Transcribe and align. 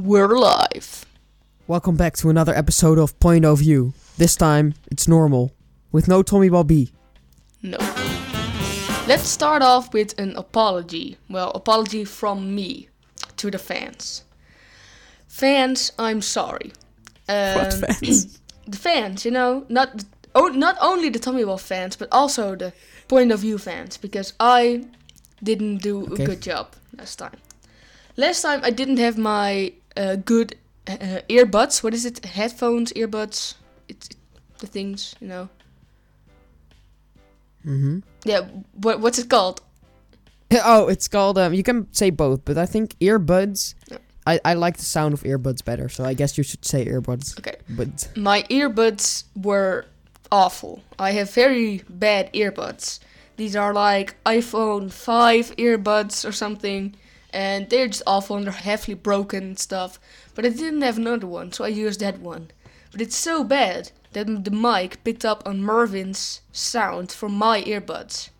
We're 0.00 0.36
live. 0.36 1.06
Welcome 1.66 1.96
back 1.96 2.18
to 2.18 2.28
another 2.28 2.54
episode 2.54 2.98
of 2.98 3.18
Point 3.18 3.46
of 3.46 3.60
View. 3.60 3.94
This 4.18 4.36
time, 4.36 4.74
it's 4.90 5.08
normal, 5.08 5.52
with 5.90 6.06
no 6.06 6.22
Tommy 6.22 6.50
Bobby. 6.50 6.92
No. 7.62 7.78
Let's 9.08 9.26
start 9.26 9.62
off 9.62 9.94
with 9.94 10.12
an 10.18 10.36
apology. 10.36 11.16
Well, 11.30 11.50
apology 11.54 12.04
from 12.04 12.54
me 12.54 12.90
to 13.38 13.50
the 13.50 13.56
fans. 13.58 14.22
Fans, 15.28 15.92
I'm 15.98 16.20
sorry. 16.20 16.72
What 17.24 17.72
Um, 17.72 17.80
fans? 17.80 18.38
the 18.68 18.76
fans, 18.76 19.24
you 19.24 19.30
know, 19.30 19.64
not 19.70 20.04
oh, 20.34 20.48
not 20.48 20.76
only 20.82 21.08
the 21.08 21.18
Tommy 21.18 21.42
Ball 21.42 21.56
fans, 21.56 21.96
but 21.96 22.08
also 22.12 22.54
the 22.54 22.74
Point 23.08 23.32
of 23.32 23.40
View 23.40 23.56
fans, 23.56 23.96
because 23.96 24.34
I 24.38 24.84
didn't 25.42 25.78
do 25.78 26.04
Okay. 26.12 26.24
a 26.24 26.26
good 26.26 26.42
job 26.42 26.74
last 26.98 27.16
time. 27.16 27.38
Last 28.18 28.42
time 28.42 28.60
I 28.62 28.68
didn't 28.70 28.98
have 28.98 29.16
my 29.16 29.72
uh, 29.96 30.16
good 30.16 30.56
uh, 30.86 31.20
earbuds. 31.28 31.82
What 31.82 31.94
is 31.94 32.04
it? 32.04 32.24
Headphones, 32.24 32.92
earbuds. 32.94 33.54
It's 33.88 34.08
the 34.58 34.66
things, 34.66 35.14
you 35.20 35.28
know. 35.28 35.48
hmm 37.62 37.98
Yeah. 38.24 38.42
What 38.74 39.00
what's 39.00 39.18
it 39.18 39.28
called? 39.28 39.60
Oh, 40.64 40.88
it's 40.88 41.08
called. 41.08 41.38
Um, 41.38 41.54
you 41.54 41.62
can 41.62 41.92
say 41.92 42.10
both, 42.10 42.44
but 42.44 42.56
I 42.56 42.66
think 42.66 42.96
earbuds. 43.00 43.74
Yeah. 43.90 43.98
I, 44.28 44.40
I 44.44 44.54
like 44.54 44.76
the 44.76 44.84
sound 44.84 45.14
of 45.14 45.22
earbuds 45.22 45.64
better, 45.64 45.88
so 45.88 46.04
I 46.04 46.14
guess 46.14 46.36
you 46.38 46.44
should 46.44 46.64
say 46.64 46.84
earbuds. 46.86 47.38
Okay. 47.38 47.56
But 47.68 48.08
My 48.16 48.42
earbuds 48.50 49.24
were 49.36 49.84
awful. 50.32 50.82
I 50.98 51.12
have 51.12 51.30
very 51.32 51.82
bad 51.88 52.32
earbuds. 52.32 52.98
These 53.36 53.54
are 53.54 53.72
like 53.72 54.16
iPhone 54.24 54.90
5 54.90 55.56
earbuds 55.56 56.24
or 56.28 56.32
something, 56.32 56.96
and 57.36 57.68
they're 57.68 57.86
just 57.86 58.02
awful 58.06 58.36
and 58.36 58.46
they're 58.46 58.52
heavily 58.52 58.94
broken 58.94 59.44
and 59.44 59.58
stuff. 59.58 60.00
But 60.34 60.46
I 60.46 60.48
didn't 60.48 60.80
have 60.80 60.96
another 60.96 61.26
one, 61.26 61.52
so 61.52 61.64
I 61.64 61.68
used 61.68 62.00
that 62.00 62.18
one. 62.18 62.50
But 62.90 63.02
it's 63.02 63.14
so 63.14 63.44
bad 63.44 63.92
that 64.12 64.44
the 64.44 64.50
mic 64.50 65.04
picked 65.04 65.22
up 65.22 65.46
on 65.46 65.60
Mervin's 65.60 66.40
sound 66.50 67.12
from 67.12 67.34
my 67.34 67.62
earbuds. 67.62 68.30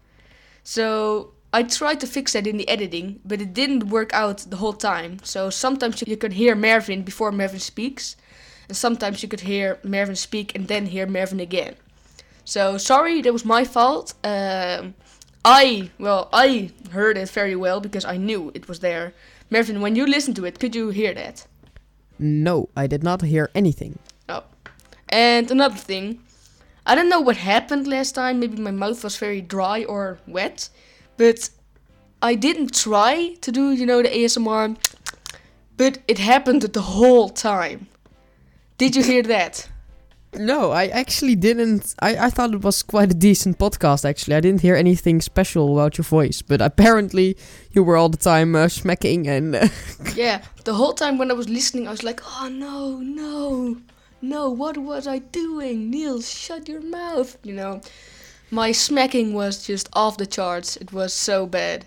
So 0.65 1.33
I 1.53 1.63
tried 1.63 2.01
to 2.01 2.07
fix 2.07 2.33
that 2.33 2.47
in 2.47 2.57
the 2.57 2.69
editing, 2.71 3.21
but 3.23 3.43
it 3.43 3.53
didn't 3.53 3.91
work 3.91 4.15
out 4.15 4.39
the 4.49 4.57
whole 4.57 4.73
time. 4.73 5.19
So 5.23 5.51
sometimes 5.51 6.03
you 6.07 6.17
could 6.17 6.33
hear 6.33 6.55
Mervin 6.55 7.03
before 7.03 7.33
Mervin 7.33 7.61
speaks, 7.61 8.17
and 8.67 8.77
sometimes 8.79 9.23
you 9.23 9.29
could 9.29 9.41
hear 9.41 9.79
Mervin 9.83 10.17
speak 10.17 10.55
and 10.55 10.69
then 10.69 10.87
hear 10.87 11.07
Mervin 11.07 11.41
again. 11.41 11.77
So 12.47 12.79
sorry, 12.79 13.21
that 13.21 13.33
was 13.33 13.45
my 13.45 13.65
fault. 13.65 14.15
Um, 14.25 14.95
I 15.49 15.91
well, 15.99 16.29
I 16.33 16.73
heard 16.91 17.17
it 17.17 17.31
very 17.31 17.55
well 17.55 17.81
because 17.81 18.05
I 18.05 18.17
knew 18.17 18.51
it 18.53 18.67
was 18.67 18.81
there. 18.81 19.15
Mervin, 19.49 19.81
when 19.81 19.95
you 19.95 20.05
listened 20.05 20.35
to 20.37 20.45
it, 20.45 20.59
could 20.59 20.75
you 20.75 20.91
hear 20.91 21.15
that? 21.15 21.47
no, 22.19 22.69
I 22.77 22.87
did 22.87 23.03
not 23.03 23.23
hear 23.23 23.51
anything. 23.55 23.99
Oh. 24.29 24.45
And 25.09 25.51
another 25.51 25.77
thing, 25.77 26.21
I 26.87 26.95
don't 26.95 27.09
know 27.09 27.21
what 27.21 27.37
happened 27.37 27.87
last 27.87 28.13
time. 28.13 28.41
Maybe 28.41 28.61
my 28.61 28.71
mouth 28.71 29.05
was 29.05 29.17
very 29.19 29.41
dry 29.41 29.85
or 29.85 30.19
wet, 30.27 30.69
but 31.17 31.51
I 32.23 32.35
didn't 32.35 32.75
try 32.75 33.35
to 33.41 33.53
do, 33.53 33.73
you 33.73 33.87
know, 33.87 34.03
the 34.03 34.09
ASMR, 34.09 34.77
but 35.77 35.99
it 36.09 36.19
happened 36.19 36.63
the 36.63 36.81
whole 36.81 37.29
time. 37.29 37.87
Did 38.79 38.97
you 38.97 39.03
hear 39.03 39.23
that? 39.25 39.69
No, 40.35 40.71
I 40.71 40.87
actually 40.89 41.35
didn't. 41.35 41.95
I, 42.01 42.17
I 42.27 42.31
thought 42.31 42.53
it 42.53 42.63
was 42.63 42.83
quite 42.83 43.11
a 43.11 43.15
decent 43.15 43.59
podcast, 43.59 44.05
actually. 44.05 44.35
I 44.37 44.41
didn't 44.41 44.61
hear 44.61 44.75
anything 44.77 45.21
special 45.23 45.73
about 45.79 45.97
your 45.97 46.05
voice, 46.05 46.43
but 46.43 46.61
apparently 46.61 47.37
you 47.73 47.83
were 47.83 47.97
all 47.97 48.09
the 48.11 48.19
time 48.19 48.55
uh, 48.55 48.69
smacking 48.69 49.27
and. 49.29 49.55
Uh, 49.57 49.69
yeah, 50.15 50.43
the 50.65 50.75
whole 50.75 50.93
time 50.93 51.17
when 51.17 51.31
I 51.31 51.35
was 51.35 51.49
listening, 51.49 51.89
I 51.89 51.91
was 51.91 52.03
like, 52.03 52.21
oh 52.25 52.49
no, 52.53 52.99
no, 52.99 53.79
no, 54.21 54.51
what 54.51 54.77
was 54.77 55.07
I 55.07 55.19
doing? 55.21 55.91
Niels, 55.91 56.29
shut 56.31 56.69
your 56.69 56.83
mouth. 56.83 57.39
You 57.43 57.55
know, 57.55 57.81
my 58.51 58.73
smacking 58.73 59.33
was 59.33 59.67
just 59.67 59.89
off 59.95 60.19
the 60.19 60.27
charts. 60.27 60.77
It 60.77 60.93
was 60.93 61.15
so 61.15 61.47
bad. 61.47 61.87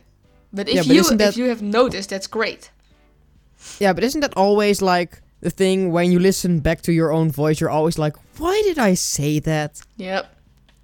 But 0.51 0.67
if 0.69 0.75
Yeah, 0.75 0.81
but 0.87 0.95
you 0.95 1.03
that- 1.17 1.29
if 1.29 1.37
you 1.37 1.49
have 1.49 1.61
noticed, 1.61 2.09
that's 2.09 2.27
great. 2.27 2.71
Yeah, 3.79 3.93
but 3.93 4.03
isn't 4.03 4.21
that 4.21 4.33
always 4.35 4.81
like 4.81 5.21
the 5.41 5.49
thing 5.49 5.91
when 5.91 6.11
you 6.11 6.19
listen 6.19 6.59
back 6.59 6.81
to 6.83 6.91
your 6.91 7.11
own 7.11 7.31
voice? 7.31 7.59
You're 7.61 7.69
always 7.69 7.97
like, 7.97 8.15
why 8.37 8.61
did 8.65 8.77
I 8.79 8.93
say 8.95 9.39
that? 9.39 9.81
Yep. 9.97 10.35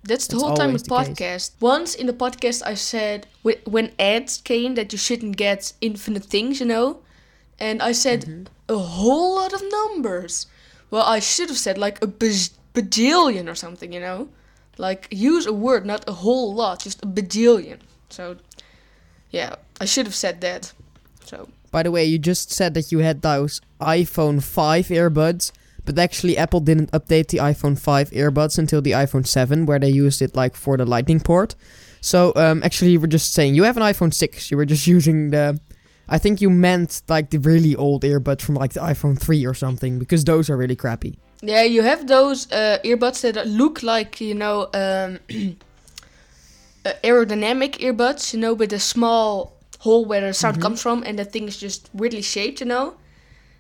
That's 0.03 0.27
the 0.27 0.35
That's 0.35 0.43
whole 0.43 0.55
time 0.55 0.73
with 0.73 0.83
the 0.85 0.89
case. 0.95 1.07
podcast. 1.09 1.51
Once 1.59 1.95
in 1.95 2.05
the 2.05 2.13
podcast, 2.13 2.61
I 2.66 2.75
said 2.75 3.25
when 3.66 3.91
ads 3.97 4.38
came 4.38 4.75
that 4.75 4.91
you 4.93 4.99
shouldn't 4.99 5.35
get 5.35 5.73
infinite 5.81 6.25
things, 6.25 6.59
you 6.59 6.66
know, 6.67 6.99
and 7.59 7.81
I 7.81 7.91
said 7.93 8.21
Mm-hmm. 8.25 8.43
a 8.73 8.77
whole 8.77 9.35
lot 9.35 9.51
of 9.53 9.61
numbers. 9.71 10.45
Well, 10.91 11.03
I 11.03 11.19
should 11.19 11.49
have 11.49 11.57
said 11.57 11.77
like 11.79 11.97
a 12.03 12.07
baj- 12.07 12.51
bajillion 12.75 13.49
or 13.49 13.55
something, 13.55 13.91
you 13.91 13.99
know, 13.99 14.29
like 14.77 15.07
use 15.11 15.47
a 15.47 15.53
word, 15.53 15.85
not 15.85 16.07
a 16.07 16.13
whole 16.13 16.53
lot, 16.53 16.81
just 16.83 17.01
a 17.03 17.07
bajillion. 17.07 17.79
So, 18.09 18.37
yeah, 19.31 19.55
I 19.81 19.85
should 19.85 20.05
have 20.05 20.16
said 20.16 20.41
that. 20.41 20.72
So 21.25 21.49
By 21.75 21.84
the 21.84 21.91
way, 21.91 22.06
you 22.06 22.18
just 22.18 22.53
said 22.53 22.74
that 22.75 22.94
you 22.94 23.00
had 23.00 23.22
those 23.22 23.59
iPhone 23.81 24.41
5 24.41 24.88
earbuds, 24.88 25.52
but 25.84 26.00
actually 26.00 26.38
Apple 26.38 26.62
didn't 26.62 26.90
update 26.94 27.28
the 27.28 27.40
iPhone 27.40 27.78
5 27.78 28.12
earbuds 28.12 28.58
until 28.58 28.81
the 28.81 28.91
iPhone 28.91 29.28
7, 29.28 29.66
where 29.66 29.78
they 29.78 29.90
used 29.90 30.22
it 30.22 30.38
like 30.38 30.56
for 30.56 30.78
the 30.78 30.85
lightning 30.85 31.19
port. 31.19 31.53
So 32.00 32.31
um, 32.38 32.64
actually, 32.64 32.91
you 32.91 33.02
were 33.02 33.08
just 33.08 33.34
saying 33.34 33.56
you 33.56 33.64
have 33.64 33.75
an 33.75 33.84
iPhone 33.84 34.14
6. 34.14 34.52
You 34.52 34.56
were 34.56 34.66
just 34.66 34.88
using 34.97 35.31
the. 35.31 35.59
I 36.08 36.18
think 36.18 36.40
you 36.40 36.50
meant 36.50 37.02
like 37.09 37.31
the 37.31 37.40
really 37.40 37.75
old 37.75 38.03
earbuds 38.03 38.40
from 38.40 38.56
like 38.56 38.72
the 38.72 38.80
iPhone 38.80 39.19
3 39.19 39.46
or 39.46 39.53
something, 39.53 40.00
because 40.00 40.24
those 40.24 40.50
are 40.50 40.56
really 40.56 40.78
crappy. 40.78 41.19
Yeah, 41.41 41.64
you 41.64 41.81
have 41.81 42.08
those 42.08 42.50
uh, 42.53 42.78
earbuds 42.85 43.19
that 43.19 43.47
look 43.47 43.84
like 43.84 44.22
you 44.22 44.34
know 44.34 44.69
um, 44.74 45.19
uh, 46.85 46.94
aerodynamic 47.03 47.80
earbuds, 47.80 48.34
you 48.34 48.40
know, 48.40 48.53
with 48.53 48.72
a 48.72 48.80
small 48.80 49.56
hole 49.80 50.06
where 50.06 50.22
the 50.22 50.34
sound 50.34 50.58
Mhm. 50.58 50.62
comes 50.62 50.81
from, 50.81 51.03
and 51.03 51.18
the 51.19 51.25
thing 51.25 51.47
is 51.47 51.58
just 51.58 51.90
weirdly 51.94 52.22
shaped, 52.22 52.59
you 52.59 52.66
know. 52.66 52.94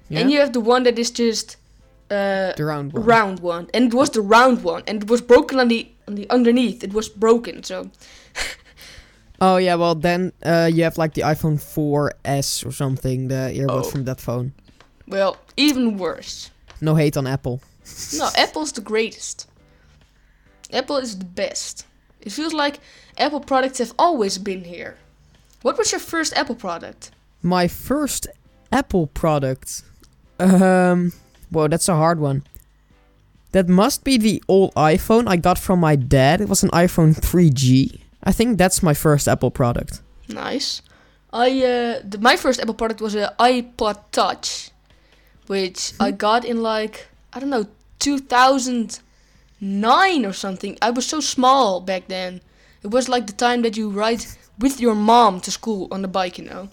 Yeah? 0.09 0.19
And 0.21 0.31
you 0.31 0.39
have 0.39 0.53
the 0.53 0.59
one 0.59 0.83
that 0.83 0.97
is 0.99 1.11
just 1.11 1.57
uh, 2.11 2.53
the 2.55 2.63
round 2.65 2.93
one. 2.93 3.03
round 3.05 3.39
one, 3.39 3.67
and 3.73 3.85
it 3.87 3.93
was 3.93 4.09
the 4.11 4.21
round 4.21 4.63
one, 4.63 4.83
and 4.87 5.03
it 5.03 5.09
was 5.09 5.21
broken 5.21 5.59
on 5.59 5.67
the 5.69 5.87
on 6.07 6.15
the 6.15 6.29
underneath. 6.29 6.83
It 6.83 6.93
was 6.93 7.09
broken, 7.09 7.63
so 7.63 7.89
Oh 9.41 9.57
yeah, 9.57 9.75
well 9.75 9.95
then 9.95 10.31
uh, 10.45 10.69
you 10.71 10.83
have 10.83 10.97
like 10.97 11.13
the 11.13 11.21
iPhone 11.23 11.57
4S 11.59 12.63
or 12.65 12.71
something, 12.71 13.27
the 13.27 13.51
earbuds 13.57 13.85
Oh. 13.85 13.89
from 13.89 14.05
that 14.05 14.21
phone. 14.21 14.53
well, 15.07 15.37
even 15.57 15.97
worse. 15.97 16.51
No 16.81 16.95
hate 16.95 17.17
on 17.17 17.27
Apple. 17.27 17.59
No, 18.17 18.29
Apple's 18.37 18.71
the 18.71 18.81
greatest. 18.81 19.47
Apple 20.71 20.97
is 20.97 21.17
the 21.17 21.25
best. 21.25 21.85
It 22.21 22.31
feels 22.31 22.53
like 22.53 22.79
Apple 23.17 23.39
products 23.39 23.79
have 23.79 23.93
always 23.99 24.37
been 24.37 24.63
here. 24.63 24.95
What 25.65 25.77
was 25.79 25.91
your 25.91 25.99
first 25.99 26.37
Apple 26.37 26.53
product? 26.53 27.09
My 27.41 27.67
first 27.67 28.27
Apple 28.71 29.07
product. 29.07 29.81
Um, 30.37 31.11
well, 31.51 31.67
that's 31.67 31.89
a 31.89 31.95
hard 31.95 32.19
one. 32.19 32.43
That 33.51 33.67
must 33.67 34.03
be 34.03 34.19
the 34.19 34.43
old 34.47 34.75
iPhone 34.75 35.27
I 35.27 35.37
got 35.37 35.57
from 35.57 35.79
my 35.79 35.95
dad. 35.95 36.39
It 36.39 36.49
was 36.49 36.61
an 36.61 36.69
iPhone 36.69 37.19
3G. 37.19 37.99
I 38.23 38.31
think 38.31 38.59
that's 38.59 38.83
my 38.83 38.93
first 38.93 39.27
Apple 39.27 39.49
product. 39.49 40.03
Nice. 40.29 40.83
I 41.33 41.49
uh, 41.63 42.01
the, 42.03 42.19
my 42.21 42.35
first 42.35 42.59
Apple 42.59 42.75
product 42.75 43.01
was 43.01 43.15
an 43.15 43.29
iPod 43.39 43.97
Touch, 44.11 44.69
which 45.47 45.93
I 45.99 46.11
got 46.11 46.45
in 46.45 46.61
like 46.61 47.07
I 47.33 47.39
don't 47.39 47.49
know 47.49 47.65
2009 47.97 50.25
or 50.27 50.33
something. 50.33 50.77
I 50.79 50.91
was 50.91 51.07
so 51.07 51.21
small 51.21 51.81
back 51.81 52.07
then. 52.07 52.41
It 52.83 52.91
was 52.91 53.09
like 53.09 53.25
the 53.25 53.33
time 53.33 53.63
that 53.63 53.75
you 53.75 53.89
ride 53.89 54.23
with 54.59 54.79
your 54.79 54.95
mom 54.95 55.39
to 55.41 55.51
school 55.51 55.87
on 55.91 56.01
the 56.01 56.07
bike, 56.07 56.37
you 56.37 56.45
know. 56.45 56.69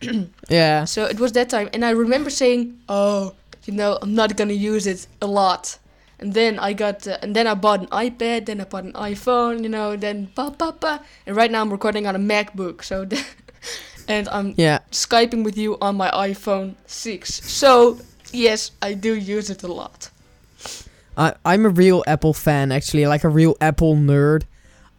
Yeah. 0.48 0.84
So 0.84 1.04
it 1.04 1.18
was 1.20 1.32
that 1.32 1.48
time, 1.50 1.68
and 1.74 1.84
I 1.84 1.90
remember 1.90 2.30
saying, 2.30 2.78
"Oh, 2.88 3.34
you 3.66 3.74
know, 3.74 3.98
I'm 4.00 4.14
not 4.14 4.36
gonna 4.36 4.54
use 4.54 4.86
it 4.86 5.06
a 5.20 5.26
lot." 5.26 5.78
And 6.20 6.34
then 6.34 6.58
I 6.58 6.72
got, 6.72 7.06
uh, 7.06 7.18
and 7.22 7.36
then 7.36 7.46
I 7.46 7.54
bought 7.54 7.80
an 7.80 7.86
iPad, 7.88 8.46
then 8.46 8.60
I 8.60 8.64
bought 8.64 8.84
an 8.84 8.92
iPhone, 8.94 9.62
you 9.62 9.68
know, 9.68 9.94
then 9.96 10.28
pa 10.34 10.50
pa 10.50 10.72
pa. 10.72 11.00
And 11.26 11.36
right 11.36 11.50
now 11.50 11.60
I'm 11.60 11.70
recording 11.70 12.06
on 12.08 12.16
a 12.16 12.18
MacBook, 12.18 12.82
so, 12.82 13.06
and 14.08 14.28
I'm 14.30 14.54
Yeah. 14.56 14.78
skyping 14.90 15.44
with 15.44 15.56
you 15.56 15.78
on 15.80 15.94
my 15.96 16.10
iPhone 16.10 16.74
6. 16.86 17.34
So 17.46 17.98
yes, 18.32 18.72
I 18.82 18.94
do 18.94 19.14
use 19.14 19.48
it 19.48 19.62
a 19.62 19.68
lot. 19.72 20.10
I, 21.16 21.34
I'm 21.44 21.64
a 21.66 21.68
real 21.70 22.02
Apple 22.06 22.34
fan, 22.34 22.72
actually, 22.72 23.06
like 23.06 23.22
a 23.22 23.28
real 23.28 23.56
Apple 23.60 23.94
nerd. 23.94 24.42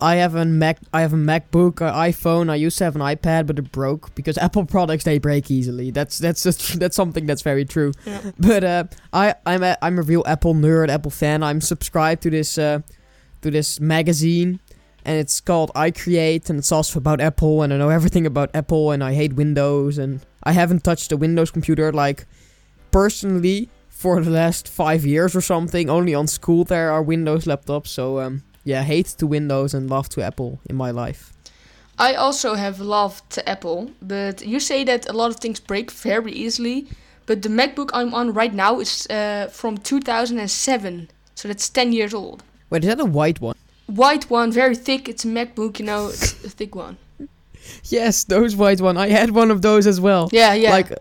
I 0.02 0.16
have 0.16 0.36
a 0.36 0.46
Mac, 0.46 0.80
I 0.94 1.02
have 1.02 1.14
a 1.14 1.18
MacBook, 1.18 1.82
an 1.82 1.94
iPhone. 1.94 2.50
I 2.50 2.56
used 2.56 2.78
to 2.78 2.86
have 2.86 2.96
an 2.96 3.02
iPad, 3.02 3.48
but 3.48 3.60
it 3.60 3.72
broke 3.72 4.16
because 4.16 4.38
Apple 4.38 4.66
products 4.66 5.04
they 5.04 5.20
break 5.20 5.52
easily. 5.52 5.92
That's 5.92 6.18
that's 6.20 6.44
just, 6.44 6.80
that's 6.80 6.96
something 6.96 7.26
that's 7.26 7.42
very 7.42 7.66
true. 7.66 7.92
Yeah. 8.06 8.32
But 8.40 8.64
uh, 8.64 8.84
I 9.12 9.36
I'm 9.46 9.64
a 9.64 9.78
I'm 9.82 10.00
a 10.00 10.02
real 10.02 10.24
Apple 10.26 10.54
nerd, 10.54 10.90
Apple 10.90 11.12
fan. 11.12 11.44
I'm 11.44 11.60
subscribed 11.62 12.24
to 12.24 12.30
this 12.30 12.58
uh, 12.58 12.80
to 13.42 13.52
this 13.52 13.80
magazine, 13.80 14.60
and 15.04 15.18
it's 15.18 15.42
called 15.42 15.72
iCreate, 15.76 16.50
and 16.50 16.60
it's 16.60 16.72
also 16.72 17.00
about 17.00 17.20
Apple, 17.20 17.62
and 17.62 17.74
I 17.74 17.78
know 17.78 17.90
everything 17.90 18.26
about 18.26 18.52
Apple, 18.54 18.92
and 18.92 19.04
I 19.04 19.14
hate 19.14 19.34
Windows, 19.34 19.98
and 19.98 20.22
I 20.44 20.54
haven't 20.54 20.84
touched 20.84 21.12
a 21.12 21.18
Windows 21.18 21.52
computer 21.52 21.92
like 21.92 22.26
personally, 22.92 23.70
for 24.00 24.22
the 24.22 24.30
last 24.30 24.70
five 24.70 25.06
years 25.06 25.36
or 25.36 25.42
something, 25.42 25.90
only 25.90 26.16
on 26.16 26.26
school 26.26 26.64
there 26.64 26.90
are 26.90 27.04
Windows 27.04 27.44
laptops. 27.44 27.88
So 27.88 28.22
um, 28.22 28.44
yeah, 28.64 28.84
hate 28.84 29.08
to 29.18 29.28
Windows 29.28 29.74
and 29.74 29.90
love 29.90 30.10
to 30.10 30.22
Apple 30.22 30.60
in 30.70 30.76
my 30.76 30.92
life. 30.92 31.34
I 31.98 32.14
also 32.14 32.56
have 32.56 32.80
love 32.80 33.22
to 33.30 33.48
Apple, 33.48 33.92
but 34.02 34.46
you 34.46 34.60
say 34.60 34.86
that 34.86 35.10
a 35.10 35.14
lot 35.14 35.32
of 35.32 35.38
things 35.38 35.60
break 35.60 35.92
very 35.92 36.32
easily. 36.32 36.88
But 37.26 37.44
the 37.44 37.50
MacBook 37.50 37.92
I'm 37.94 38.14
on 38.14 38.34
right 38.34 38.54
now 38.54 38.80
is 38.80 39.06
uh, 39.08 39.50
from 39.52 39.78
2007, 39.78 41.10
so 41.36 41.48
that's 41.48 41.70
10 41.70 41.94
years 41.94 42.14
old. 42.14 42.42
Wait, 42.70 42.84
is 42.84 42.88
that 42.88 43.00
a 43.00 43.06
white 43.06 43.40
one? 43.40 43.56
White 43.86 44.30
one, 44.30 44.52
very 44.52 44.76
thick. 44.76 45.08
It's 45.08 45.26
a 45.26 45.28
MacBook, 45.28 45.78
you 45.78 45.86
know, 45.86 46.08
it's 46.08 46.44
a 46.44 46.50
thick 46.50 46.76
one. 46.76 46.98
Yes, 47.84 48.24
those 48.24 48.56
white 48.56 48.82
one. 48.82 48.98
I 48.98 49.10
had 49.10 49.32
one 49.32 49.52
of 49.52 49.62
those 49.62 49.86
as 49.86 50.00
well. 50.00 50.30
Yeah, 50.32 50.54
yeah. 50.54 50.72
Like 50.72 50.92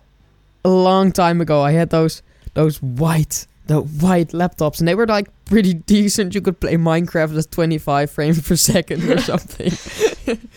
a 0.64 0.68
long 0.68 1.12
time 1.12 1.40
ago, 1.40 1.62
I 1.62 1.70
had 1.72 1.88
those 1.90 2.20
those 2.54 2.82
white 2.82 3.46
the 3.68 3.80
white 3.80 4.30
laptops, 4.30 4.80
and 4.80 4.88
they 4.88 4.94
were 4.94 5.06
like 5.06 5.28
pretty 5.44 5.74
decent. 5.74 6.34
You 6.34 6.40
could 6.40 6.58
play 6.58 6.74
Minecraft 6.74 7.38
at 7.38 7.50
25 7.50 8.10
frames 8.10 8.46
per 8.46 8.56
second 8.56 9.08
or 9.08 9.18
something, 9.32 9.72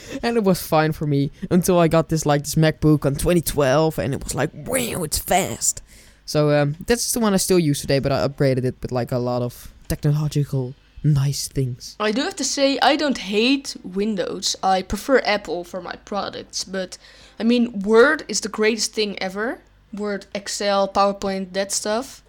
and 0.23 0.37
it 0.37 0.43
was 0.43 0.65
fine 0.65 0.91
for 0.91 1.05
me 1.05 1.31
until 1.51 1.77
I 1.77 1.87
got 1.87 2.09
this 2.09 2.25
like 2.25 2.43
this 2.43 2.55
MacBook 2.55 3.05
on 3.05 3.15
2012, 3.15 3.99
and 3.99 4.13
it 4.13 4.23
was 4.23 4.33
like 4.33 4.51
wow, 4.53 5.03
it's 5.03 5.19
fast. 5.19 5.83
So 6.25 6.49
um, 6.51 6.75
that's 6.87 7.11
the 7.11 7.19
one 7.19 7.33
I 7.33 7.37
still 7.37 7.59
use 7.59 7.81
today, 7.81 7.99
but 7.99 8.11
I 8.11 8.27
upgraded 8.27 8.63
it 8.63 8.75
with 8.81 8.91
like 8.91 9.11
a 9.11 9.17
lot 9.17 9.41
of 9.41 9.71
technological 9.87 10.73
nice 11.03 11.47
things. 11.47 11.95
I 11.99 12.11
do 12.11 12.21
have 12.21 12.35
to 12.37 12.43
say, 12.43 12.77
I 12.81 12.95
don't 12.95 13.17
hate 13.17 13.75
Windows. 13.83 14.55
I 14.63 14.81
prefer 14.81 15.19
Apple 15.25 15.63
for 15.63 15.81
my 15.81 15.95
products. 16.05 16.63
But, 16.63 16.97
I 17.39 17.43
mean, 17.43 17.79
Word 17.79 18.23
is 18.27 18.41
the 18.41 18.49
greatest 18.49 18.93
thing 18.93 19.21
ever. 19.21 19.61
Word, 19.93 20.27
Excel, 20.33 20.87
PowerPoint, 20.87 21.53
that 21.53 21.71
stuff. 21.71 22.23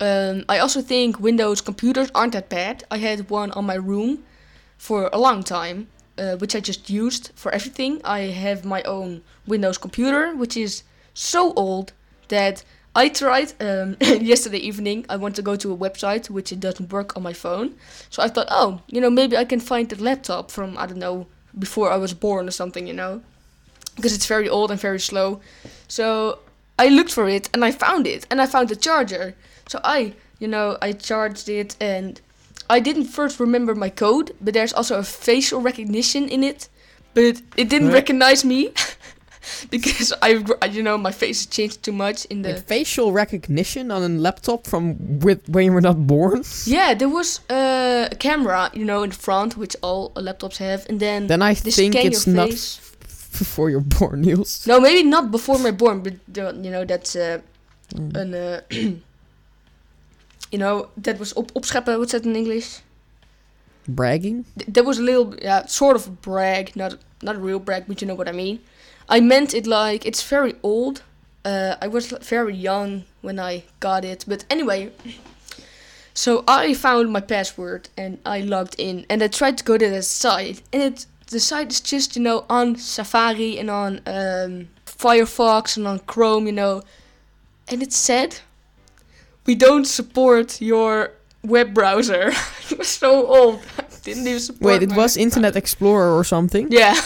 Um, 0.00 0.44
I 0.48 0.58
also 0.58 0.80
think 0.82 1.20
Windows 1.20 1.60
computers 1.60 2.10
aren't 2.14 2.32
that 2.32 2.48
bad. 2.48 2.84
I 2.90 2.98
had 2.98 3.30
one 3.30 3.50
on 3.52 3.66
my 3.66 3.76
room 3.76 4.24
for 4.76 5.08
a 5.12 5.18
long 5.18 5.42
time, 5.42 5.88
uh, 6.18 6.36
which 6.36 6.54
I 6.54 6.60
just 6.60 6.90
used 6.90 7.30
for 7.34 7.52
everything. 7.52 8.00
I 8.04 8.20
have 8.20 8.64
my 8.64 8.82
own 8.82 9.22
Windows 9.46 9.78
computer, 9.78 10.34
which 10.34 10.56
is 10.56 10.82
so 11.14 11.52
old 11.54 11.92
that 12.28 12.64
I 12.96 13.08
tried 13.08 13.52
um, 13.60 13.96
yesterday 14.00 14.58
evening. 14.58 15.04
I 15.08 15.16
want 15.16 15.36
to 15.36 15.42
go 15.42 15.56
to 15.56 15.72
a 15.72 15.76
website 15.76 16.30
which 16.30 16.52
it 16.52 16.60
doesn't 16.60 16.92
work 16.92 17.16
on 17.16 17.22
my 17.22 17.32
phone. 17.32 17.74
So 18.10 18.22
I 18.22 18.28
thought, 18.28 18.48
oh, 18.50 18.82
you 18.88 19.00
know, 19.00 19.10
maybe 19.10 19.36
I 19.36 19.44
can 19.44 19.60
find 19.60 19.88
the 19.88 20.02
laptop 20.02 20.50
from 20.50 20.76
I 20.78 20.86
don't 20.86 20.98
know 20.98 21.26
before 21.58 21.90
I 21.90 21.96
was 21.96 22.14
born 22.14 22.48
or 22.48 22.52
something, 22.52 22.86
you 22.86 22.94
know, 22.94 23.22
because 23.96 24.14
it's 24.14 24.26
very 24.26 24.48
old 24.48 24.70
and 24.70 24.80
very 24.80 25.00
slow. 25.00 25.40
So 25.88 26.38
I 26.78 26.88
looked 26.88 27.12
for 27.12 27.28
it 27.28 27.48
and 27.52 27.64
I 27.64 27.72
found 27.72 28.06
it 28.06 28.26
and 28.30 28.40
I 28.40 28.46
found 28.46 28.68
the 28.68 28.76
charger. 28.76 29.34
So 29.68 29.80
I, 29.84 30.12
you 30.38 30.48
know, 30.48 30.76
I 30.82 30.92
charged 30.92 31.48
it 31.48 31.76
and 31.80 32.20
I 32.70 32.80
didn't 32.80 33.04
first 33.06 33.40
remember 33.40 33.74
my 33.74 33.90
code, 33.90 34.32
but 34.40 34.54
there's 34.54 34.72
also 34.72 34.98
a 34.98 35.02
facial 35.02 35.60
recognition 35.60 36.28
in 36.28 36.42
it, 36.44 36.68
but 37.14 37.42
it 37.56 37.68
didn't 37.68 37.88
Huh? 37.88 37.94
recognize 37.94 38.44
me. 38.44 38.72
because 39.70 40.12
I, 40.22 40.42
you 40.70 40.82
know, 40.82 40.96
my 40.96 41.10
face 41.12 41.44
changed 41.46 41.82
too 41.82 41.92
much 41.92 42.24
in 42.26 42.42
the 42.42 42.48
With 42.54 42.66
facial 42.66 43.12
recognition 43.12 43.90
on 43.90 44.02
a 44.02 44.08
laptop 44.08 44.66
from 44.66 44.96
with 45.20 45.46
when 45.48 45.66
you 45.66 45.72
were 45.72 45.82
not 45.82 46.06
born, 46.06 46.42
Yeah, 46.64 46.94
there 46.94 47.10
was 47.10 47.40
uh, 47.50 48.08
a 48.10 48.16
camera, 48.16 48.70
you 48.72 48.84
know, 48.84 49.02
in 49.02 49.10
front, 49.12 49.56
which 49.56 49.76
all 49.82 50.10
laptops 50.16 50.56
have, 50.58 50.86
and 50.88 50.98
then 50.98 51.26
then 51.26 51.42
I 51.42 51.54
think 51.54 51.94
it's 51.94 52.26
not 52.26 52.48
face. 52.48 52.78
f- 53.02 53.38
before 53.38 53.68
you're 53.70 53.84
born, 54.00 54.22
Niels. 54.22 54.66
No, 54.66 54.80
maybe 54.80 55.02
not 55.02 55.30
before 55.30 55.58
my 55.58 55.72
born, 55.72 56.00
but 56.02 56.14
uh, 56.38 56.52
you 56.62 56.70
know 56.70 56.84
that's 56.86 57.14
uh, 57.16 57.38
Mm. 57.94 58.16
an, 58.16 58.34
uh, 58.34 58.60
you 60.54 60.60
know, 60.60 60.88
that 60.96 61.18
was 61.18 61.34
op 61.34 61.52
opscheppen. 61.54 61.98
What's 61.98 62.12
that 62.12 62.24
in 62.24 62.36
English? 62.36 62.80
Bragging? 63.88 64.44
Th- 64.56 64.72
that 64.74 64.84
was 64.84 64.98
a 64.98 65.02
little, 65.02 65.34
yeah, 65.42 65.66
sort 65.66 65.96
of 65.96 66.22
brag, 66.22 66.76
not 66.76 66.96
not 67.22 67.34
a 67.34 67.38
real 67.38 67.58
brag, 67.58 67.84
but 67.88 68.00
you 68.00 68.06
know 68.06 68.14
what 68.14 68.28
I 68.28 68.32
mean. 68.32 68.58
I 69.08 69.20
meant 69.20 69.52
it 69.52 69.66
like 69.66 70.06
it's 70.06 70.22
very 70.30 70.54
old. 70.62 71.02
Uh, 71.44 71.74
I 71.82 71.88
was 71.88 72.06
very 72.06 72.54
young 72.54 73.02
when 73.22 73.38
I 73.40 73.64
got 73.80 74.04
it, 74.04 74.24
but 74.28 74.44
anyway. 74.48 74.92
So 76.14 76.44
I 76.46 76.74
found 76.74 77.10
my 77.10 77.20
password 77.20 77.88
and 77.96 78.18
I 78.24 78.40
logged 78.40 78.76
in 78.78 79.04
and 79.10 79.22
I 79.22 79.28
tried 79.28 79.58
to 79.58 79.64
go 79.64 79.76
to 79.76 79.90
the 79.90 80.02
site 80.02 80.62
and 80.72 80.82
it 80.82 81.06
the 81.30 81.40
site 81.40 81.72
is 81.72 81.80
just 81.80 82.16
you 82.16 82.22
know 82.22 82.44
on 82.48 82.76
Safari 82.76 83.58
and 83.58 83.70
on 83.70 84.00
um, 84.06 84.68
Firefox 84.86 85.76
and 85.76 85.88
on 85.88 85.98
Chrome, 86.06 86.46
you 86.46 86.52
know, 86.52 86.82
and 87.70 87.82
it 87.82 87.92
said 87.92 88.38
we 89.46 89.54
don't 89.54 89.86
support 89.86 90.60
your 90.60 91.12
web 91.42 91.74
browser. 91.74 92.32
it 92.70 92.78
was 92.78 92.88
so 92.88 93.26
old. 93.26 93.60
Didn't 94.02 94.26
even 94.26 94.40
support. 94.40 94.80
Wait, 94.80 94.82
it 94.82 94.96
was 94.96 95.16
Internet. 95.16 95.56
Explorer 95.56 96.14
or 96.14 96.24
something? 96.24 96.68
Yeah. 96.70 97.00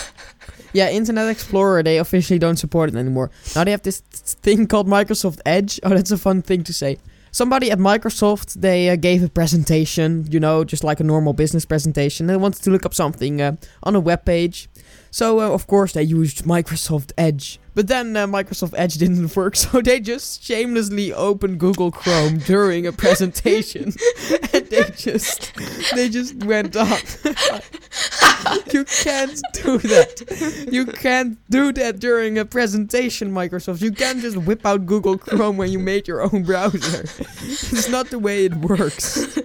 Yeah, 0.72 0.90
Internet 0.90 1.28
Explorer, 1.30 1.82
they 1.82 1.98
officially 1.98 2.38
don't 2.38 2.56
support 2.56 2.90
it 2.90 2.96
anymore. 2.96 3.30
Now 3.56 3.64
they 3.64 3.70
have 3.70 3.82
this 3.82 4.00
thing 4.00 4.66
called 4.66 4.86
Microsoft 4.86 5.40
Edge. 5.46 5.80
Oh, 5.82 5.88
that's 5.90 6.10
a 6.10 6.18
fun 6.18 6.42
thing 6.42 6.62
to 6.64 6.72
say. 6.72 6.98
Somebody 7.30 7.70
at 7.70 7.78
Microsoft, 7.78 8.54
they 8.54 8.90
uh, 8.90 8.96
gave 8.96 9.22
a 9.22 9.28
presentation, 9.28 10.26
you 10.30 10.40
know, 10.40 10.64
just 10.64 10.84
like 10.84 11.00
a 11.00 11.04
normal 11.04 11.32
business 11.32 11.64
presentation. 11.64 12.26
They 12.26 12.36
wanted 12.36 12.62
to 12.62 12.70
look 12.70 12.84
up 12.86 12.94
something 12.94 13.40
uh, 13.40 13.56
on 13.82 13.94
a 13.94 14.00
web 14.00 14.24
page. 14.24 14.68
So, 15.10 15.40
uh, 15.40 15.50
of 15.50 15.66
course, 15.66 15.92
they 15.92 16.02
used 16.02 16.44
Microsoft 16.44 17.12
Edge. 17.16 17.58
But 17.74 17.86
then 17.86 18.16
uh, 18.16 18.26
Microsoft 18.26 18.74
Edge 18.76 18.94
didn't 18.94 19.34
work, 19.36 19.56
so 19.56 19.80
they 19.80 20.00
just 20.00 20.42
shamelessly 20.42 21.12
opened 21.12 21.60
Google 21.60 21.90
Chrome 21.90 22.38
during 22.38 22.86
a 22.86 22.92
presentation. 22.92 23.84
and 24.52 24.66
they 24.66 24.84
just, 24.96 25.52
they 25.94 26.08
just 26.08 26.34
went 26.44 26.76
on. 26.76 26.88
you 28.72 28.84
can't 28.84 29.40
do 29.52 29.78
that. 29.78 30.66
You 30.70 30.86
can't 30.86 31.38
do 31.50 31.72
that 31.72 32.00
during 32.00 32.38
a 32.38 32.44
presentation, 32.44 33.30
Microsoft. 33.30 33.80
You 33.80 33.92
can't 33.92 34.20
just 34.20 34.36
whip 34.38 34.66
out 34.66 34.86
Google 34.86 35.16
Chrome 35.16 35.56
when 35.56 35.70
you 35.70 35.78
made 35.78 36.08
your 36.08 36.22
own 36.22 36.42
browser. 36.42 37.02
it's 37.02 37.88
not 37.88 38.10
the 38.10 38.18
way 38.18 38.44
it 38.44 38.54
works. 38.56 39.38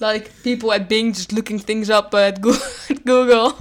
like 0.00 0.30
people 0.42 0.72
at 0.72 0.88
Bing 0.88 1.12
just 1.12 1.32
looking 1.32 1.58
things 1.58 1.90
up 1.90 2.14
at 2.14 2.40
Google. 2.40 3.58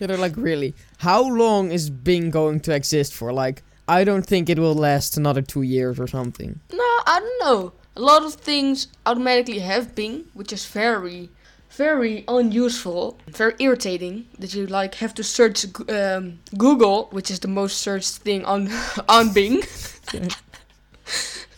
Yeah, 0.00 0.06
they're 0.06 0.16
like, 0.16 0.36
really? 0.36 0.74
How 0.98 1.22
long 1.22 1.70
is 1.72 1.90
Bing 1.90 2.30
going 2.30 2.60
to 2.60 2.74
exist 2.74 3.14
for? 3.14 3.32
Like, 3.32 3.62
I 3.88 4.04
don't 4.04 4.24
think 4.26 4.48
it 4.48 4.58
will 4.58 4.74
last 4.74 5.16
another 5.16 5.42
two 5.42 5.62
years 5.62 5.98
or 5.98 6.06
something. 6.06 6.60
No, 6.72 6.84
I 7.06 7.20
don't 7.20 7.40
know. 7.40 7.72
A 7.96 8.00
lot 8.00 8.22
of 8.24 8.34
things 8.34 8.88
automatically 9.06 9.58
have 9.60 9.94
Bing, 9.94 10.26
which 10.34 10.52
is 10.52 10.66
very, 10.66 11.30
very 11.70 12.24
unuseful, 12.28 13.18
very 13.28 13.54
irritating. 13.58 14.26
That 14.38 14.54
you 14.54 14.66
like 14.66 14.94
have 14.96 15.14
to 15.14 15.24
search 15.24 15.64
um, 15.88 16.38
Google, 16.56 17.08
which 17.10 17.30
is 17.30 17.40
the 17.40 17.48
most 17.48 17.78
searched 17.78 18.18
thing 18.18 18.44
on 18.44 18.68
on 19.08 19.32
Bing. 19.32 19.62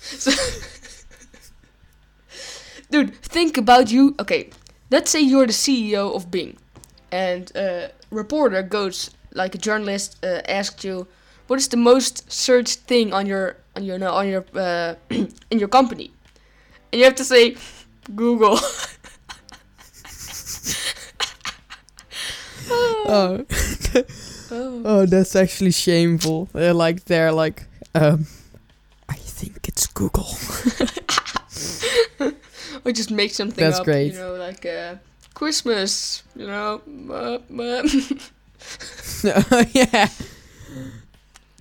So- 0.02 0.32
dude, 2.90 3.14
think 3.22 3.56
about 3.56 3.90
you. 3.92 4.14
Okay, 4.18 4.50
let's 4.90 5.10
say 5.10 5.20
you're 5.20 5.46
the 5.46 5.52
CEO 5.52 6.14
of 6.14 6.30
Bing, 6.30 6.56
and 7.12 7.50
a 7.56 7.90
reporter 8.10 8.62
goes 8.62 9.10
like 9.32 9.54
a 9.54 9.58
journalist 9.58 10.18
uh, 10.24 10.40
asks 10.48 10.84
you, 10.84 11.06
what 11.46 11.58
is 11.58 11.68
the 11.68 11.76
most 11.76 12.30
searched 12.30 12.80
thing 12.80 13.12
on 13.12 13.26
your 13.26 13.56
on 13.76 13.84
your 13.84 13.98
no, 13.98 14.12
on 14.12 14.28
your 14.28 14.44
uh, 14.54 14.94
in 15.50 15.58
your 15.58 15.68
company, 15.68 16.10
and 16.92 16.98
you 16.98 17.04
have 17.04 17.16
to 17.16 17.24
say 17.24 17.56
Google. 18.14 18.58
Oh, 22.72 23.44
Oh. 23.92 24.02
oh, 24.84 25.06
that's 25.06 25.34
actually 25.34 25.72
shameful. 25.72 26.48
They're 26.52 26.72
like, 26.74 27.04
they're 27.06 27.32
like, 27.32 27.66
um, 27.94 28.26
I 29.08 29.14
think 29.14 29.66
it's 29.68 29.86
Google. 29.88 30.28
or 32.84 32.92
just 32.92 33.10
make 33.10 33.32
something 33.32 33.64
That's 33.64 33.80
up. 33.80 33.84
great. 33.84 34.12
You 34.12 34.18
know, 34.18 34.34
like 34.34 34.64
uh, 34.66 34.96
Christmas. 35.40 36.22
You 36.36 36.46
know. 36.46 36.82
Uh, 37.08 37.38
uh, 37.62 37.88
yeah. 39.72 40.08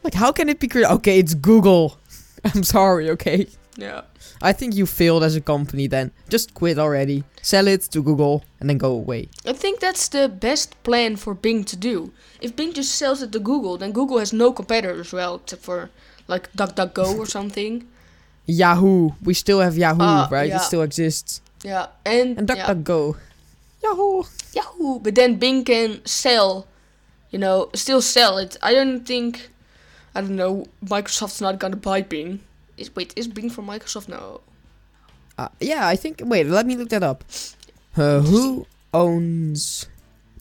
Like, 0.03 0.13
how 0.15 0.31
can 0.33 0.49
it 0.49 0.59
be 0.59 0.67
cre- 0.67 0.85
Okay, 0.99 1.17
it's 1.19 1.33
Google. 1.33 1.97
I'm 2.53 2.63
sorry, 2.63 3.09
okay? 3.15 3.47
yeah. 3.77 4.01
I 4.41 4.53
think 4.53 4.75
you 4.75 4.85
failed 4.85 5.23
as 5.23 5.35
a 5.35 5.41
company 5.41 5.87
then. 5.87 6.11
Just 6.29 6.53
quit 6.53 6.77
already. 6.79 7.23
Sell 7.41 7.67
it 7.67 7.81
to 7.93 8.01
Google 8.01 8.43
and 8.59 8.69
then 8.69 8.77
go 8.77 8.91
away. 8.91 9.29
I 9.45 9.53
think 9.53 9.79
that's 9.79 10.07
the 10.09 10.27
best 10.27 10.81
plan 10.83 11.15
for 11.17 11.33
Bing 11.33 11.63
to 11.65 11.75
do. 11.75 12.11
If 12.41 12.55
Bing 12.55 12.73
just 12.73 12.95
sells 12.95 13.21
it 13.21 13.31
to 13.31 13.39
Google, 13.39 13.77
then 13.77 13.91
Google 13.93 14.19
has 14.19 14.31
no 14.33 14.51
competitors, 14.51 15.11
well, 15.13 15.35
except 15.35 15.63
for 15.63 15.89
like 16.27 16.51
DuckDuckGo 16.53 17.17
or 17.17 17.25
something. 17.37 17.87
Yahoo. 18.45 19.11
We 19.23 19.33
still 19.33 19.59
have 19.61 19.77
Yahoo, 19.77 20.01
Ah, 20.03 20.27
right? 20.31 20.49
yeah. 20.49 20.57
It 20.57 20.61
still 20.63 20.81
exists. 20.83 21.41
Yeah, 21.63 21.87
and, 22.05 22.37
And 22.39 22.49
yeah, 22.49 22.67
DuckDuckGo. 22.67 23.15
Yahoo. 23.83 24.23
Yahoo. 24.53 24.99
But 24.99 25.15
then 25.15 25.35
Bing 25.35 25.63
can 25.63 26.05
sell, 26.05 26.67
you 27.31 27.39
know, 27.39 27.69
still 27.73 28.01
sell 28.01 28.37
it. 28.37 28.57
I 28.61 28.73
don't 28.73 29.05
think. 29.05 29.49
I 30.15 30.21
don't 30.21 30.35
know. 30.35 30.65
Microsoft's 30.83 31.41
not 31.41 31.59
gonna 31.59 31.75
buy 31.75 32.01
Bing. 32.01 32.41
Is 32.77 32.95
wait, 32.95 33.13
is 33.15 33.27
Bing 33.27 33.49
from 33.49 33.67
Microsoft? 33.67 34.09
No. 34.09 34.41
Uh, 35.37 35.49
yeah, 35.59 35.87
I 35.87 35.95
think. 35.95 36.21
Wait, 36.23 36.47
let 36.47 36.65
me 36.65 36.75
look 36.75 36.89
that 36.89 37.03
up. 37.03 37.23
Uh, 37.95 38.19
who 38.21 38.65
owns 38.93 39.87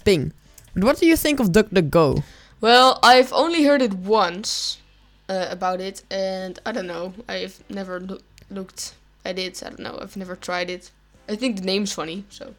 Bing? 0.04 0.32
What 0.74 0.98
do 0.98 1.06
you 1.06 1.16
think 1.16 1.40
of 1.40 1.48
DuckDuckGo? 1.48 2.22
Well, 2.60 2.98
I've 3.02 3.32
only 3.32 3.64
heard 3.64 3.82
it 3.82 3.94
once 3.94 4.78
uh, 5.28 5.46
about 5.50 5.80
it, 5.80 6.02
and 6.10 6.58
I 6.66 6.72
don't 6.72 6.86
know. 6.86 7.14
I've 7.28 7.62
never 7.68 8.00
loo- 8.00 8.20
looked 8.50 8.94
at 9.24 9.38
it. 9.38 9.62
I 9.64 9.68
don't 9.68 9.80
know. 9.80 9.98
I've 10.00 10.16
never 10.16 10.34
tried 10.36 10.70
it. 10.70 10.90
I 11.28 11.36
think 11.36 11.56
the 11.56 11.62
name's 11.62 11.92
funny, 11.92 12.24
so 12.30 12.54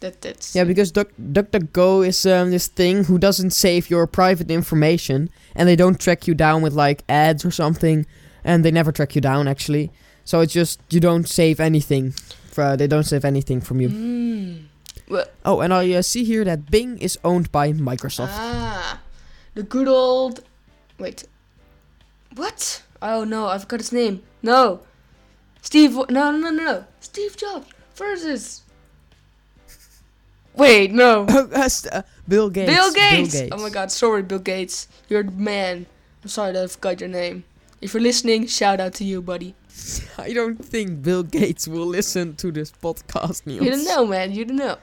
that 0.00 0.20
that's 0.20 0.54
Yeah, 0.54 0.64
because 0.64 0.90
Duck 0.92 1.08
DuckDuckGo 1.20 2.06
is 2.06 2.24
um, 2.26 2.50
this 2.50 2.66
thing 2.66 3.04
who 3.04 3.18
doesn't 3.18 3.50
save 3.50 3.90
your 3.90 4.06
private 4.06 4.50
information, 4.50 5.30
and 5.54 5.68
they 5.68 5.76
don't 5.76 5.98
track 6.00 6.26
you 6.26 6.34
down 6.34 6.62
with 6.62 6.72
like 6.74 7.04
ads 7.08 7.44
or 7.44 7.50
something, 7.50 8.06
and 8.44 8.64
they 8.64 8.70
never 8.70 8.92
track 8.92 9.14
you 9.14 9.20
down 9.20 9.46
actually. 9.48 9.90
So 10.24 10.40
it's 10.40 10.52
just 10.52 10.80
you 10.90 11.00
don't 11.00 11.28
save 11.28 11.60
anything. 11.60 12.12
For, 12.50 12.76
they 12.76 12.86
don't 12.86 13.04
save 13.04 13.24
anything 13.24 13.60
from 13.60 13.80
you. 13.80 13.88
Mm. 13.88 14.64
Well, 15.08 15.26
Oh, 15.44 15.60
and 15.60 15.72
I 15.74 15.92
uh, 15.92 16.02
see 16.02 16.24
here 16.24 16.44
that 16.44 16.70
Bing 16.70 16.98
is 16.98 17.18
owned 17.24 17.50
by 17.52 17.72
Microsoft. 17.72 18.30
ah, 18.30 19.00
the 19.54 19.62
good 19.62 19.88
old. 19.88 20.42
Wait, 20.98 21.24
what? 22.34 22.82
Oh 23.02 23.24
no, 23.24 23.46
I 23.48 23.58
forgot 23.58 23.80
his 23.80 23.92
name. 23.92 24.22
No, 24.42 24.80
Steve. 25.62 25.92
No, 25.94 26.30
no, 26.30 26.36
no, 26.38 26.50
no. 26.50 26.84
Steve 27.00 27.36
Jobs 27.36 27.66
versus. 27.94 28.62
Wait, 30.54 30.92
no. 30.92 31.24
That's, 31.50 31.86
uh, 31.86 32.02
Bill 32.28 32.50
Gates. 32.50 32.72
Bill 32.72 32.92
Gates. 32.92 33.42
Oh 33.52 33.58
my 33.58 33.70
god, 33.70 33.90
sorry, 33.90 34.22
Bill 34.22 34.38
Gates. 34.38 34.88
You're 35.08 35.22
the 35.22 35.30
man. 35.32 35.86
I'm 36.22 36.28
sorry 36.28 36.52
that 36.52 36.64
I 36.64 36.66
forgot 36.66 37.00
your 37.00 37.08
name. 37.08 37.44
If 37.80 37.94
you're 37.94 38.02
listening, 38.02 38.46
shout 38.46 38.78
out 38.80 38.94
to 38.94 39.04
you, 39.04 39.22
buddy. 39.22 39.54
I 40.18 40.32
don't 40.32 40.62
think 40.62 41.02
Bill 41.02 41.22
Gates 41.22 41.66
will 41.66 41.86
listen 41.86 42.36
to 42.36 42.52
this 42.52 42.70
podcast, 42.72 43.46
Niels. 43.46 43.64
You 43.64 43.70
don't 43.70 43.84
know, 43.84 44.06
man. 44.06 44.32
You 44.32 44.44
don't 44.44 44.56
know. 44.56 44.76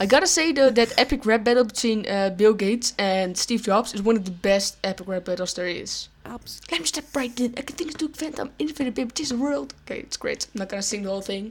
I 0.00 0.06
gotta 0.06 0.28
say 0.28 0.52
though 0.52 0.70
that 0.70 0.94
epic 0.96 1.26
rap 1.26 1.42
battle 1.42 1.64
between 1.64 2.06
uh, 2.06 2.30
Bill 2.30 2.54
Gates 2.54 2.94
and 2.98 3.36
Steve 3.36 3.62
Jobs 3.64 3.94
is 3.94 4.02
one 4.02 4.16
of 4.16 4.24
the 4.24 4.30
best 4.30 4.76
epic 4.84 5.08
rap 5.08 5.24
battles 5.24 5.54
there 5.54 5.66
is. 5.66 6.08
Abs- 6.24 6.60
Let 6.70 6.80
me 6.80 6.86
step 6.86 7.04
right 7.16 7.40
in. 7.40 7.54
I 7.56 7.62
can 7.62 7.74
think 7.74 7.98
to 7.98 8.08
Phantom, 8.08 8.50
infinite 8.60 8.94
baby, 8.94 9.10
this 9.12 9.32
world. 9.32 9.74
Okay, 9.84 9.98
it's 10.00 10.16
great. 10.16 10.46
I'm 10.54 10.60
not 10.60 10.68
gonna 10.68 10.82
sing 10.82 11.02
the 11.02 11.08
whole 11.08 11.22
thing. 11.22 11.50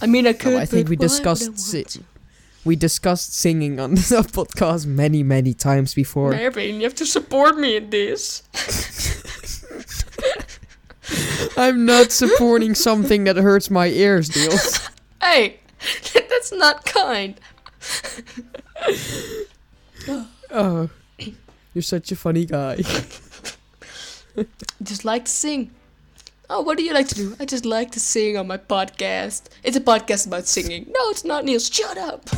I 0.00 0.06
mean, 0.06 0.26
I 0.26 0.32
could. 0.32 0.54
I 0.54 0.64
think 0.64 0.88
we 0.88 0.96
I 0.96 1.00
discussed 1.00 1.58
si- 1.58 1.84
to? 1.84 2.00
We 2.64 2.76
discussed 2.76 3.34
singing 3.34 3.80
on 3.80 3.94
this 3.96 4.10
podcast 4.12 4.86
many, 4.86 5.22
many 5.22 5.54
times 5.54 5.94
before. 5.94 6.32
Marvin, 6.32 6.76
you 6.76 6.82
have 6.82 6.94
to 6.96 7.06
support 7.06 7.56
me 7.58 7.76
in 7.76 7.90
this. 7.90 8.42
I'm 11.56 11.84
not 11.84 12.12
supporting 12.12 12.74
something 12.74 13.24
that 13.24 13.36
hurts 13.36 13.70
my 13.70 13.88
ears, 13.88 14.34
Niels. 14.36 14.88
Hey, 15.22 15.60
that's 16.28 16.50
not 16.50 16.84
kind. 16.84 17.40
Oh, 20.50 20.90
you're 21.72 21.82
such 21.82 22.10
a 22.10 22.16
funny 22.16 22.44
guy. 22.44 22.78
just 24.82 25.04
like 25.04 25.26
to 25.26 25.30
sing. 25.30 25.70
Oh, 26.54 26.60
what 26.60 26.76
do 26.76 26.84
you 26.84 26.92
like 26.92 27.08
to 27.08 27.14
do? 27.14 27.34
I 27.40 27.46
just 27.46 27.64
like 27.64 27.92
to 27.92 28.00
sing 28.00 28.36
on 28.36 28.46
my 28.46 28.58
podcast. 28.58 29.44
It's 29.62 29.74
a 29.74 29.80
podcast 29.80 30.26
about 30.26 30.46
singing. 30.46 30.84
No, 30.86 31.08
it's 31.08 31.24
not, 31.24 31.46
Niels. 31.46 31.70
Shut 31.72 31.96
up. 31.96 32.28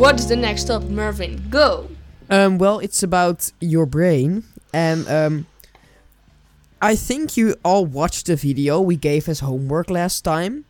What 0.00 0.18
is 0.18 0.26
the 0.26 0.34
next 0.34 0.68
up, 0.68 0.82
Mervin? 0.82 1.40
Go. 1.48 1.88
Um, 2.28 2.58
well, 2.58 2.80
it's 2.80 3.04
about 3.04 3.52
your 3.60 3.86
brain, 3.86 4.42
and 4.74 5.08
um, 5.08 5.46
I 6.82 6.96
think 6.96 7.36
you 7.36 7.54
all 7.64 7.86
watched 7.86 8.26
the 8.26 8.34
video 8.34 8.80
we 8.80 8.96
gave 8.96 9.28
as 9.28 9.38
homework 9.38 9.90
last 9.90 10.22
time, 10.22 10.64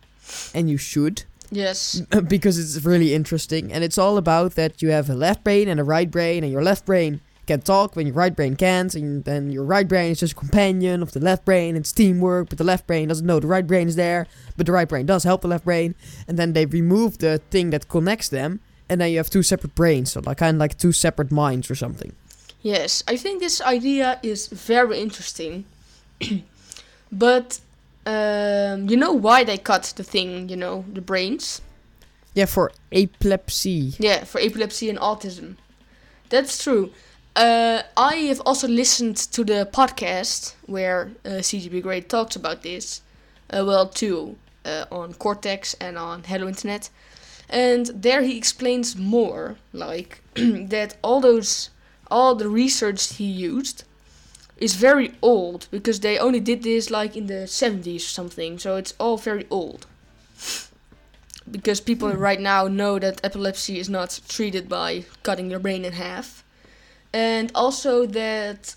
and 0.53 0.69
you 0.69 0.77
should. 0.77 1.23
Yes. 1.49 1.99
because 2.27 2.59
it's 2.59 2.85
really 2.85 3.15
interesting 3.15 3.73
and 3.73 3.83
it's 3.83 3.97
all 3.97 4.15
about 4.17 4.55
that 4.55 4.81
you 4.81 4.91
have 4.91 5.09
a 5.09 5.13
left 5.13 5.43
brain 5.43 5.67
and 5.67 5.81
a 5.81 5.83
right 5.83 6.09
brain 6.09 6.45
and 6.45 6.53
your 6.53 6.63
left 6.63 6.85
brain 6.85 7.19
can 7.47 7.61
talk 7.61 7.95
when 7.95 8.05
your 8.07 8.15
right 8.15 8.35
brain 8.35 8.55
can't 8.55 8.93
and 8.95 9.23
then 9.25 9.49
your 9.51 9.63
right 9.63 9.87
brain 9.87 10.11
is 10.11 10.19
just 10.19 10.33
a 10.33 10.35
companion 10.35 11.01
of 11.01 11.11
the 11.11 11.19
left 11.19 11.43
brain 11.43 11.75
it's 11.75 11.91
teamwork 11.91 12.49
but 12.49 12.57
the 12.57 12.63
left 12.63 12.85
brain 12.87 13.07
doesn't 13.07 13.25
know 13.25 13.39
the 13.39 13.47
right 13.47 13.65
brain 13.67 13.87
is 13.87 13.95
there 13.95 14.27
but 14.57 14.65
the 14.65 14.71
right 14.71 14.87
brain 14.87 15.05
does 15.05 15.23
help 15.23 15.41
the 15.41 15.47
left 15.47 15.65
brain 15.65 15.95
and 16.27 16.37
then 16.37 16.53
they 16.53 16.65
remove 16.65 17.17
the 17.17 17.39
thing 17.49 17.71
that 17.71 17.89
connects 17.89 18.29
them 18.29 18.59
and 18.87 19.01
then 19.01 19.09
you 19.11 19.17
have 19.17 19.29
two 19.29 19.43
separate 19.43 19.73
brains 19.75 20.11
so 20.11 20.21
like 20.25 20.37
kind 20.37 20.55
of 20.55 20.59
like 20.59 20.77
two 20.77 20.91
separate 20.91 21.31
minds 21.31 21.69
or 21.69 21.75
something 21.75 22.13
Yes, 22.63 23.03
I 23.07 23.17
think 23.17 23.39
this 23.39 23.59
idea 23.59 24.19
is 24.21 24.45
very 24.45 24.99
interesting. 24.99 25.65
but 27.11 27.59
um, 28.05 28.89
you 28.89 28.97
know 28.97 29.13
why 29.13 29.43
they 29.43 29.57
cut 29.57 29.93
the 29.95 30.03
thing, 30.03 30.49
you 30.49 30.55
know, 30.55 30.85
the 30.93 31.01
brains? 31.01 31.61
yeah 32.33 32.45
for 32.45 32.71
epilepsy 32.91 33.93
Yeah, 33.99 34.23
for 34.23 34.39
epilepsy 34.39 34.89
and 34.89 34.99
autism. 34.99 35.55
That's 36.29 36.63
true. 36.63 36.91
Uh, 37.35 37.83
I 37.95 38.15
have 38.27 38.41
also 38.45 38.67
listened 38.67 39.15
to 39.17 39.43
the 39.43 39.67
podcast 39.71 40.53
where 40.65 41.11
uh, 41.25 41.41
CGP 41.41 41.81
Grey 41.81 42.01
talks 42.01 42.35
about 42.35 42.61
this. 42.63 43.01
Uh, 43.49 43.63
well, 43.65 43.87
two 43.87 44.37
uh, 44.65 44.85
on 44.91 45.13
Cortex 45.13 45.73
and 45.75 45.97
on 45.97 46.23
Hello 46.23 46.47
Internet, 46.47 46.89
and 47.49 47.87
there 47.87 48.21
he 48.21 48.37
explains 48.37 48.95
more, 48.97 49.57
like 49.73 50.21
that 50.35 50.95
all 51.01 51.19
those, 51.21 51.69
all 52.09 52.35
the 52.35 52.49
research 52.49 53.15
he 53.15 53.25
used, 53.25 53.83
is 54.57 54.75
very 54.75 55.13
old 55.21 55.67
because 55.71 55.99
they 56.01 56.17
only 56.17 56.39
did 56.39 56.63
this 56.63 56.89
like 56.89 57.15
in 57.17 57.27
the 57.27 57.47
seventies 57.47 58.05
or 58.05 58.09
something. 58.09 58.59
So 58.59 58.75
it's 58.75 58.93
all 58.99 59.17
very 59.17 59.47
old. 59.49 59.85
Because 61.49 61.81
people 61.81 62.13
right 62.13 62.39
now 62.39 62.67
know 62.67 62.99
that 62.99 63.23
epilepsy 63.23 63.79
is 63.79 63.89
not 63.89 64.19
treated 64.27 64.69
by 64.69 65.05
cutting 65.23 65.49
your 65.49 65.59
brain 65.59 65.83
in 65.85 65.93
half. 65.93 66.40
And 67.13 67.51
also 67.53 68.05
that 68.05 68.75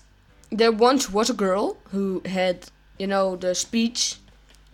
there 0.49 0.71
once 0.71 1.09
was 1.09 1.29
a 1.29 1.33
girl 1.33 1.77
who 1.91 2.21
had, 2.25 2.67
you 2.97 3.07
know, 3.07 3.35
the 3.35 3.55
speech, 3.55 4.17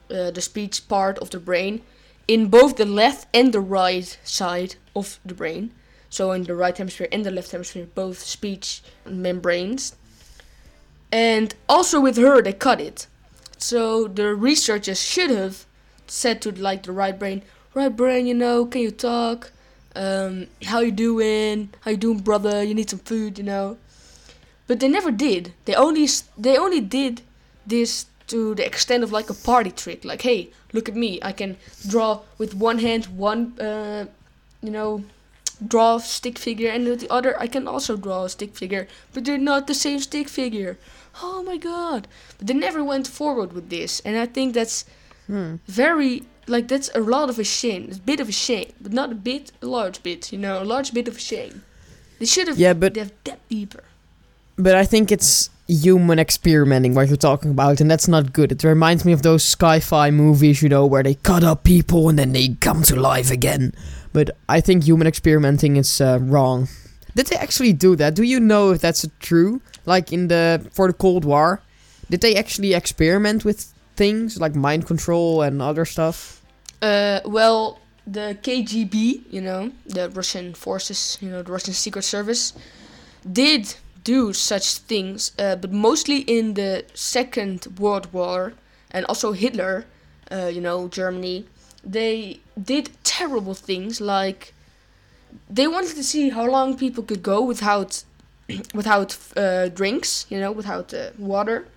uh, 0.09 0.31
the 0.31 0.41
speech 0.41 0.87
part 0.87 1.17
of 1.19 1.29
the 1.29 1.39
brain 1.39 1.81
in 2.27 2.47
both 2.47 2.77
the 2.77 2.85
left 2.85 3.27
and 3.33 3.53
the 3.53 3.59
right 3.59 4.17
side 4.23 4.75
of 4.95 5.19
the 5.25 5.33
brain. 5.33 5.71
So 6.09 6.31
in 6.31 6.43
the 6.43 6.55
right 6.55 6.77
hemisphere 6.77 7.07
and 7.11 7.25
the 7.25 7.31
left 7.31 7.51
hemisphere, 7.51 7.87
both 7.95 8.19
speech 8.19 8.81
membranes. 9.05 9.95
And 11.11 11.53
also 11.67 11.99
with 11.99 12.17
her, 12.17 12.41
they 12.41 12.53
cut 12.53 12.81
it. 12.81 13.07
So 13.57 14.07
the 14.07 14.33
researchers 14.35 15.01
should 15.01 15.29
have 15.29 15.65
said 16.07 16.41
to 16.41 16.51
like 16.51 16.83
the 16.83 16.91
right 16.91 17.17
brain, 17.17 17.43
right 17.73 17.95
brain, 17.95 18.27
you 18.27 18.33
know, 18.33 18.65
can 18.65 18.81
you 18.81 18.91
talk? 18.91 19.51
Um, 19.95 20.47
how 20.65 20.79
you 20.79 20.91
doing? 20.91 21.69
How 21.81 21.91
you 21.91 21.97
doing, 21.97 22.19
brother? 22.19 22.63
You 22.63 22.73
need 22.73 22.89
some 22.89 22.99
food, 22.99 23.37
you 23.37 23.43
know. 23.43 23.77
But 24.67 24.79
they 24.79 24.87
never 24.87 25.11
did. 25.11 25.53
They 25.65 25.75
only 25.75 26.07
they 26.37 26.57
only 26.57 26.79
did 26.81 27.21
this 27.67 28.05
to 28.27 28.55
the 28.55 28.65
extent 28.65 29.03
of 29.03 29.11
like 29.11 29.29
a 29.29 29.33
party 29.33 29.71
trick. 29.71 30.05
Like, 30.05 30.21
hey, 30.21 30.49
look 30.71 30.87
at 30.87 30.95
me. 30.95 31.19
I 31.21 31.33
can 31.33 31.57
draw 31.87 32.21
with 32.37 32.55
one 32.55 32.79
hand 32.79 33.07
one, 33.07 33.59
uh, 33.59 34.05
you 34.61 34.71
know, 34.71 35.03
draw 35.67 35.95
a 35.95 35.99
stick 35.99 36.39
figure, 36.39 36.69
and 36.69 36.87
with 36.87 37.01
the 37.01 37.09
other 37.11 37.37
I 37.39 37.47
can 37.47 37.67
also 37.67 37.97
draw 37.97 38.23
a 38.23 38.29
stick 38.29 38.55
figure. 38.55 38.87
But 39.13 39.25
they're 39.25 39.37
not 39.37 39.67
the 39.67 39.73
same 39.73 39.99
stick 39.99 40.29
figure. 40.29 40.77
Oh 41.21 41.43
my 41.43 41.57
god! 41.57 42.07
But 42.37 42.47
they 42.47 42.53
never 42.53 42.81
went 42.83 43.07
forward 43.07 43.51
with 43.51 43.69
this, 43.69 43.99
and 44.05 44.17
I 44.17 44.25
think 44.25 44.53
that's 44.53 44.85
Hmm. 45.27 45.55
very 45.67 46.23
like 46.47 46.67
that's 46.67 46.89
a 46.95 46.99
lot 46.99 47.29
of 47.29 47.39
a 47.39 47.43
shame. 47.43 47.85
It's 47.89 47.97
a 47.97 48.01
bit 48.01 48.19
of 48.19 48.29
a 48.29 48.31
shame, 48.31 48.71
but 48.81 48.93
not 48.93 49.11
a 49.11 49.15
bit, 49.15 49.51
a 49.61 49.65
large 49.65 50.03
bit. 50.03 50.31
You 50.31 50.39
know, 50.39 50.61
a 50.61 50.65
large 50.65 50.93
bit 50.93 51.07
of 51.07 51.17
a 51.17 51.19
shame. 51.19 51.63
They 52.19 52.25
should 52.25 52.47
have 52.47 52.57
Yeah, 52.57 52.73
but- 52.73 52.93
they've 52.93 53.11
that 53.23 53.39
deeper. 53.49 53.83
But 54.57 54.75
I 54.75 54.85
think 54.85 55.11
it's 55.11 55.49
human 55.67 56.19
experimenting 56.19 56.93
what 56.93 57.07
you're 57.07 57.17
talking 57.17 57.51
about, 57.51 57.79
and 57.81 57.89
that's 57.89 58.07
not 58.07 58.33
good. 58.33 58.51
It 58.51 58.63
reminds 58.63 59.05
me 59.05 59.13
of 59.13 59.21
those 59.23 59.43
sci-fi 59.43 60.11
movies, 60.11 60.61
you 60.61 60.69
know, 60.69 60.85
where 60.85 61.01
they 61.01 61.15
cut 61.15 61.43
up 61.43 61.63
people 61.63 62.09
and 62.09 62.19
then 62.19 62.33
they 62.33 62.49
come 62.59 62.83
to 62.83 62.95
life 62.95 63.31
again. 63.31 63.73
But 64.13 64.31
I 64.49 64.59
think 64.61 64.83
human 64.83 65.07
experimenting 65.07 65.77
is 65.77 66.01
uh, 66.01 66.19
wrong. 66.21 66.67
Did 67.15 67.27
they 67.27 67.37
actually 67.37 67.73
do 67.73 67.95
that? 67.95 68.13
Do 68.13 68.23
you 68.23 68.39
know 68.39 68.71
if 68.71 68.81
that's 68.81 69.07
true? 69.19 69.61
Like 69.85 70.13
in 70.13 70.27
the 70.27 70.67
for 70.73 70.87
the 70.87 70.93
Cold 70.93 71.25
War, 71.25 71.61
did 72.09 72.21
they 72.21 72.35
actually 72.35 72.73
experiment 72.73 73.43
with 73.45 73.70
things 73.95 74.39
like 74.39 74.55
mind 74.55 74.85
control 74.85 75.41
and 75.41 75.61
other 75.61 75.85
stuff? 75.85 76.41
Uh, 76.81 77.19
well, 77.25 77.79
the 78.07 78.37
KGB, 78.41 79.23
you 79.29 79.41
know, 79.41 79.71
the 79.85 80.09
Russian 80.09 80.53
forces, 80.53 81.17
you 81.21 81.29
know, 81.29 81.43
the 81.43 81.51
Russian 81.51 81.73
secret 81.73 82.03
service, 82.03 82.53
did 83.31 83.75
do 84.03 84.33
such 84.33 84.77
things, 84.77 85.31
uh, 85.37 85.55
but 85.55 85.71
mostly 85.71 86.19
in 86.19 86.55
the 86.55 86.83
Second 86.93 87.67
World 87.79 88.11
War 88.11 88.53
and 88.89 89.05
also 89.05 89.31
Hitler, 89.31 89.85
uh, 90.31 90.49
you 90.51 90.61
know, 90.61 90.87
Germany. 90.87 91.45
They 91.83 92.39
did 92.61 92.91
terrible 93.03 93.53
things 93.53 94.01
like 94.01 94.53
they 95.49 95.67
wanted 95.67 95.95
to 95.95 96.03
see 96.03 96.29
how 96.29 96.45
long 96.49 96.77
people 96.77 97.03
could 97.03 97.23
go 97.23 97.41
without 97.41 98.03
without 98.73 99.17
uh, 99.37 99.69
drinks, 99.69 100.25
you 100.29 100.39
know, 100.39 100.51
without 100.51 100.93
uh, 100.93 101.11
water. 101.17 101.67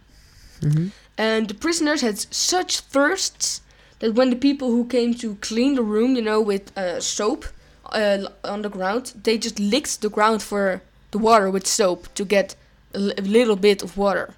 hmm 0.60 0.88
And 1.16 1.48
the 1.48 1.54
prisoners 1.54 2.00
had 2.02 2.18
such 2.34 2.80
thirsts 2.80 3.60
that 4.00 4.14
when 4.14 4.30
the 4.30 4.36
people 4.36 4.68
who 4.70 4.84
came 4.86 5.14
to 5.14 5.36
clean 5.36 5.74
the 5.76 5.82
room, 5.82 6.16
you 6.16 6.22
know, 6.22 6.40
with 6.40 6.76
uh, 6.76 7.00
soap 7.00 7.46
uh, 7.92 8.26
on 8.44 8.62
the 8.62 8.68
ground, 8.70 9.12
they 9.22 9.38
just 9.38 9.58
licked 9.58 10.00
the 10.00 10.10
ground 10.10 10.42
for 10.42 10.82
the 11.12 11.18
water 11.18 11.50
with 11.50 11.66
soap 11.66 12.12
to 12.14 12.24
get 12.24 12.56
a, 12.94 12.98
a 13.18 13.22
little 13.22 13.56
bit 13.56 13.82
of 13.82 13.96
water 13.96 14.34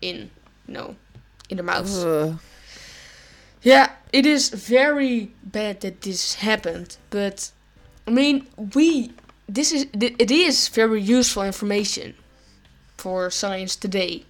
in, 0.00 0.30
you 0.68 0.74
know, 0.74 0.96
in 1.50 1.56
their 1.56 1.64
mouths. 1.66 2.04
Uh, 2.04 2.36
Yeah, 3.62 3.90
it 4.12 4.26
is 4.26 4.48
very 4.50 5.30
bad 5.42 5.80
that 5.80 6.00
this 6.02 6.34
happened, 6.34 6.96
but 7.10 7.52
I 8.06 8.10
mean, 8.10 8.46
we 8.74 9.12
this 9.48 9.72
is 9.72 9.86
it 9.92 10.30
is 10.30 10.68
very 10.68 11.00
useful 11.00 11.42
information 11.44 12.14
for 12.96 13.30
science 13.30 13.76
today, 13.76 14.24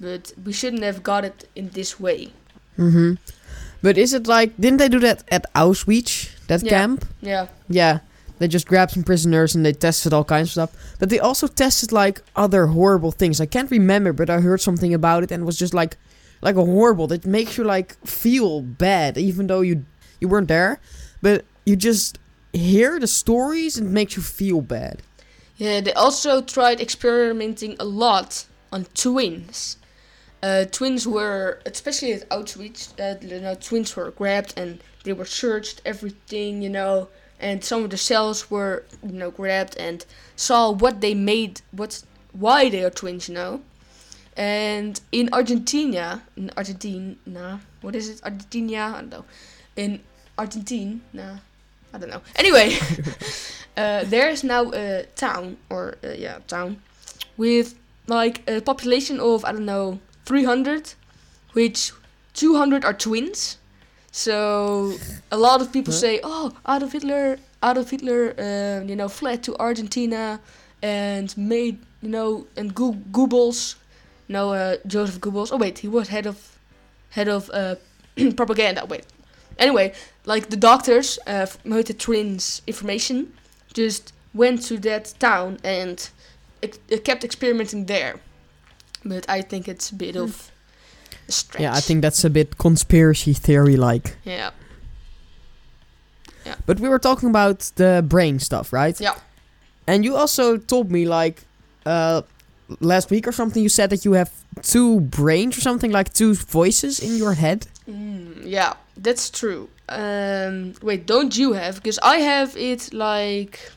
but 0.00 0.32
we 0.44 0.52
shouldn't 0.52 0.82
have 0.82 1.02
got 1.02 1.24
it 1.24 1.48
in 1.54 1.68
this 1.70 2.00
way. 2.00 2.32
Mm-hmm. 2.78 3.14
But 3.82 3.96
is 3.98 4.12
it 4.12 4.26
like 4.26 4.56
didn't 4.58 4.78
they 4.78 4.88
do 4.88 5.00
that 5.00 5.24
at 5.30 5.52
Auschwitz, 5.54 6.30
that 6.48 6.62
Yeah. 6.62 6.70
camp? 6.70 7.04
Yeah. 7.20 7.46
Yeah. 7.68 7.98
They 8.38 8.48
just 8.48 8.66
grabbed 8.66 8.92
some 8.92 9.02
prisoners 9.04 9.54
and 9.54 9.64
they 9.66 9.72
tested 9.74 10.12
all 10.14 10.24
kinds 10.24 10.48
of 10.48 10.52
stuff. 10.52 10.94
But 10.98 11.10
they 11.10 11.18
also 11.18 11.46
tested 11.46 11.92
like 11.92 12.22
other 12.34 12.66
horrible 12.68 13.12
things. 13.12 13.38
I 13.40 13.46
can't 13.46 13.70
remember, 13.70 14.12
but 14.14 14.30
I 14.30 14.40
heard 14.40 14.60
something 14.62 14.94
about 14.94 15.22
it 15.22 15.30
and 15.30 15.42
it 15.42 15.46
was 15.46 15.58
just 15.58 15.74
like 15.74 15.96
like 16.42 16.56
a 16.56 16.64
horrible 16.64 17.06
that 17.08 17.26
makes 17.26 17.58
you 17.58 17.64
like 17.64 17.96
feel 18.06 18.62
bad 18.62 19.18
even 19.18 19.46
though 19.46 19.60
you 19.60 19.84
you 20.20 20.28
weren't 20.28 20.48
there. 20.48 20.80
But 21.22 21.44
you 21.66 21.76
just 21.76 22.18
hear 22.52 22.98
the 22.98 23.06
stories 23.06 23.76
and 23.76 23.86
it 23.88 23.90
makes 23.92 24.16
you 24.16 24.22
feel 24.22 24.60
bad. 24.62 25.02
Yeah, 25.56 25.82
they 25.82 25.92
also 25.92 26.40
tried 26.40 26.80
experimenting 26.80 27.76
a 27.78 27.84
lot 27.84 28.46
on 28.72 28.86
twins. 28.94 29.76
Uh, 30.42 30.64
twins 30.64 31.06
were, 31.06 31.60
especially 31.66 32.12
at 32.12 32.28
Auschwitz, 32.30 32.98
uh, 32.98 33.18
you 33.20 33.40
know, 33.40 33.54
twins 33.54 33.94
were 33.94 34.10
grabbed 34.10 34.54
and 34.56 34.82
they 35.04 35.12
were 35.12 35.26
searched, 35.26 35.82
everything, 35.84 36.62
you 36.62 36.70
know, 36.70 37.08
and 37.38 37.62
some 37.62 37.84
of 37.84 37.90
the 37.90 37.96
cells 37.96 38.50
were, 38.50 38.84
you 39.02 39.12
know, 39.12 39.30
grabbed 39.30 39.76
and 39.76 40.04
saw 40.36 40.70
what 40.70 41.00
they 41.00 41.14
made, 41.14 41.60
what's 41.72 42.04
why 42.32 42.68
they 42.70 42.82
are 42.84 42.90
twins, 42.90 43.28
you 43.28 43.34
know. 43.34 43.60
And 44.36 45.00
in 45.12 45.28
Argentina, 45.32 46.22
in 46.36 46.50
Argentina, 46.56 47.60
what 47.82 47.94
is 47.94 48.08
it? 48.08 48.22
Argentina, 48.24 48.94
I 48.96 49.00
don't 49.00 49.10
know. 49.10 49.24
In 49.76 50.00
Argentine, 50.38 51.02
nah, 51.12 51.36
I 51.92 51.98
don't 51.98 52.10
know. 52.10 52.22
Anyway, 52.36 52.76
uh, 53.76 54.04
there 54.04 54.30
is 54.30 54.44
now 54.44 54.70
a 54.72 55.06
town, 55.16 55.58
or 55.68 55.96
uh, 56.04 56.12
yeah, 56.12 56.38
town, 56.46 56.80
with 57.36 57.74
like 58.06 58.48
a 58.48 58.60
population 58.60 59.20
of 59.20 59.44
I 59.44 59.52
don't 59.52 59.66
know 59.66 60.00
300, 60.30 60.94
which 61.54 61.92
200 62.34 62.84
are 62.84 62.94
twins. 62.94 63.56
So 64.12 64.94
a 65.32 65.36
lot 65.36 65.60
of 65.60 65.72
people 65.72 65.92
Huh? 65.92 66.00
say, 66.04 66.20
"Oh, 66.22 66.52
Adolf 66.74 66.92
Hitler, 66.92 67.38
Adolf 67.62 67.90
Hitler, 67.90 68.22
uh, 68.38 68.86
you 68.90 68.94
know, 68.94 69.08
fled 69.08 69.42
to 69.46 69.56
Argentina 69.58 70.38
and 70.82 71.28
made, 71.36 71.76
you 72.04 72.10
know, 72.16 72.46
and 72.56 72.72
Go- 72.80 72.98
Goebbels, 73.16 73.74
no, 74.28 74.42
uh, 74.52 74.76
Joseph 74.86 75.20
Goebbels. 75.20 75.50
Oh 75.52 75.56
wait, 75.64 75.76
he 75.84 75.88
was 75.88 76.08
head 76.08 76.26
of 76.26 76.36
head 77.16 77.28
of 77.28 77.50
uh, 77.52 77.74
propaganda. 78.40 78.84
Wait, 78.92 79.04
anyway, 79.58 79.92
like 80.32 80.44
the 80.54 80.56
doctors 80.70 81.18
uh, 81.26 81.46
the 81.90 81.94
twins 82.06 82.62
information 82.66 83.16
just 83.74 84.12
went 84.32 84.62
to 84.68 84.78
that 84.78 85.04
town 85.18 85.58
and 85.64 85.96
ex- 86.62 86.78
kept 87.08 87.24
experimenting 87.24 87.86
there. 87.86 88.14
But 89.04 89.28
I 89.28 89.42
think 89.42 89.68
it's 89.68 89.90
a 89.90 89.94
bit 89.94 90.16
of 90.16 90.50
a 91.28 91.32
stretch. 91.32 91.62
Yeah, 91.62 91.74
I 91.74 91.80
think 91.80 92.02
that's 92.02 92.24
a 92.24 92.30
bit 92.30 92.58
conspiracy 92.58 93.32
theory 93.32 93.76
like. 93.76 94.16
Yeah. 94.24 94.50
But 96.66 96.80
we 96.80 96.88
were 96.88 96.98
talking 96.98 97.28
about 97.28 97.70
the 97.76 98.04
brain 98.06 98.38
stuff, 98.38 98.72
right? 98.72 99.00
Yeah. 99.00 99.14
And 99.86 100.04
you 100.04 100.16
also 100.16 100.56
told 100.56 100.90
me 100.90 101.06
like 101.06 101.42
uh 101.86 102.22
last 102.80 103.10
week 103.10 103.26
or 103.26 103.32
something 103.32 103.62
you 103.62 103.68
said 103.68 103.90
that 103.90 104.04
you 104.04 104.12
have 104.12 104.30
two 104.62 105.00
brains 105.00 105.58
or 105.58 105.60
something 105.60 105.90
like 105.90 106.12
two 106.12 106.34
voices 106.34 107.00
in 107.00 107.16
your 107.16 107.34
head. 107.34 107.66
Mm, 107.88 108.42
yeah, 108.44 108.74
that's 108.96 109.30
true. 109.30 109.68
Um, 109.88 110.74
wait, 110.82 111.06
don't 111.06 111.36
you 111.36 111.52
have? 111.54 111.76
Because 111.76 111.98
I 112.02 112.18
have 112.18 112.56
it 112.56 112.92
like 112.92 113.72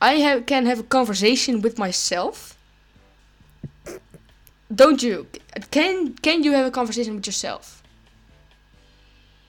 I 0.00 0.14
have 0.14 0.46
can 0.46 0.66
have 0.66 0.80
a 0.80 0.84
conversation 0.84 1.62
with 1.62 1.78
myself. 1.78 2.55
Don't 4.74 5.02
you? 5.02 5.26
Can 5.70 6.14
can 6.14 6.42
you 6.42 6.52
have 6.52 6.66
a 6.66 6.70
conversation 6.70 7.14
with 7.14 7.26
yourself? 7.26 7.82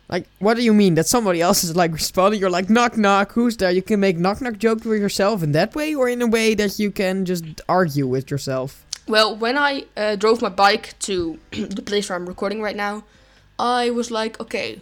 Like 0.09 0.27
what 0.39 0.55
do 0.55 0.63
you 0.63 0.73
mean 0.73 0.95
that 0.95 1.07
somebody 1.07 1.41
else 1.41 1.63
is 1.63 1.75
like 1.75 1.91
responding 1.91 2.39
you're 2.39 2.49
like 2.49 2.69
knock 2.69 2.97
knock 2.97 3.33
who's 3.33 3.57
there? 3.57 3.71
You 3.71 3.81
can 3.81 3.99
make 3.99 4.17
knock 4.17 4.41
knock 4.41 4.57
jokes 4.57 4.85
with 4.85 5.01
yourself 5.01 5.43
in 5.43 5.51
that 5.53 5.75
way 5.75 5.95
or 5.95 6.07
in 6.07 6.21
a 6.21 6.27
way 6.27 6.55
that 6.55 6.79
you 6.79 6.91
can 6.91 7.25
just 7.25 7.43
argue 7.67 8.07
with 8.07 8.31
yourself. 8.31 8.85
Well, 9.07 9.35
when 9.35 9.57
I 9.57 9.85
uh, 9.95 10.17
drove 10.17 10.41
my 10.41 10.49
bike 10.49 10.99
to 10.99 11.39
the 11.51 11.81
place 11.81 12.09
where 12.09 12.17
I'm 12.17 12.27
recording 12.27 12.61
right 12.61 12.75
now, 12.75 13.05
I 13.57 13.89
was 13.89 14.11
like, 14.11 14.39
okay, 14.39 14.81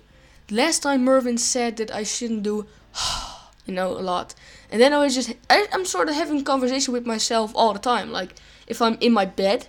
last 0.50 0.82
time 0.82 1.04
Mervin 1.04 1.38
said 1.38 1.78
that 1.78 1.92
I 1.92 2.04
shouldn't 2.04 2.42
do, 2.44 2.66
you 3.66 3.74
know, 3.74 3.92
a 3.92 4.02
lot. 4.02 4.34
And 4.72 4.82
then 4.82 4.94
I 4.94 4.98
was 4.98 5.14
just, 5.14 5.34
I, 5.50 5.68
I'm 5.72 5.86
sort 5.86 6.10
of 6.10 6.16
having 6.16 6.44
conversation 6.44 6.92
with 6.92 7.06
myself 7.06 7.52
all 7.56 7.74
the 7.74 7.80
time. 7.80 8.12
Like, 8.12 8.34
if 8.66 8.82
I'm 8.82 8.98
in 9.00 9.14
my 9.14 9.26
bed, 9.26 9.68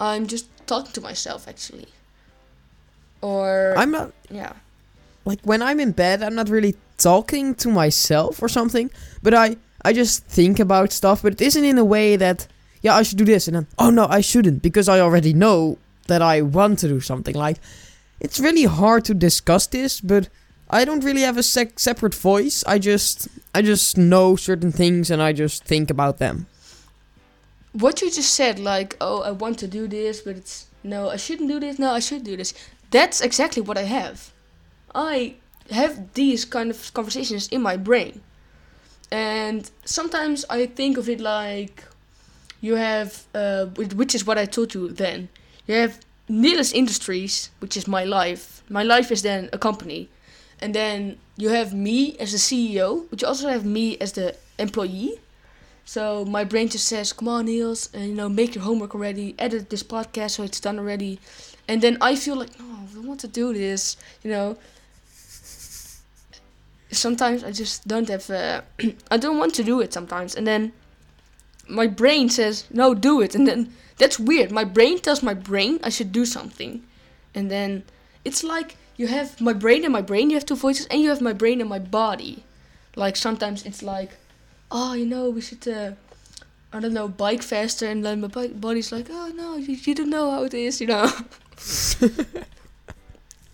I'm 0.00 0.26
just 0.26 0.46
talking 0.66 0.92
to 0.92 1.00
myself, 1.00 1.48
actually. 1.48 1.88
Or, 3.20 3.74
I'm 3.76 3.90
not 3.90 4.12
yeah. 4.30 4.52
like 5.24 5.40
when 5.42 5.60
I'm 5.60 5.80
in 5.80 5.92
bed, 5.92 6.22
I'm 6.22 6.34
not 6.34 6.48
really 6.48 6.76
talking 6.98 7.54
to 7.56 7.68
myself 7.68 8.42
or 8.42 8.48
something, 8.48 8.90
but 9.22 9.34
I 9.34 9.56
I 9.82 9.92
just 9.92 10.24
think 10.26 10.60
about 10.60 10.92
stuff, 10.92 11.22
but 11.22 11.32
it 11.32 11.40
isn't 11.40 11.64
in 11.64 11.78
a 11.78 11.84
way 11.84 12.16
that 12.16 12.46
yeah, 12.80 12.94
I 12.94 13.02
should 13.02 13.18
do 13.18 13.24
this 13.24 13.48
and 13.48 13.56
then 13.56 13.66
oh 13.78 13.90
no, 13.90 14.06
I 14.06 14.20
shouldn't 14.20 14.62
because 14.62 14.88
I 14.88 15.00
already 15.00 15.32
know 15.32 15.78
that 16.06 16.22
I 16.22 16.42
want 16.42 16.78
to 16.80 16.88
do 16.88 17.00
something. 17.00 17.34
Like 17.34 17.58
it's 18.20 18.38
really 18.38 18.64
hard 18.64 19.04
to 19.06 19.14
discuss 19.14 19.66
this, 19.66 20.00
but 20.00 20.28
I 20.70 20.84
don't 20.84 21.04
really 21.04 21.22
have 21.22 21.38
a 21.38 21.42
sec- 21.42 21.78
separate 21.78 22.14
voice. 22.14 22.62
I 22.66 22.78
just 22.78 23.28
I 23.54 23.62
just 23.62 23.96
know 23.96 24.36
certain 24.36 24.70
things 24.70 25.10
and 25.10 25.22
I 25.22 25.32
just 25.32 25.64
think 25.64 25.90
about 25.90 26.18
them. 26.18 26.46
What 27.72 28.00
you 28.00 28.10
just 28.10 28.34
said, 28.34 28.58
like, 28.58 28.96
oh, 29.00 29.22
I 29.22 29.30
want 29.30 29.58
to 29.60 29.68
do 29.68 29.86
this, 29.88 30.20
but 30.20 30.36
it's 30.36 30.66
no, 30.82 31.10
I 31.10 31.16
shouldn't 31.16 31.48
do 31.48 31.60
this. 31.60 31.78
No, 31.78 31.90
I 31.92 32.00
should 32.00 32.24
do 32.24 32.36
this. 32.36 32.54
That's 32.90 33.20
exactly 33.20 33.62
what 33.62 33.76
I 33.76 33.82
have. 33.82 34.32
I 34.94 35.34
have 35.70 36.14
these 36.14 36.44
kind 36.44 36.70
of 36.70 36.92
conversations 36.94 37.48
in 37.48 37.60
my 37.60 37.76
brain, 37.76 38.22
and 39.10 39.70
sometimes 39.84 40.44
I 40.48 40.66
think 40.66 40.96
of 40.96 41.08
it 41.08 41.20
like 41.20 41.84
you 42.60 42.76
have, 42.76 43.24
uh, 43.34 43.66
which 43.66 44.14
is 44.14 44.26
what 44.26 44.38
I 44.38 44.46
told 44.46 44.74
you 44.74 44.88
then. 44.88 45.28
You 45.66 45.74
have 45.74 46.00
Niels 46.28 46.72
Industries, 46.72 47.50
which 47.58 47.76
is 47.76 47.86
my 47.86 48.04
life. 48.04 48.62
My 48.68 48.82
life 48.82 49.12
is 49.12 49.22
then 49.22 49.50
a 49.52 49.58
company, 49.58 50.08
and 50.60 50.74
then 50.74 51.18
you 51.36 51.50
have 51.50 51.74
me 51.74 52.16
as 52.18 52.32
the 52.32 52.38
CEO, 52.38 53.06
but 53.10 53.20
you 53.20 53.28
also 53.28 53.48
have 53.48 53.64
me 53.64 53.98
as 53.98 54.12
the 54.12 54.34
employee. 54.58 55.20
So 55.88 56.26
my 56.26 56.44
brain 56.44 56.68
just 56.68 56.86
says, 56.86 57.14
"Come 57.14 57.28
on, 57.28 57.46
Niels, 57.46 57.88
and 57.94 58.04
you 58.10 58.14
know, 58.14 58.28
make 58.28 58.54
your 58.54 58.64
homework 58.64 58.94
already. 58.94 59.34
Edit 59.38 59.70
this 59.70 59.82
podcast 59.82 60.32
so 60.32 60.42
it's 60.42 60.60
done 60.60 60.78
already." 60.78 61.18
And 61.66 61.80
then 61.80 61.96
I 62.02 62.14
feel 62.14 62.36
like, 62.36 62.52
"No, 62.60 62.66
I 62.66 62.92
don't 62.92 63.06
want 63.06 63.20
to 63.20 63.28
do 63.28 63.54
this." 63.54 63.96
You 64.22 64.30
know. 64.30 64.58
Sometimes 66.90 67.42
I 67.42 67.52
just 67.52 67.88
don't 67.88 68.08
have. 68.08 68.28
Uh, 68.28 68.60
I 69.10 69.16
don't 69.16 69.38
want 69.38 69.54
to 69.54 69.64
do 69.64 69.80
it 69.80 69.94
sometimes, 69.94 70.34
and 70.34 70.46
then 70.46 70.72
my 71.68 71.86
brain 71.86 72.28
says, 72.28 72.64
"No, 72.70 72.94
do 72.94 73.22
it." 73.22 73.34
And 73.34 73.48
then 73.48 73.72
that's 73.96 74.18
weird. 74.18 74.50
My 74.52 74.64
brain 74.64 74.98
tells 74.98 75.22
my 75.22 75.34
brain 75.34 75.80
I 75.82 75.88
should 75.88 76.12
do 76.12 76.26
something, 76.26 76.82
and 77.34 77.50
then 77.50 77.84
it's 78.26 78.44
like 78.44 78.76
you 78.98 79.06
have 79.06 79.40
my 79.40 79.54
brain 79.54 79.84
and 79.84 79.92
my 79.92 80.02
brain. 80.02 80.28
You 80.28 80.36
have 80.36 80.44
two 80.46 80.56
voices, 80.56 80.86
and 80.90 81.00
you 81.00 81.08
have 81.08 81.22
my 81.22 81.32
brain 81.32 81.60
and 81.62 81.70
my 81.70 81.78
body. 81.78 82.44
Like 82.94 83.16
sometimes 83.16 83.64
it's 83.64 83.82
like 83.82 84.12
oh, 84.70 84.94
you 84.94 85.06
know, 85.06 85.30
we 85.30 85.40
should, 85.40 85.66
uh, 85.66 85.92
I 86.72 86.80
don't 86.80 86.92
know, 86.92 87.08
bike 87.08 87.42
faster. 87.42 87.86
And 87.86 88.04
then 88.04 88.20
my 88.20 88.28
bike 88.28 88.60
body's 88.60 88.92
like, 88.92 89.06
oh, 89.10 89.32
no, 89.34 89.56
you, 89.56 89.76
you 89.76 89.94
don't 89.94 90.10
know 90.10 90.30
how 90.30 90.44
it 90.44 90.54
is, 90.54 90.80
you 90.80 90.86
know. 90.86 91.10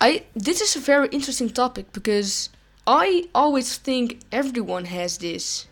I 0.01 0.25
This 0.35 0.61
is 0.61 0.77
a 0.77 0.81
very 0.81 1.09
interesting 1.09 1.51
topic 1.51 1.93
because 1.93 2.51
I 2.87 3.29
always 3.35 3.79
think 3.79 4.21
everyone 4.33 4.87
has 4.87 5.19
this. 5.19 5.67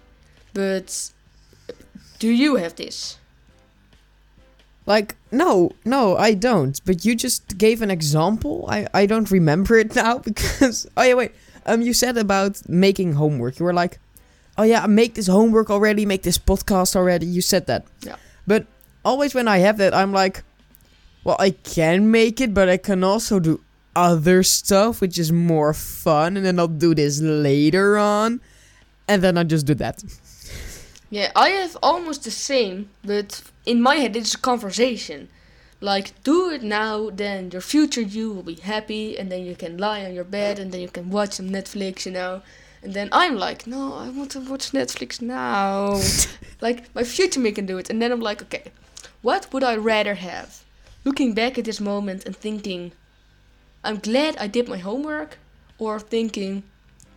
But 0.55 1.13
do 2.19 2.29
you 2.29 2.57
have 2.57 2.77
this? 2.77 3.19
Like, 4.85 5.17
no, 5.31 5.73
no, 5.85 6.17
I 6.17 6.35
don't. 6.35 6.81
But 6.85 7.05
you 7.05 7.15
just 7.15 7.57
gave 7.57 7.83
an 7.83 7.91
example. 7.91 8.65
I, 8.69 8.87
I 8.93 9.07
don't 9.07 9.31
remember 9.31 9.77
it 9.77 9.95
now 10.05 10.19
because. 10.19 10.87
Oh, 10.97 11.03
yeah, 11.03 11.15
wait. 11.15 11.33
Um, 11.65 11.83
you 11.83 11.93
said 11.93 12.19
about 12.19 12.69
making 12.69 13.13
homework. 13.13 13.59
You 13.59 13.65
were 13.65 13.73
like, 13.73 14.01
oh, 14.59 14.63
yeah, 14.63 14.87
make 14.87 15.15
this 15.15 15.27
homework 15.27 15.71
already, 15.71 16.07
make 16.07 16.23
this 16.23 16.39
podcast 16.39 16.97
already. 16.97 17.27
You 17.27 17.43
said 17.43 17.67
that. 17.67 17.87
Yeah. 18.03 18.17
But 18.47 18.67
always 19.05 19.35
when 19.35 19.49
I 19.49 19.59
have 19.59 19.79
that, 19.79 19.95
I'm 19.95 20.13
like, 20.13 20.43
well, 21.25 21.37
I 21.39 21.51
can 21.51 22.11
make 22.11 22.41
it, 22.41 22.53
but 22.53 22.69
I 22.69 22.77
can 22.77 23.05
also 23.05 23.39
do 23.39 23.61
other 23.95 24.43
stuff, 24.43 25.01
which 25.01 25.19
is 25.19 25.31
more 25.31 25.75
fun, 25.75 26.37
and 26.37 26.47
then 26.47 26.59
I'll 26.59 26.67
do 26.67 26.95
this 26.95 27.21
later 27.21 27.99
on, 27.99 28.41
and 29.07 29.23
then 29.23 29.37
I 29.37 29.45
just 29.45 29.67
do 29.67 29.75
that. 29.75 30.03
Yeah, 31.11 31.31
I 31.37 31.51
have 31.51 31.77
almost 31.83 32.25
the 32.25 32.31
same, 32.31 32.89
but 33.05 33.43
in 33.67 33.83
my 33.83 33.97
head 33.97 34.17
it's 34.17 34.35
a 34.35 34.39
conversation. 34.39 35.29
Like, 35.81 36.23
do 36.23 36.49
it 36.51 36.63
now, 36.63 37.11
then 37.11 37.51
your 37.51 37.61
future 37.61 38.01
you 38.01 38.33
will 38.33 38.45
be 38.45 38.55
happy, 38.55 39.19
and 39.19 39.31
then 39.31 39.45
you 39.45 39.55
can 39.55 39.77
lie 39.77 40.05
on 40.05 40.15
your 40.15 40.25
bed, 40.25 40.59
and 40.59 40.73
then 40.73 40.81
you 40.81 40.89
can 40.89 41.11
watch 41.11 41.35
some 41.35 41.51
Netflix, 41.51 42.07
you 42.07 42.13
know. 42.13 42.43
And 42.83 42.95
then 42.95 43.09
I'm 43.13 43.37
like, 43.37 43.67
no, 43.67 43.95
I 43.95 44.09
want 44.09 44.33
to 44.33 44.41
watch 44.41 44.73
Netflix 44.73 45.21
now. 45.21 46.01
like, 46.61 46.93
my 46.95 47.05
future 47.05 47.41
me 47.41 47.53
can 47.53 47.67
do 47.67 47.79
it. 47.79 47.91
And 47.91 48.03
then 48.03 48.11
I'm 48.11 48.21
like, 48.21 48.43
okay, 48.43 48.73
what 49.23 49.53
would 49.53 49.63
I 49.63 49.77
rather 49.77 50.15
have? 50.15 50.65
Looking 51.05 51.33
back 51.33 51.59
at 51.59 51.65
this 51.65 51.81
moment 51.81 52.27
and 52.27 52.37
thinking, 52.37 52.93
I'm 53.85 53.99
glad 53.99 54.37
I 54.37 54.47
did 54.47 54.69
my 54.69 54.79
homework, 54.79 55.39
or 55.79 55.99
thinking, 55.99 56.63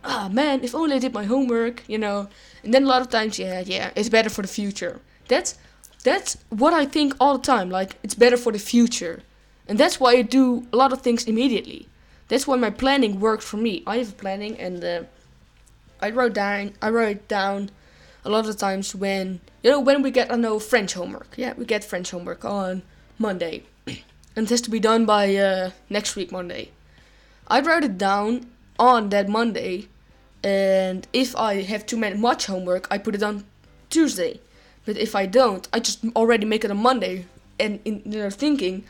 ah 0.04 0.28
man, 0.32 0.64
if 0.64 0.74
only 0.74 0.96
I 0.96 0.98
did 0.98 1.14
my 1.14 1.24
homework, 1.24 1.82
you 1.86 1.98
know. 1.98 2.28
And 2.64 2.74
then 2.74 2.84
a 2.84 2.86
lot 2.86 3.02
of 3.02 3.10
times, 3.10 3.38
yeah, 3.38 3.60
yeah, 3.64 3.90
it's 3.94 4.08
better 4.08 4.30
for 4.30 4.42
the 4.42 4.48
future. 4.48 5.00
That's 5.28 5.58
that's 6.02 6.36
what 6.48 6.72
I 6.72 6.84
think 6.84 7.14
all 7.20 7.38
the 7.38 7.44
time. 7.44 7.70
Like 7.70 7.96
it's 8.02 8.14
better 8.14 8.36
for 8.36 8.52
the 8.52 8.58
future, 8.58 9.22
and 9.68 9.78
that's 9.78 10.00
why 10.00 10.12
I 10.12 10.22
do 10.22 10.66
a 10.72 10.76
lot 10.76 10.92
of 10.92 11.02
things 11.02 11.24
immediately. 11.24 11.88
That's 12.28 12.46
why 12.46 12.56
my 12.56 12.70
planning 12.70 13.20
works 13.20 13.44
for 13.44 13.56
me. 13.56 13.82
I 13.86 13.98
have 13.98 14.16
planning, 14.16 14.58
and 14.58 14.84
uh, 14.84 15.02
I 16.00 16.10
wrote 16.10 16.34
down. 16.34 16.74
I 16.82 16.90
wrote 16.90 17.28
down 17.28 17.70
a 18.24 18.30
lot 18.30 18.48
of 18.48 18.56
times 18.56 18.94
when 18.94 19.40
you 19.62 19.70
know 19.70 19.80
when 19.80 20.02
we 20.02 20.10
get 20.10 20.32
I 20.32 20.36
know 20.36 20.58
French 20.58 20.94
homework. 20.94 21.34
Yeah, 21.36 21.54
we 21.56 21.64
get 21.64 21.84
French 21.84 22.10
homework 22.10 22.44
on 22.44 22.82
Monday, 23.18 23.64
and 23.86 24.46
it 24.46 24.50
has 24.50 24.60
to 24.62 24.70
be 24.70 24.80
done 24.80 25.06
by 25.06 25.34
uh, 25.36 25.70
next 25.88 26.16
week 26.16 26.32
Monday. 26.32 26.70
I 27.48 27.60
wrote 27.60 27.84
it 27.84 27.96
down 27.96 28.46
on 28.78 29.10
that 29.10 29.28
Monday 29.28 29.88
and 30.46 31.08
if 31.12 31.34
I 31.34 31.62
have 31.62 31.86
too 31.86 31.96
much 31.96 32.46
homework, 32.46 32.86
I 32.88 32.98
put 32.98 33.16
it 33.16 33.22
on 33.24 33.44
Tuesday. 33.90 34.38
But 34.84 34.96
if 34.96 35.16
I 35.16 35.26
don't, 35.26 35.66
I 35.72 35.80
just 35.80 36.04
already 36.14 36.44
make 36.44 36.64
it 36.64 36.70
on 36.70 36.76
Monday. 36.76 37.26
And 37.58 37.80
in 37.84 38.02
their 38.06 38.30
thinking, 38.30 38.84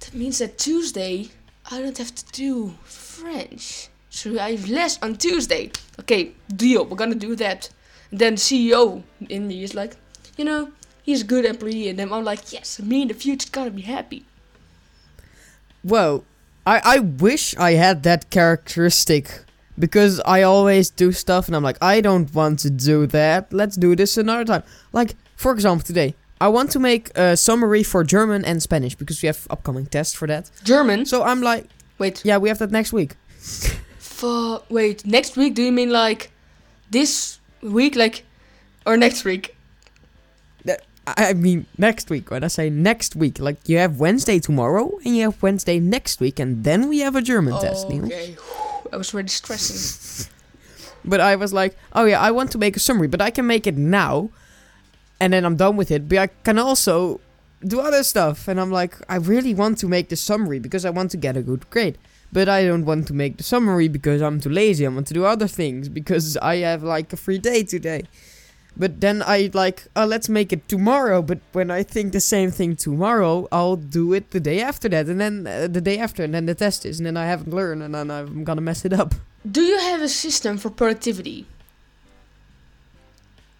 that 0.00 0.14
means 0.14 0.38
that 0.38 0.58
Tuesday 0.58 1.28
I 1.70 1.80
don't 1.80 1.96
have 1.96 2.12
to 2.12 2.24
do 2.32 2.74
French. 2.82 3.88
So 4.14 4.38
I 4.38 4.52
have 4.52 4.68
less 4.68 4.96
on 5.02 5.16
Tuesday. 5.16 5.72
Okay, 5.98 6.32
deal, 6.54 6.86
we're 6.86 6.96
gonna 6.96 7.16
do 7.16 7.34
that. 7.34 7.68
And 8.12 8.20
then 8.20 8.36
CEO 8.36 9.02
in 9.28 9.48
me 9.48 9.64
is 9.64 9.74
like, 9.74 9.96
you 10.36 10.44
know, 10.44 10.70
he's 11.02 11.22
a 11.22 11.24
good 11.24 11.44
employee. 11.44 11.88
And 11.88 11.98
then 11.98 12.12
I'm 12.12 12.22
like, 12.24 12.52
yes, 12.52 12.80
me 12.80 13.02
in 13.02 13.08
the 13.08 13.14
future 13.14 13.48
gonna 13.50 13.72
be 13.72 13.82
happy. 13.82 14.24
Whoa, 15.82 16.24
I, 16.64 16.80
I 16.84 16.98
wish 17.00 17.56
I 17.56 17.72
had 17.72 18.04
that 18.04 18.30
characteristic 18.30 19.42
because 19.76 20.20
I 20.24 20.42
always 20.42 20.90
do 20.90 21.10
stuff 21.10 21.48
and 21.48 21.56
I'm 21.56 21.64
like, 21.64 21.82
I 21.82 22.00
don't 22.00 22.32
want 22.32 22.60
to 22.60 22.70
do 22.70 23.06
that. 23.08 23.52
Let's 23.52 23.74
do 23.76 23.96
this 23.96 24.16
another 24.16 24.44
time. 24.44 24.62
Like, 24.92 25.16
for 25.34 25.50
example, 25.52 25.84
today, 25.84 26.14
I 26.40 26.46
want 26.48 26.70
to 26.70 26.78
make 26.78 27.10
a 27.18 27.36
summary 27.36 27.82
for 27.82 28.04
German 28.04 28.44
and 28.44 28.62
Spanish 28.62 28.94
because 28.94 29.20
we 29.22 29.26
have 29.26 29.44
upcoming 29.50 29.86
tests 29.86 30.14
for 30.14 30.28
that. 30.28 30.52
German? 30.62 31.04
So 31.04 31.24
I'm 31.24 31.42
like, 31.42 31.66
wait. 31.98 32.24
Yeah, 32.24 32.38
we 32.38 32.48
have 32.48 32.60
that 32.60 32.70
next 32.70 32.92
week. 32.92 33.16
for 34.24 34.62
wait, 34.68 35.04
next 35.04 35.36
week? 35.36 35.54
Do 35.54 35.62
you 35.62 35.72
mean 35.72 35.90
like 35.90 36.30
this 36.90 37.38
week, 37.62 37.96
like, 37.96 38.24
or 38.86 38.96
next 38.96 39.24
week? 39.24 39.56
I 41.06 41.34
mean 41.34 41.66
next 41.76 42.08
week. 42.08 42.30
When 42.30 42.42
I 42.42 42.48
say 42.48 42.70
next 42.70 43.14
week, 43.14 43.38
like 43.38 43.68
you 43.68 43.76
have 43.76 44.00
Wednesday 44.00 44.38
tomorrow 44.38 44.96
and 45.04 45.14
you 45.14 45.24
have 45.24 45.42
Wednesday 45.42 45.78
next 45.78 46.18
week, 46.18 46.40
and 46.40 46.64
then 46.64 46.88
we 46.88 47.00
have 47.00 47.14
a 47.14 47.20
German 47.20 47.52
oh, 47.52 47.60
test. 47.60 47.90
Neil. 47.90 48.06
Okay. 48.06 48.36
I 48.90 48.96
was 48.96 49.12
really 49.12 49.28
stressing. 49.28 50.32
but 51.04 51.20
I 51.20 51.36
was 51.36 51.52
like, 51.52 51.76
oh 51.92 52.06
yeah, 52.06 52.20
I 52.20 52.30
want 52.30 52.52
to 52.52 52.58
make 52.58 52.74
a 52.74 52.80
summary, 52.80 53.08
but 53.08 53.20
I 53.20 53.30
can 53.30 53.46
make 53.46 53.66
it 53.66 53.76
now, 53.76 54.30
and 55.20 55.34
then 55.34 55.44
I'm 55.44 55.56
done 55.56 55.76
with 55.76 55.90
it. 55.90 56.08
But 56.08 56.18
I 56.18 56.26
can 56.28 56.58
also 56.58 57.20
do 57.60 57.80
other 57.80 58.02
stuff, 58.02 58.48
and 58.48 58.58
I'm 58.58 58.70
like, 58.70 58.96
I 59.06 59.16
really 59.16 59.52
want 59.52 59.76
to 59.80 59.86
make 59.86 60.08
the 60.08 60.16
summary 60.16 60.58
because 60.58 60.86
I 60.86 60.90
want 60.90 61.10
to 61.10 61.18
get 61.18 61.36
a 61.36 61.42
good 61.42 61.68
grade. 61.68 61.98
But 62.34 62.48
I 62.48 62.64
don't 62.68 62.84
want 62.84 63.06
to 63.06 63.14
make 63.14 63.36
the 63.38 63.44
summary 63.44 63.88
because 63.88 64.20
I'm 64.20 64.40
too 64.40 64.50
lazy. 64.50 64.84
I 64.84 64.90
want 64.90 65.06
to 65.06 65.14
do 65.14 65.24
other 65.24 65.48
things 65.60 65.88
because 65.88 66.36
I 66.52 66.56
have 66.68 66.82
like 66.82 67.12
a 67.12 67.16
free 67.16 67.38
day 67.38 67.62
today. 67.62 68.02
But 68.76 69.00
then 69.00 69.22
I 69.22 69.50
like, 69.54 69.86
oh, 69.94 70.04
let's 70.04 70.28
make 70.28 70.52
it 70.52 70.68
tomorrow. 70.68 71.22
But 71.22 71.38
when 71.52 71.70
I 71.70 71.84
think 71.84 72.12
the 72.12 72.20
same 72.20 72.50
thing 72.50 72.74
tomorrow, 72.74 73.46
I'll 73.52 73.76
do 73.76 74.12
it 74.12 74.32
the 74.32 74.40
day 74.40 74.60
after 74.60 74.88
that, 74.88 75.06
and 75.06 75.20
then 75.20 75.46
uh, 75.46 75.68
the 75.68 75.80
day 75.80 75.98
after, 75.98 76.24
and 76.24 76.34
then 76.34 76.46
the 76.46 76.56
test 76.56 76.84
is, 76.84 76.98
and 76.98 77.06
then 77.06 77.16
I 77.16 77.26
haven't 77.26 77.54
learned, 77.54 77.84
and 77.84 77.94
then 77.94 78.10
I'm 78.10 78.42
gonna 78.42 78.60
mess 78.60 78.84
it 78.84 78.92
up. 78.92 79.14
Do 79.48 79.62
you 79.62 79.78
have 79.78 80.02
a 80.02 80.08
system 80.08 80.58
for 80.58 80.70
productivity? 80.70 81.46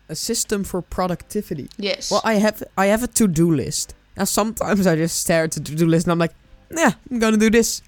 A 0.08 0.16
system 0.16 0.64
for 0.64 0.82
productivity. 0.82 1.68
Yes. 1.78 2.10
Well, 2.10 2.22
I 2.24 2.34
have 2.34 2.64
I 2.76 2.86
have 2.86 3.04
a 3.04 3.10
to 3.18 3.28
do 3.28 3.54
list. 3.54 3.94
Now 4.16 4.24
sometimes 4.24 4.86
I 4.86 4.96
just 4.96 5.20
stare 5.20 5.44
at 5.44 5.52
the 5.52 5.60
to 5.60 5.74
do 5.76 5.86
list 5.86 6.06
and 6.06 6.12
I'm 6.12 6.18
like, 6.18 6.34
yeah, 6.76 6.92
I'm 7.10 7.20
gonna 7.20 7.36
do 7.36 7.50
this, 7.50 7.82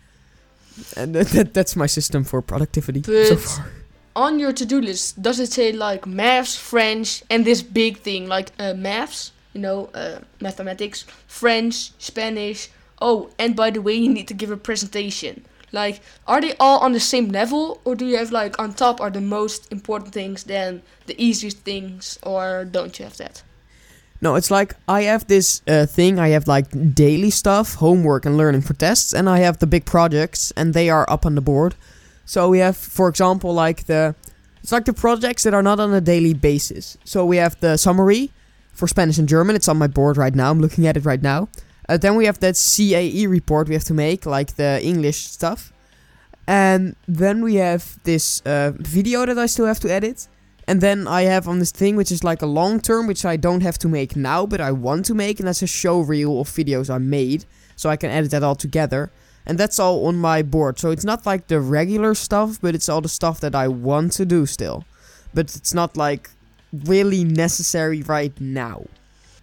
and 0.96 1.14
that, 1.14 1.54
that's 1.54 1.76
my 1.76 1.86
system 1.86 2.24
for 2.24 2.42
productivity 2.42 3.00
but 3.00 3.26
so 3.26 3.36
far. 3.36 3.70
on 4.14 4.38
your 4.38 4.52
to-do 4.52 4.80
list 4.80 5.20
does 5.22 5.38
it 5.40 5.52
say 5.52 5.72
like 5.72 6.06
maths 6.06 6.56
french 6.56 7.22
and 7.30 7.44
this 7.44 7.62
big 7.62 7.98
thing 7.98 8.26
like 8.26 8.50
uh, 8.58 8.74
maths 8.74 9.32
you 9.56 9.62
know 9.62 9.88
uh, 9.94 10.18
mathematics 10.40 11.06
french 11.26 11.92
spanish? 11.98 12.68
Oh 13.00 13.30
and 13.38 13.56
by 13.56 13.70
the 13.70 13.80
way 13.80 13.94
you 13.94 14.10
need 14.12 14.28
to 14.28 14.34
give 14.34 14.50
a 14.50 14.56
presentation. 14.56 15.44
Like 15.72 16.00
are 16.26 16.40
they 16.40 16.54
all 16.60 16.78
on 16.80 16.92
the 16.92 17.00
same 17.00 17.28
level 17.28 17.80
or 17.84 17.94
do 17.96 18.06
you 18.06 18.16
have 18.18 18.30
like 18.30 18.58
on 18.58 18.74
top 18.74 19.00
are 19.00 19.10
the 19.10 19.20
most 19.20 19.72
important 19.72 20.12
things 20.12 20.44
then 20.44 20.82
the 21.06 21.16
easiest 21.18 21.58
things 21.58 22.18
or 22.22 22.64
don't 22.64 22.98
you 22.98 23.04
have 23.04 23.16
that 23.16 23.42
no 24.20 24.34
it's 24.34 24.50
like 24.50 24.74
i 24.88 25.02
have 25.02 25.26
this 25.26 25.62
uh, 25.68 25.86
thing 25.86 26.18
i 26.18 26.28
have 26.28 26.46
like 26.46 26.94
daily 26.94 27.30
stuff 27.30 27.74
homework 27.74 28.24
and 28.24 28.36
learning 28.36 28.60
for 28.60 28.74
tests 28.74 29.12
and 29.12 29.28
i 29.28 29.38
have 29.38 29.58
the 29.58 29.66
big 29.66 29.84
projects 29.84 30.52
and 30.56 30.74
they 30.74 30.88
are 30.90 31.08
up 31.10 31.26
on 31.26 31.34
the 31.34 31.40
board 31.40 31.74
so 32.26 32.48
we 32.48 32.58
have, 32.58 32.76
for 32.76 33.08
example, 33.08 33.54
like 33.54 33.86
the 33.86 34.14
it's 34.62 34.72
like 34.72 34.84
the 34.84 34.92
projects 34.92 35.44
that 35.44 35.54
are 35.54 35.62
not 35.62 35.78
on 35.78 35.94
a 35.94 36.00
daily 36.00 36.34
basis. 36.34 36.98
So 37.04 37.24
we 37.24 37.36
have 37.36 37.58
the 37.60 37.76
summary 37.76 38.32
for 38.72 38.88
Spanish 38.88 39.16
and 39.16 39.28
German. 39.28 39.54
It's 39.54 39.68
on 39.68 39.78
my 39.78 39.86
board 39.86 40.16
right 40.16 40.34
now. 40.34 40.50
I'm 40.50 40.60
looking 40.60 40.88
at 40.88 40.96
it 40.96 41.04
right 41.04 41.22
now. 41.22 41.48
Uh, 41.88 41.96
then 41.96 42.16
we 42.16 42.26
have 42.26 42.40
that 42.40 42.56
CAE 42.56 43.28
report 43.28 43.68
we 43.68 43.74
have 43.74 43.84
to 43.84 43.94
make, 43.94 44.26
like 44.26 44.56
the 44.56 44.80
English 44.82 45.18
stuff. 45.18 45.72
And 46.48 46.96
then 47.06 47.44
we 47.44 47.54
have 47.56 47.96
this 48.02 48.40
uh, 48.44 48.72
video 48.74 49.24
that 49.24 49.38
I 49.38 49.46
still 49.46 49.66
have 49.66 49.78
to 49.80 49.88
edit. 49.88 50.26
And 50.68 50.80
then 50.80 51.06
I 51.06 51.22
have 51.22 51.46
on 51.46 51.60
this 51.60 51.70
thing, 51.70 51.96
which 51.96 52.10
is 52.10 52.24
like 52.24 52.42
a 52.42 52.46
long 52.46 52.80
term, 52.80 53.06
which 53.06 53.24
I 53.24 53.36
don't 53.36 53.62
have 53.62 53.78
to 53.78 53.88
make 53.88 54.16
now, 54.16 54.46
but 54.46 54.60
I 54.60 54.72
want 54.72 55.04
to 55.06 55.14
make. 55.14 55.38
And 55.38 55.46
that's 55.46 55.62
a 55.62 55.66
show 55.66 56.00
reel 56.00 56.40
of 56.40 56.48
videos 56.48 56.92
I 56.92 56.98
made. 56.98 57.44
So 57.76 57.88
I 57.88 57.96
can 57.96 58.10
edit 58.10 58.30
that 58.32 58.42
all 58.42 58.56
together 58.56 59.12
and 59.46 59.58
that's 59.58 59.78
all 59.78 60.06
on 60.06 60.16
my 60.16 60.42
board. 60.42 60.78
So 60.78 60.90
it's 60.90 61.04
not 61.04 61.24
like 61.24 61.46
the 61.46 61.60
regular 61.60 62.14
stuff, 62.14 62.60
but 62.60 62.74
it's 62.74 62.88
all 62.88 63.00
the 63.00 63.08
stuff 63.08 63.40
that 63.40 63.54
I 63.54 63.68
want 63.68 64.12
to 64.12 64.26
do 64.26 64.44
still. 64.44 64.84
But 65.32 65.54
it's 65.54 65.72
not 65.72 65.96
like 65.96 66.30
really 66.72 67.22
necessary 67.22 68.02
right 68.02 68.38
now. 68.40 68.86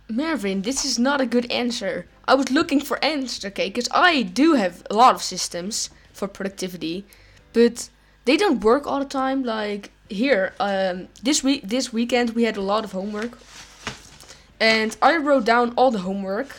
Marvin, 0.10 0.62
this 0.62 0.84
is 0.84 1.00
not 1.00 1.22
a 1.22 1.26
good 1.26 1.50
answer. 1.50 2.06
I 2.28 2.36
was 2.36 2.52
looking 2.52 2.82
for 2.82 3.04
answer, 3.04 3.48
okay, 3.48 3.70
because 3.70 3.88
I 3.92 4.24
do 4.24 4.56
have 4.56 4.84
a 4.90 4.94
lot 4.94 5.16
of 5.16 5.24
systems 5.24 5.90
for 6.12 6.28
productivity, 6.28 7.06
but 7.54 7.90
they 8.26 8.36
don't 8.36 8.64
work 8.64 8.86
all 8.86 9.00
the 9.00 9.06
time. 9.06 9.44
Like 9.44 9.92
here, 10.14 10.54
um, 10.60 11.08
this 11.22 11.44
week, 11.44 11.62
this 11.64 11.92
weekend 11.92 12.32
we 12.32 12.44
had 12.44 12.58
a 12.58 12.62
lot 12.62 12.84
of 12.84 12.92
homework, 12.92 13.38
and 14.60 14.96
I 15.02 15.18
wrote 15.18 15.46
down 15.46 15.74
all 15.76 15.92
the 15.92 16.00
homework 16.00 16.56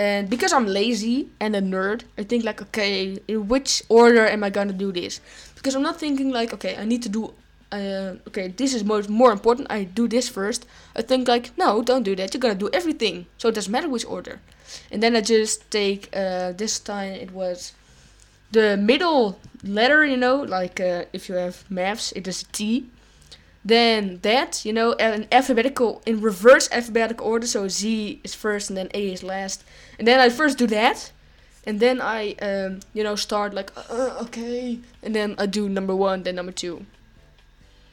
and 0.00 0.30
because 0.30 0.54
I'm 0.54 0.66
lazy 0.66 1.28
and 1.40 1.54
a 1.54 1.60
nerd, 1.60 2.04
I 2.16 2.22
think 2.22 2.42
like, 2.42 2.62
okay, 2.62 3.18
in 3.28 3.48
which 3.48 3.82
order 3.90 4.26
am 4.26 4.42
I 4.42 4.48
gonna 4.48 4.72
do 4.72 4.92
this? 4.92 5.20
Because 5.54 5.74
I'm 5.74 5.82
not 5.82 6.00
thinking 6.00 6.30
like, 6.30 6.54
okay, 6.54 6.74
I 6.78 6.86
need 6.86 7.02
to 7.02 7.10
do, 7.10 7.34
uh, 7.70 8.14
okay, 8.28 8.48
this 8.48 8.72
is 8.72 8.82
more 8.82 9.02
more 9.10 9.30
important. 9.30 9.70
I 9.70 9.84
do 9.84 10.08
this 10.08 10.26
first. 10.26 10.66
I 10.96 11.02
think 11.02 11.28
like, 11.28 11.52
no, 11.58 11.82
don't 11.82 12.02
do 12.02 12.16
that. 12.16 12.32
You're 12.32 12.40
gonna 12.40 12.54
do 12.54 12.70
everything, 12.72 13.26
so 13.36 13.50
it 13.50 13.54
doesn't 13.54 13.70
matter 13.70 13.90
which 13.90 14.06
order. 14.06 14.40
And 14.90 15.02
then 15.02 15.14
I 15.16 15.20
just 15.20 15.70
take 15.70 16.08
uh, 16.16 16.52
this 16.52 16.78
time 16.78 17.12
it 17.12 17.32
was 17.32 17.74
the 18.52 18.76
middle 18.76 19.38
letter, 19.62 20.04
you 20.04 20.16
know, 20.16 20.42
like 20.42 20.80
uh, 20.80 21.04
if 21.12 21.28
you 21.28 21.34
have 21.36 21.64
maths, 21.70 22.12
it 22.12 22.26
is 22.26 22.44
T 22.52 22.86
then 23.64 24.18
that 24.22 24.64
you 24.64 24.72
know 24.72 24.92
in 24.92 25.26
alphabetical 25.30 26.02
in 26.06 26.20
reverse 26.20 26.68
alphabetical 26.72 27.26
order 27.26 27.46
so 27.46 27.68
z 27.68 28.18
is 28.24 28.34
first 28.34 28.70
and 28.70 28.76
then 28.76 28.88
a 28.94 29.12
is 29.12 29.22
last 29.22 29.62
and 29.98 30.08
then 30.08 30.18
i 30.18 30.28
first 30.30 30.56
do 30.56 30.66
that 30.66 31.12
and 31.66 31.78
then 31.78 32.00
i 32.00 32.32
um, 32.40 32.80
you 32.94 33.04
know 33.04 33.14
start 33.14 33.52
like 33.52 33.70
uh, 33.90 34.16
okay 34.20 34.78
and 35.02 35.14
then 35.14 35.34
i 35.38 35.44
do 35.44 35.68
number 35.68 35.94
one 35.94 36.22
then 36.22 36.34
number 36.36 36.52
two 36.52 36.86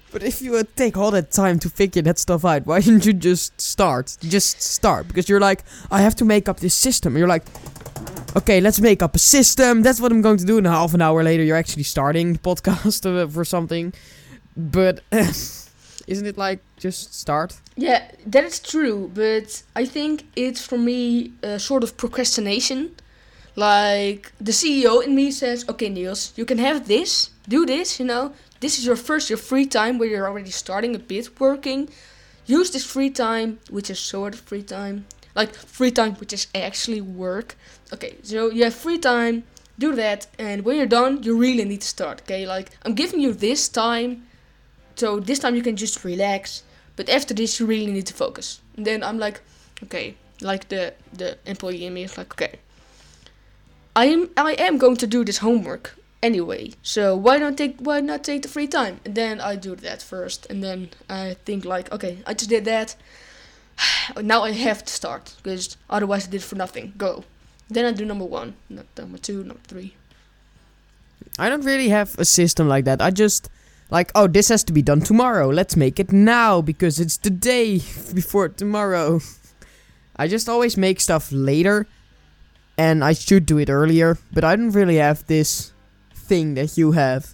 But 0.09 0.23
if 0.23 0.41
you 0.41 0.51
would 0.51 0.73
take 0.77 0.95
all 0.95 1.11
that 1.11 1.31
time 1.31 1.59
to 1.59 1.69
figure 1.69 2.01
that 2.03 2.17
stuff 2.17 2.45
out, 2.45 2.65
why 2.65 2.79
didn't 2.79 3.05
you 3.05 3.11
just 3.11 3.59
start? 3.59 4.17
Just 4.21 4.61
start. 4.61 5.07
Because 5.07 5.27
you're 5.27 5.41
like, 5.41 5.63
I 5.91 5.99
have 6.01 6.15
to 6.15 6.25
make 6.25 6.47
up 6.47 6.59
this 6.59 6.73
system. 6.73 7.17
You're 7.17 7.27
like, 7.27 7.43
okay, 8.37 8.61
let's 8.61 8.79
make 8.79 9.01
up 9.01 9.15
a 9.15 9.19
system. 9.19 9.81
That's 9.81 9.99
what 9.99 10.11
I'm 10.11 10.21
going 10.21 10.37
to 10.37 10.45
do. 10.45 10.57
And 10.57 10.67
half 10.67 10.93
an 10.93 11.01
hour 11.01 11.23
later, 11.23 11.43
you're 11.43 11.57
actually 11.57 11.83
starting 11.83 12.33
the 12.33 12.39
podcast 12.39 13.05
uh, 13.23 13.27
for 13.27 13.43
something. 13.43 13.93
But 14.55 15.01
isn't 15.11 16.25
it 16.25 16.37
like 16.37 16.59
just 16.77 17.13
start? 17.13 17.59
Yeah, 17.75 18.01
that 18.25 18.43
is 18.43 18.59
true, 18.59 19.11
but 19.13 19.63
I 19.75 19.85
think 19.85 20.25
it's 20.35 20.65
for 20.65 20.77
me 20.77 21.33
a 21.43 21.59
sort 21.59 21.83
of 21.83 21.97
procrastination. 21.97 22.95
Like 23.55 24.31
the 24.39 24.51
CEO 24.51 25.03
in 25.03 25.15
me 25.15 25.31
says, 25.31 25.65
"Okay, 25.67 25.89
Niels, 25.89 26.31
you 26.35 26.45
can 26.45 26.59
have 26.59 26.87
this, 26.87 27.31
do 27.47 27.65
this. 27.65 27.99
You 27.99 28.05
know, 28.05 28.33
this 28.59 28.77
is 28.77 28.85
your 28.85 28.95
first 28.95 29.29
your 29.29 29.37
free 29.37 29.65
time 29.65 29.97
where 29.97 30.09
you're 30.09 30.27
already 30.27 30.51
starting 30.51 30.95
a 30.95 30.99
bit 30.99 31.39
working. 31.39 31.89
Use 32.45 32.69
this 32.71 32.85
free 32.85 33.09
time, 33.09 33.59
which 33.69 33.89
is 33.89 33.99
sort 33.99 34.33
of 34.35 34.39
free 34.39 34.63
time, 34.63 35.05
like 35.35 35.53
free 35.55 35.91
time 35.91 36.13
which 36.15 36.33
is 36.33 36.47
actually 36.53 37.01
work. 37.01 37.55
Okay, 37.93 38.15
so 38.23 38.51
you 38.51 38.63
have 38.63 38.73
free 38.73 38.97
time, 38.97 39.43
do 39.79 39.95
that, 39.95 40.27
and 40.37 40.65
when 40.65 40.77
you're 40.77 40.85
done, 40.85 41.23
you 41.23 41.37
really 41.37 41.63
need 41.63 41.81
to 41.81 41.87
start. 41.87 42.21
Okay, 42.21 42.45
like 42.45 42.71
I'm 42.83 42.95
giving 42.95 43.19
you 43.19 43.33
this 43.33 43.69
time, 43.69 44.27
so 44.95 45.19
this 45.19 45.39
time 45.39 45.55
you 45.55 45.63
can 45.63 45.75
just 45.75 46.03
relax. 46.03 46.63
But 46.95 47.09
after 47.09 47.33
this, 47.33 47.59
you 47.59 47.65
really 47.65 47.91
need 47.91 48.07
to 48.07 48.13
focus. 48.13 48.61
And 48.75 48.85
then 48.85 49.03
I'm 49.03 49.19
like, 49.19 49.41
okay, 49.83 50.15
like 50.41 50.69
the 50.69 50.93
the 51.13 51.37
employee 51.45 51.85
in 51.85 51.93
me 51.93 52.03
is 52.03 52.17
like, 52.17 52.33
okay, 52.33 52.59
I 53.95 54.05
am 54.05 54.29
I 54.37 54.53
am 54.53 54.77
going 54.77 54.97
to 54.97 55.07
do 55.07 55.23
this 55.23 55.37
homework 55.37 55.95
anyway. 56.21 56.71
So 56.83 57.15
why 57.15 57.39
don't 57.39 57.57
take 57.57 57.77
why 57.79 58.01
not 58.01 58.23
take 58.23 58.41
the 58.41 58.49
free 58.49 58.67
time? 58.67 58.99
And 59.05 59.15
then 59.15 59.39
I 59.41 59.55
do 59.55 59.75
that 59.75 60.01
first, 60.01 60.47
and 60.49 60.63
then 60.63 60.89
I 61.09 61.35
think 61.45 61.65
like, 61.65 61.91
okay, 61.91 62.17
I 62.25 62.33
just 62.33 62.49
did 62.49 62.65
that. 62.65 62.95
now 64.21 64.43
I 64.43 64.51
have 64.51 64.83
to 64.83 64.93
start 64.93 65.35
because 65.43 65.77
otherwise 65.89 66.27
I 66.27 66.31
did 66.31 66.43
for 66.43 66.55
nothing. 66.55 66.93
Go. 66.97 67.23
Then 67.69 67.85
I 67.85 67.91
do 67.91 68.05
number 68.05 68.25
one, 68.25 68.55
not 68.69 68.85
number 68.97 69.17
two, 69.17 69.43
number 69.43 69.61
three. 69.67 69.95
I 71.37 71.49
don't 71.49 71.65
really 71.65 71.89
have 71.89 72.17
a 72.17 72.25
system 72.25 72.67
like 72.67 72.85
that. 72.85 73.01
I 73.01 73.11
just 73.11 73.49
like, 73.89 74.11
oh, 74.15 74.27
this 74.27 74.49
has 74.49 74.63
to 74.65 74.73
be 74.73 74.81
done 74.81 75.01
tomorrow. 75.01 75.49
Let's 75.49 75.75
make 75.75 75.99
it 75.99 76.11
now 76.11 76.61
because 76.61 76.99
it's 76.99 77.17
the 77.17 77.29
day 77.29 77.77
before 78.13 78.49
tomorrow. 78.49 79.21
I 80.15 80.27
just 80.27 80.49
always 80.49 80.77
make 80.77 80.99
stuff 80.99 81.31
later 81.31 81.87
and 82.77 83.03
I 83.03 83.13
should 83.13 83.45
do 83.45 83.57
it 83.57 83.69
earlier, 83.69 84.17
but 84.31 84.43
I 84.43 84.55
don't 84.55 84.71
really 84.71 84.97
have 84.97 85.25
this 85.27 85.71
thing 86.13 86.53
that 86.55 86.77
you 86.77 86.91
have. 86.93 87.33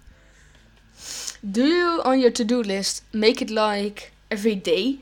Do 1.44 1.66
you 1.66 2.02
on 2.06 2.20
your 2.20 2.32
to-do 2.32 2.64
list 2.64 3.04
make 3.14 3.42
it 3.42 3.50
like 3.50 4.14
every 4.32 4.56
day? 4.56 5.00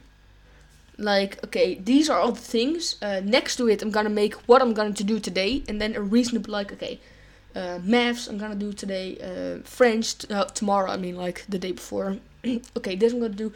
Like, 1.02 1.44
okay, 1.46 1.76
these 1.76 2.10
are 2.10 2.20
all 2.20 2.32
the 2.32 2.40
things. 2.40 2.96
Uh, 3.02 3.22
next 3.24 3.56
to 3.58 3.68
it, 3.68 3.82
I'm 3.82 3.92
gonna 3.92 4.10
make 4.10 4.36
what 4.48 4.62
I'm 4.62 4.74
going 4.74 4.94
to 4.94 5.04
do 5.04 5.20
today, 5.20 5.64
and 5.68 5.82
then 5.82 5.96
a 5.96 6.02
reasonable 6.02 6.52
like, 6.52 6.72
okay, 6.74 7.00
uh, 7.56 7.80
maths 7.84 8.28
I'm 8.28 8.38
gonna 8.38 8.56
do 8.56 8.72
today, 8.72 9.18
uh, 9.20 9.64
French 9.68 10.18
t- 10.20 10.34
uh, 10.34 10.46
tomorrow. 10.46 10.92
I 10.92 10.98
mean, 10.98 11.16
like 11.16 11.46
the 11.50 11.60
day 11.60 11.72
before. 11.72 12.18
okay, 12.78 12.96
this 12.96 13.14
I'm 13.14 13.20
gonna 13.20 13.34
do. 13.34 13.52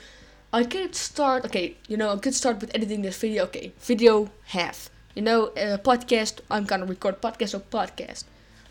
I 0.52 0.64
could 0.64 0.96
start. 0.96 1.46
Okay, 1.46 1.78
you 1.88 1.98
know, 1.98 2.10
I 2.12 2.18
could 2.18 2.34
start 2.36 2.62
with 2.62 2.74
editing 2.76 3.02
this 3.04 3.18
video. 3.18 3.44
Okay, 3.44 3.72
video 3.80 4.30
half. 4.46 4.90
You 5.14 5.22
know, 5.22 5.48
uh, 5.50 5.78
podcast. 5.78 6.42
I'm 6.50 6.66
gonna 6.66 6.86
record 6.86 7.22
podcast 7.22 7.54
or 7.54 7.60
podcast. 7.60 8.26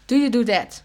Do 0.07 0.17
you 0.17 0.31
do 0.31 0.45
that? 0.45 0.83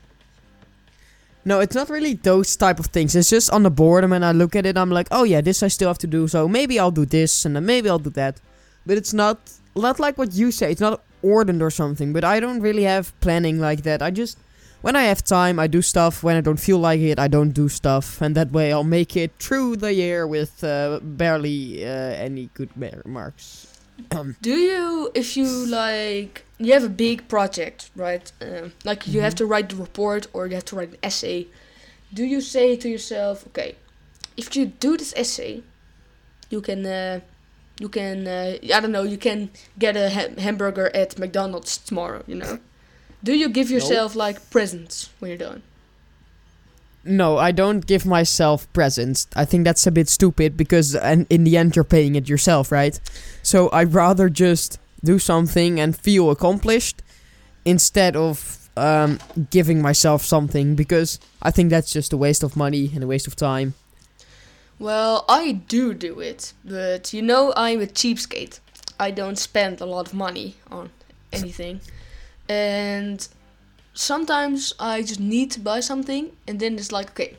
No, 1.45 1.61
it's 1.61 1.75
not 1.75 1.89
really 1.89 2.13
those 2.13 2.55
type 2.55 2.79
of 2.79 2.87
things. 2.87 3.15
It's 3.15 3.29
just 3.29 3.49
on 3.51 3.63
the 3.63 3.71
board, 3.71 4.03
and 4.03 4.11
when 4.11 4.23
I 4.23 4.31
look 4.33 4.55
at 4.55 4.65
it, 4.65 4.77
I'm 4.77 4.91
like, 4.91 5.07
oh 5.11 5.23
yeah, 5.23 5.41
this 5.41 5.63
I 5.63 5.67
still 5.69 5.87
have 5.87 5.97
to 5.99 6.07
do. 6.07 6.27
So 6.27 6.47
maybe 6.47 6.79
I'll 6.79 6.91
do 6.91 7.05
this, 7.05 7.45
and 7.45 7.55
then 7.55 7.65
maybe 7.65 7.89
I'll 7.89 7.99
do 7.99 8.09
that. 8.11 8.39
But 8.85 8.97
it's 8.97 9.13
not 9.13 9.37
not 9.75 9.99
like 9.99 10.17
what 10.17 10.33
you 10.33 10.51
say. 10.51 10.71
It's 10.71 10.81
not 10.81 11.01
ordered 11.21 11.61
or 11.61 11.71
something. 11.71 12.13
But 12.13 12.23
I 12.23 12.39
don't 12.39 12.61
really 12.61 12.83
have 12.83 13.17
planning 13.21 13.59
like 13.59 13.83
that. 13.83 14.01
I 14.01 14.11
just 14.11 14.37
when 14.81 14.95
I 14.95 15.03
have 15.03 15.23
time, 15.23 15.59
I 15.59 15.67
do 15.67 15.81
stuff. 15.81 16.23
When 16.23 16.35
I 16.37 16.41
don't 16.41 16.59
feel 16.59 16.77
like 16.77 16.99
it, 16.99 17.19
I 17.19 17.27
don't 17.27 17.51
do 17.51 17.69
stuff, 17.69 18.21
and 18.21 18.35
that 18.35 18.51
way 18.51 18.71
I'll 18.71 18.83
make 18.83 19.15
it 19.17 19.31
through 19.39 19.77
the 19.77 19.93
year 19.93 20.27
with 20.27 20.63
uh, 20.63 20.99
barely 21.01 21.85
uh, 21.85 21.89
any 21.89 22.49
good 22.53 22.69
marks. 23.05 23.68
Do 24.41 24.55
you, 24.55 25.11
if 25.13 25.35
you 25.37 25.47
like, 25.47 26.45
you 26.57 26.73
have 26.73 26.83
a 26.83 26.89
big 26.89 27.27
project, 27.27 27.89
right? 27.95 28.31
Um, 28.41 28.73
like 28.83 29.07
you 29.07 29.21
have 29.21 29.35
to 29.35 29.45
write 29.45 29.69
the 29.69 29.75
report 29.75 30.27
or 30.33 30.47
you 30.47 30.55
have 30.55 30.65
to 30.65 30.75
write 30.75 30.89
an 30.89 30.97
essay. 31.03 31.47
Do 32.13 32.23
you 32.23 32.41
say 32.41 32.75
to 32.75 32.89
yourself, 32.89 33.45
okay, 33.47 33.75
if 34.37 34.55
you 34.55 34.65
do 34.65 34.97
this 34.97 35.13
essay, 35.15 35.63
you 36.49 36.61
can, 36.61 36.85
uh, 36.85 37.19
you 37.79 37.89
can, 37.89 38.27
uh, 38.27 38.57
I 38.73 38.79
don't 38.79 38.91
know, 38.91 39.03
you 39.03 39.17
can 39.17 39.51
get 39.77 39.95
a 39.95 40.09
ha- 40.09 40.41
hamburger 40.41 40.89
at 40.95 41.19
McDonald's 41.19 41.77
tomorrow. 41.77 42.23
You 42.27 42.35
know? 42.35 42.59
Do 43.23 43.33
you 43.35 43.49
give 43.49 43.69
yourself 43.69 44.15
like 44.15 44.49
presents 44.49 45.09
when 45.19 45.29
you're 45.29 45.37
done? 45.37 45.61
No, 47.03 47.37
I 47.37 47.51
don't 47.51 47.85
give 47.85 48.05
myself 48.05 48.71
presents. 48.73 49.27
I 49.35 49.45
think 49.45 49.63
that's 49.63 49.87
a 49.87 49.91
bit 49.91 50.09
stupid 50.09 50.57
because 50.57 50.95
and 50.95 51.25
in 51.29 51.43
the 51.43 51.57
end 51.57 51.75
you're 51.75 51.85
paying 51.85 52.15
it 52.15 52.27
yourself, 52.27 52.71
right? 52.71 52.99
So 53.41 53.69
I'd 53.71 53.93
rather 53.93 54.29
just 54.29 54.79
do 55.03 55.17
something 55.17 55.79
and 55.79 55.97
feel 55.97 56.29
accomplished 56.29 57.01
instead 57.63 58.15
of 58.15 58.69
um, 58.75 59.19
giving 59.49 59.81
myself 59.81 60.23
something 60.23 60.75
because 60.75 61.19
I 61.41 61.51
think 61.51 61.69
that's 61.69 61.91
just 61.91 62.13
a 62.13 62.17
waste 62.17 62.43
of 62.43 62.55
money 62.55 62.91
and 62.93 63.03
a 63.03 63.07
waste 63.07 63.27
of 63.27 63.35
time. 63.35 63.75
Well, 64.77 65.25
I 65.27 65.51
do 65.51 65.93
do 65.93 66.19
it, 66.19 66.53
but 66.63 67.13
you 67.13 67.21
know 67.21 67.53
I'm 67.55 67.81
a 67.81 67.85
cheapskate. 67.85 68.59
I 68.99 69.11
don't 69.11 69.37
spend 69.37 69.81
a 69.81 69.85
lot 69.85 70.07
of 70.07 70.13
money 70.13 70.55
on 70.71 70.89
anything. 71.33 71.81
And 72.47 73.27
sometimes 73.93 74.73
I 74.79 75.01
just 75.01 75.19
need 75.19 75.51
to 75.51 75.59
buy 75.59 75.79
something 75.81 76.31
and 76.47 76.59
then 76.59 76.75
it's 76.75 76.91
like, 76.91 77.09
okay, 77.11 77.37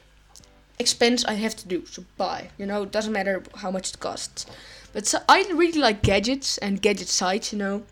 expense 0.79 1.25
I 1.25 1.35
have 1.35 1.57
to 1.57 1.69
do, 1.69 1.85
so 1.87 2.05
buy. 2.17 2.51
You 2.59 2.67
know, 2.67 2.83
it 2.83 2.93
doesn't 2.93 3.13
matter 3.13 3.43
how 3.57 3.71
much 3.71 3.91
it 3.91 4.01
costs. 4.01 4.47
But 4.93 5.07
so, 5.07 5.19
I 5.29 5.45
really 5.53 5.79
like 5.79 6.03
gadgets 6.03 6.59
and 6.59 6.83
gadget 6.83 7.09
sites, 7.09 7.53
you 7.53 7.59
know. 7.59 7.83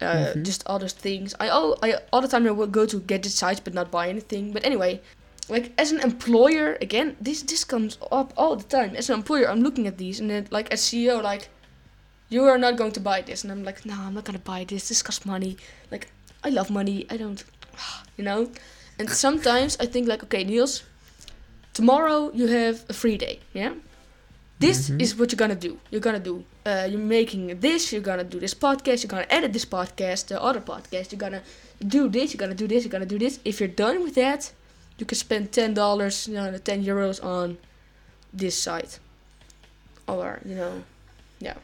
Uh, 0.00 0.34
Mhm. 0.34 0.44
Just 0.44 0.62
other 0.66 0.88
things. 0.88 1.34
I 1.40 1.48
all 1.48 1.78
I 1.82 1.94
all 2.12 2.20
the 2.20 2.28
time 2.28 2.46
I 2.46 2.50
will 2.50 2.66
go 2.66 2.84
to 2.84 3.00
gadget 3.00 3.32
sites 3.32 3.60
but 3.60 3.72
not 3.72 3.90
buy 3.90 4.08
anything. 4.10 4.52
But 4.52 4.62
anyway, 4.66 5.00
like 5.48 5.72
as 5.78 5.90
an 5.90 6.00
employer, 6.00 6.76
again, 6.82 7.16
this 7.18 7.40
this 7.42 7.64
comes 7.64 7.96
up 8.12 8.34
all 8.36 8.56
the 8.56 8.64
time. 8.78 8.94
As 8.94 9.08
an 9.08 9.14
employer, 9.14 9.48
I'm 9.48 9.62
looking 9.62 9.86
at 9.86 9.96
these 9.96 10.20
and 10.20 10.28
then 10.28 10.48
like 10.50 10.70
as 10.70 10.82
CEO, 10.82 11.22
like 11.22 11.48
you 12.28 12.44
are 12.44 12.58
not 12.58 12.76
going 12.76 12.92
to 12.92 13.00
buy 13.00 13.22
this, 13.22 13.42
and 13.44 13.50
I'm 13.52 13.64
like, 13.64 13.86
no, 13.86 13.94
I'm 13.94 14.12
not 14.12 14.24
gonna 14.24 14.38
buy 14.54 14.64
this. 14.64 14.88
This 14.88 15.00
costs 15.02 15.24
money. 15.24 15.56
Like 15.90 16.08
I 16.44 16.50
love 16.50 16.70
money. 16.70 17.06
I 17.08 17.16
don't, 17.16 17.42
you 18.16 18.24
know. 18.24 18.50
And 18.98 19.10
sometimes 19.10 19.76
I 19.78 19.86
think 19.86 20.08
like, 20.08 20.22
okay, 20.24 20.42
Niels, 20.44 20.82
tomorrow 21.74 22.30
you 22.34 22.46
have 22.46 22.84
a 22.88 22.92
free 22.92 23.16
day. 23.18 23.40
Yeah. 23.52 23.74
This 24.58 24.88
Mhm. 24.88 25.02
is 25.02 25.14
what 25.16 25.30
you're 25.32 25.36
gonna 25.44 25.54
do. 25.68 25.78
You're 25.90 26.00
gonna 26.00 26.18
do. 26.30 26.44
Uh, 26.64 26.86
you're 26.90 26.98
making 26.98 27.60
this. 27.60 27.92
You're 27.92 28.00
gonna 28.10 28.24
do 28.24 28.40
this 28.40 28.54
podcast. 28.54 29.02
You're 29.02 29.10
gonna 29.16 29.26
edit 29.28 29.52
this 29.52 29.66
podcast, 29.66 30.28
the 30.28 30.42
other 30.42 30.60
podcast. 30.60 31.12
You're 31.12 31.18
gonna 31.18 31.42
do 31.86 32.08
this. 32.08 32.32
You're 32.32 32.38
gonna 32.38 32.54
do 32.54 32.66
this. 32.66 32.84
You're 32.84 32.90
gonna 32.96 33.04
do 33.06 33.18
this. 33.18 33.38
If 33.44 33.60
you're 33.60 33.68
done 33.68 34.02
with 34.02 34.14
that, 34.14 34.52
you 34.98 35.04
can 35.04 35.18
spend 35.18 35.52
ten 35.52 35.74
dollars, 35.74 36.26
you 36.26 36.34
know, 36.34 36.56
ten 36.58 36.82
euros 36.82 37.22
on 37.22 37.58
this 38.32 38.56
site, 38.56 38.98
or 40.08 40.40
you 40.46 40.54
know, 40.54 40.82
yeah. 41.38 41.54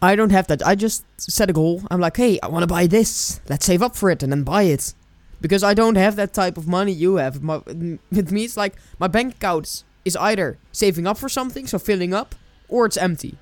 I 0.00 0.16
don't 0.16 0.30
have 0.30 0.46
that. 0.46 0.66
I 0.66 0.74
just 0.74 1.04
set 1.18 1.50
a 1.50 1.52
goal. 1.52 1.82
I'm 1.90 2.00
like, 2.00 2.16
hey, 2.16 2.38
I 2.42 2.48
want 2.48 2.62
to 2.62 2.66
buy 2.66 2.86
this. 2.86 3.40
Let's 3.50 3.66
save 3.66 3.82
up 3.82 3.94
for 3.94 4.10
it 4.10 4.22
and 4.22 4.32
then 4.32 4.42
buy 4.44 4.62
it. 4.62 4.94
Because 5.40 5.62
I 5.62 5.74
don't 5.74 5.96
have 5.96 6.16
that 6.16 6.34
type 6.34 6.56
of 6.58 6.68
money 6.68 6.92
you 6.92 7.16
have. 7.16 7.42
My, 7.42 7.60
with 7.66 8.30
me, 8.30 8.44
it's 8.44 8.56
like 8.56 8.74
my 8.98 9.08
bank 9.08 9.36
account 9.36 9.84
is 10.04 10.16
either 10.16 10.58
saving 10.72 11.06
up 11.06 11.18
for 11.18 11.28
something, 11.28 11.66
so 11.66 11.78
filling 11.78 12.12
up, 12.12 12.34
or 12.68 12.86
it's 12.86 12.96
empty. 12.96 13.36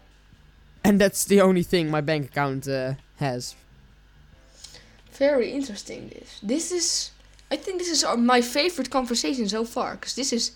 And 0.85 1.01
that's 1.01 1.25
the 1.25 1.41
only 1.41 1.63
thing 1.63 1.91
my 1.91 2.01
bank 2.01 2.27
account 2.27 2.69
uh, 2.69 2.95
has. 3.17 3.55
Very 5.13 5.51
interesting. 5.51 6.09
This. 6.09 6.39
This 6.43 6.73
is. 6.73 7.11
I 7.51 7.57
think 7.57 7.79
this 7.79 7.91
is 7.91 8.05
our, 8.05 8.17
my 8.17 8.41
favorite 8.41 8.91
conversation 8.91 9.49
so 9.49 9.65
far 9.65 9.97
because 9.97 10.15
this 10.15 10.33
is. 10.33 10.53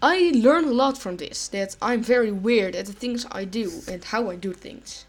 I 0.00 0.30
learn 0.32 0.64
a 0.64 0.70
lot 0.70 0.96
from 0.96 1.16
this. 1.16 1.48
That 1.48 1.76
I'm 1.82 2.02
very 2.02 2.30
weird 2.30 2.76
at 2.76 2.86
the 2.86 2.92
things 2.92 3.26
I 3.32 3.44
do 3.44 3.82
and 3.88 4.04
how 4.04 4.30
I 4.30 4.36
do 4.36 4.52
things. 4.52 5.04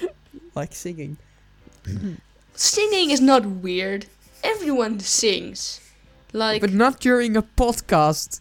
Like 0.54 0.74
singing. 0.74 1.16
Singing 2.54 3.10
is 3.10 3.20
not 3.20 3.46
weird. 3.46 4.06
Everyone 4.42 5.00
sings. 5.00 5.80
Like 6.32 6.60
but 6.60 6.72
not 6.72 7.00
during 7.00 7.36
a 7.36 7.42
podcast. 7.42 8.40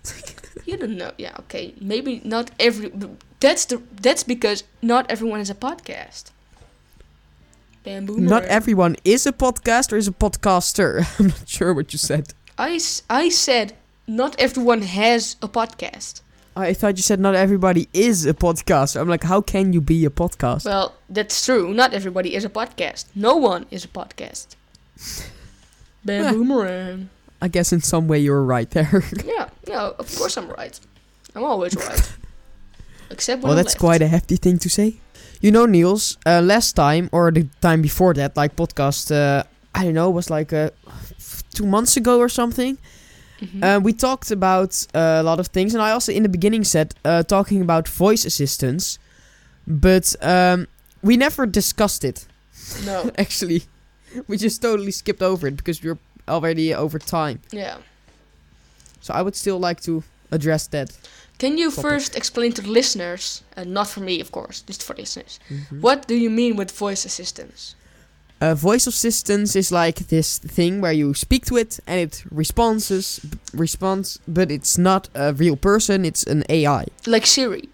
you 0.66 0.78
don't 0.78 0.98
know. 0.98 1.12
Yeah, 1.18 1.36
okay. 1.40 1.74
Maybe 1.82 2.22
not 2.24 2.52
every. 2.60 2.92
That's 3.40 3.66
the. 3.66 3.82
That's 4.02 4.24
because 4.24 4.64
not 4.82 5.10
everyone 5.10 5.42
is 5.42 5.50
a 5.50 5.56
podcast. 5.56 6.32
Bamboo. 7.84 8.18
not 8.20 8.44
everyone 8.44 8.96
is 9.04 9.26
a 9.26 9.32
podcaster, 9.32 9.98
is 9.98 10.08
a 10.08 10.12
podcaster. 10.12 11.04
I'm 11.20 11.28
not 11.28 11.50
sure 11.50 11.74
what 11.74 11.92
you 11.94 12.00
said. 12.00 12.34
I, 12.58 12.80
I 13.10 13.30
said 13.30 13.74
not 14.08 14.40
everyone 14.40 14.84
has 14.84 15.36
a 15.42 15.48
podcast. 15.48 16.22
I 16.56 16.74
thought 16.74 16.98
you 16.98 17.04
said 17.04 17.20
not 17.20 17.34
everybody 17.34 17.88
is 17.94 18.26
a 18.26 18.34
podcaster. 18.34 19.00
I'm 19.00 19.08
like, 19.08 19.24
how 19.24 19.42
can 19.42 19.74
you 19.74 19.82
be 19.82 20.06
a 20.06 20.10
podcast? 20.10 20.66
Well, 20.66 20.96
that's 21.10 21.44
true. 21.46 21.74
Not 21.74 21.94
everybody 21.94 22.36
is 22.36 22.46
a 22.46 22.50
podcast. 22.50 23.06
No 23.16 23.36
one 23.36 23.66
is 23.72 23.86
a 23.86 23.88
podcast. 23.88 24.56
Boomerang. 26.06 27.10
I 27.42 27.48
guess 27.48 27.74
in 27.74 27.82
some 27.82 28.08
way 28.08 28.20
you're 28.20 28.44
right 28.44 28.70
there. 28.70 29.04
Yeah, 29.26 29.50
no, 29.68 29.96
of 29.98 30.16
course 30.18 30.38
I'm 30.38 30.50
right. 30.50 30.80
I'm 31.36 31.44
always 31.44 31.76
right. 31.76 32.14
Except 33.10 33.42
when 33.42 33.50
well, 33.50 33.58
I'm 33.58 33.64
that's 33.64 33.74
left. 33.76 33.80
quite 33.80 34.02
a 34.02 34.08
hefty 34.08 34.36
thing 34.38 34.58
to 34.60 34.70
say. 34.70 34.96
You 35.42 35.52
know, 35.52 35.66
Niels, 35.66 36.18
uh, 36.26 36.42
last 36.42 36.74
time 36.76 37.10
or 37.12 37.32
the 37.32 37.48
time 37.62 37.82
before 37.82 38.14
that, 38.14 38.38
like 38.38 38.56
podcast, 38.56 39.12
uh, 39.12 39.44
I 39.74 39.84
don't 39.86 39.94
know, 39.96 40.10
was 40.10 40.30
like 40.30 40.54
uh, 40.54 40.70
two 41.54 41.66
months 41.66 41.98
ago 41.98 42.20
or 42.20 42.30
something. 42.30 42.78
Mhm. 43.42 43.64
Uh, 43.64 43.80
we 43.80 43.92
talked 43.94 44.30
about 44.32 44.86
uh, 44.94 45.18
a 45.20 45.24
lot 45.24 45.40
of 45.40 45.48
things, 45.48 45.74
and 45.74 45.82
I 45.82 45.92
also 45.92 46.12
in 46.12 46.22
the 46.24 46.30
beginning 46.30 46.64
said 46.64 46.94
uh, 47.04 47.24
talking 47.24 47.62
about 47.62 47.88
voice 47.88 48.24
assistants, 48.24 49.00
but 49.66 50.16
um, 50.22 50.68
we 51.02 51.18
never 51.18 51.48
discussed 51.48 52.04
it. 52.04 52.28
no. 52.86 53.10
Actually, 53.18 53.64
we 54.28 54.38
just 54.38 54.62
totally 54.62 54.92
skipped 54.92 55.22
over 55.22 55.48
it 55.48 55.56
because 55.58 55.82
we 55.84 55.90
are 55.90 55.98
already 56.28 56.74
over 56.74 57.00
time. 57.00 57.40
Yeah. 57.52 57.78
So 59.02 59.14
I 59.14 59.22
would 59.22 59.36
still 59.36 59.60
like 59.60 59.82
to 59.82 60.04
address 60.32 60.68
that. 60.68 60.92
Can 61.40 61.58
you 61.58 61.70
Topic. 61.72 61.82
first 61.82 62.16
explain 62.16 62.52
to 62.54 62.62
the 62.62 62.70
listeners, 62.70 63.44
and 63.58 63.74
not 63.74 63.88
for 63.88 64.02
me, 64.02 64.22
of 64.22 64.32
course, 64.32 64.62
just 64.62 64.84
for 64.84 64.96
listeners, 64.96 65.40
Mhm. 65.50 65.82
what 65.82 66.08
do 66.08 66.14
you 66.16 66.30
mean 66.30 66.56
with 66.56 66.72
voice 66.72 67.04
assistants? 67.06 67.76
Uh, 68.40 68.56
voice 68.56 68.88
assistance 68.88 69.56
is 69.56 69.72
like 69.72 70.08
this 70.08 70.40
thing 70.40 70.82
where 70.82 70.94
you 70.94 71.14
speak 71.14 71.46
to 71.46 71.58
it 71.58 71.80
and 71.88 72.00
it 72.00 72.24
responses, 72.32 73.20
b- 73.20 73.38
responds, 73.54 74.20
but 74.28 74.50
it's 74.52 74.78
not 74.78 75.10
a 75.16 75.32
real 75.34 75.56
person. 75.56 76.06
It's 76.06 76.24
an 76.24 76.44
AI, 76.50 76.86
Like 77.06 77.26
Siri. 77.28 77.70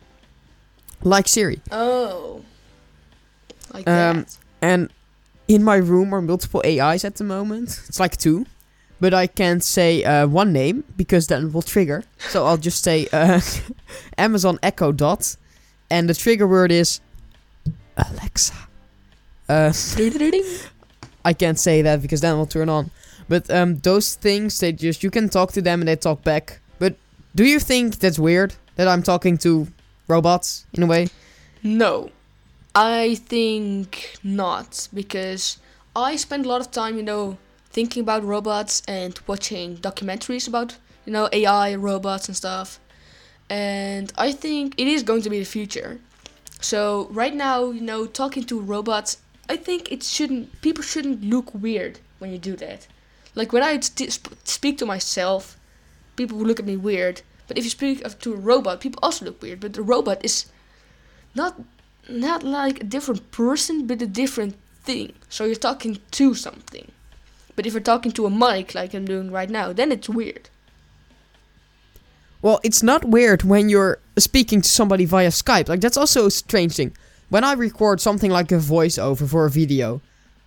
like 1.03 1.27
Siri. 1.27 1.59
Oh. 1.71 2.41
Like 3.73 3.87
Um, 3.87 4.17
that. 4.23 4.37
And 4.61 4.89
in 5.47 5.63
my 5.63 5.75
room 5.75 6.13
are 6.13 6.21
multiple 6.21 6.61
AIs 6.65 7.05
at 7.05 7.15
the 7.15 7.23
moment. 7.23 7.81
It's 7.87 7.99
like 7.99 8.17
two, 8.17 8.45
but 8.99 9.13
I 9.13 9.27
can't 9.27 9.63
say 9.63 10.03
uh, 10.03 10.27
one 10.27 10.51
name 10.51 10.83
because 10.95 11.27
then 11.27 11.47
it 11.47 11.53
will 11.53 11.61
trigger. 11.61 12.03
So 12.17 12.45
I'll 12.45 12.57
just 12.57 12.83
say 12.83 13.07
uh, 13.11 13.41
Amazon 14.17 14.59
Echo 14.61 14.91
Dot, 14.91 15.35
and 15.89 16.09
the 16.09 16.13
trigger 16.13 16.47
word 16.47 16.71
is 16.71 16.99
Alexa. 17.97 18.53
Uh, 19.49 19.71
I 21.23 21.31
can't 21.31 21.57
say 21.57 21.81
that 21.81 22.01
because 22.01 22.19
then 22.19 22.35
it 22.35 22.37
will 22.37 22.45
turn 22.45 22.67
on. 22.67 22.91
But 23.29 23.49
um, 23.49 23.77
those 23.77 24.15
things, 24.15 24.59
they 24.59 24.73
just 24.73 25.03
you 25.03 25.09
can 25.09 25.29
talk 25.29 25.53
to 25.53 25.61
them 25.61 25.79
and 25.79 25.87
they 25.87 25.95
talk 25.95 26.21
back. 26.21 26.59
But 26.79 26.97
do 27.33 27.45
you 27.45 27.59
think 27.59 27.99
that's 27.99 28.19
weird 28.19 28.55
that 28.75 28.89
I'm 28.89 29.03
talking 29.03 29.37
to 29.39 29.67
robots 30.09 30.65
in 30.73 30.83
a 30.83 30.85
way? 30.85 31.07
No, 31.63 32.11
I 32.75 33.15
think 33.15 34.17
not 34.23 34.87
because 34.93 35.57
I 35.95 36.15
spend 36.15 36.45
a 36.45 36.49
lot 36.49 36.61
of 36.61 36.71
time, 36.71 36.97
you 36.97 37.03
know, 37.03 37.37
thinking 37.69 38.01
about 38.01 38.23
robots 38.23 38.83
and 38.87 39.19
watching 39.27 39.77
documentaries 39.77 40.47
about, 40.47 40.77
you 41.05 41.13
know, 41.13 41.29
AI, 41.31 41.75
robots, 41.75 42.27
and 42.27 42.35
stuff. 42.37 42.79
And 43.49 44.11
I 44.17 44.31
think 44.31 44.75
it 44.77 44.87
is 44.87 45.03
going 45.03 45.21
to 45.23 45.29
be 45.29 45.39
the 45.39 45.45
future. 45.45 45.99
So 46.59 47.07
right 47.11 47.33
now, 47.33 47.71
you 47.71 47.81
know, 47.81 48.05
talking 48.05 48.43
to 48.45 48.59
robots, 48.59 49.17
I 49.49 49.55
think 49.55 49.91
it 49.91 50.03
shouldn't. 50.03 50.61
People 50.61 50.83
shouldn't 50.83 51.23
look 51.23 51.53
weird 51.53 51.99
when 52.19 52.31
you 52.31 52.37
do 52.37 52.55
that. 52.57 52.87
Like 53.35 53.53
when 53.53 53.63
I 53.63 53.79
sp- 53.79 54.33
speak 54.43 54.77
to 54.79 54.85
myself, 54.85 55.57
people 56.15 56.37
look 56.39 56.59
at 56.59 56.65
me 56.65 56.75
weird. 56.75 57.21
But 57.47 57.57
if 57.57 57.63
you 57.63 57.69
speak 57.69 58.03
to 58.03 58.33
a 58.33 58.37
robot, 58.37 58.81
people 58.81 58.99
also 59.01 59.25
look 59.25 59.41
weird. 59.41 59.59
But 59.59 59.73
the 59.73 59.81
robot 59.81 60.25
is 60.25 60.47
not 61.33 61.61
not 62.09 62.43
like 62.43 62.81
a 62.81 62.83
different 62.83 63.31
person 63.31 63.85
but 63.87 64.01
a 64.01 64.07
different 64.07 64.55
thing 64.83 65.13
so 65.29 65.45
you're 65.45 65.55
talking 65.55 65.99
to 66.11 66.33
something 66.33 66.91
but 67.55 67.65
if 67.65 67.73
you're 67.73 67.81
talking 67.81 68.11
to 68.11 68.25
a 68.25 68.29
mic 68.29 68.73
like 68.75 68.93
i'm 68.93 69.05
doing 69.05 69.31
right 69.31 69.49
now 69.49 69.73
then 69.73 69.91
it's 69.91 70.09
weird 70.09 70.49
Well, 72.41 72.59
it's 72.63 72.83
not 72.83 73.03
weird 73.03 73.43
when 73.43 73.67
you're 73.69 73.99
speaking 74.17 74.61
to 74.61 74.69
somebody 74.69 75.05
via 75.05 75.29
Skype. 75.29 75.67
Like 75.69 75.81
that's 75.81 75.97
also 75.97 76.27
a 76.27 76.31
strange 76.31 76.75
thing. 76.75 76.95
When 77.29 77.43
I 77.43 77.53
record 77.53 77.99
something 77.99 78.31
like 78.31 78.51
a 78.51 78.55
voiceover 78.59 79.27
for 79.27 79.45
a 79.45 79.49
video, 79.49 80.01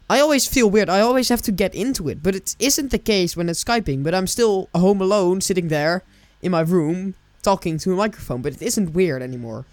I 0.08 0.20
always 0.20 0.46
feel 0.46 0.70
weird. 0.70 0.88
I 0.88 1.00
always 1.00 1.28
have 1.28 1.42
to 1.42 1.52
get 1.52 1.74
into 1.74 2.08
it. 2.08 2.22
But 2.22 2.34
it 2.34 2.56
isn't 2.58 2.90
the 2.90 2.98
case 2.98 3.36
when 3.36 3.48
it's 3.48 3.62
Skyping. 3.62 4.02
But 4.02 4.14
I'm 4.14 4.26
still 4.26 4.68
home 4.74 5.00
alone, 5.02 5.40
sitting 5.40 5.68
there 5.68 6.02
in 6.40 6.52
my 6.52 6.60
room, 6.62 7.14
talking 7.42 7.76
to 7.78 7.92
a 7.92 7.96
microphone. 7.96 8.40
But 8.40 8.54
it 8.54 8.62
isn't 8.62 8.94
weird 8.94 9.20
anymore. 9.20 9.66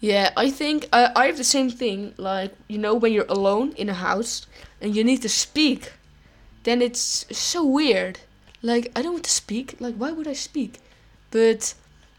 Yeah 0.00 0.30
i 0.36 0.50
think 0.50 0.88
uh, 0.92 1.10
i 1.14 1.26
have 1.26 1.36
the 1.36 1.44
same 1.44 1.70
thing 1.70 2.14
like 2.16 2.52
you 2.68 2.78
know 2.78 2.94
when 2.94 3.12
you're 3.12 3.26
alone 3.28 3.72
in 3.76 3.88
a 3.88 3.94
house 3.94 4.46
and 4.80 4.96
you 4.96 5.04
need 5.04 5.20
to 5.20 5.28
speak 5.28 5.92
then 6.64 6.82
it's 6.82 7.24
so 7.30 7.64
weird. 7.64 8.20
Like 8.62 8.92
i 8.94 9.02
don't 9.02 9.14
want 9.14 9.24
to 9.24 9.30
speak 9.30 9.76
like 9.80 9.94
why 9.94 10.12
would 10.12 10.28
i 10.28 10.34
speak? 10.34 10.80
But 11.30 11.74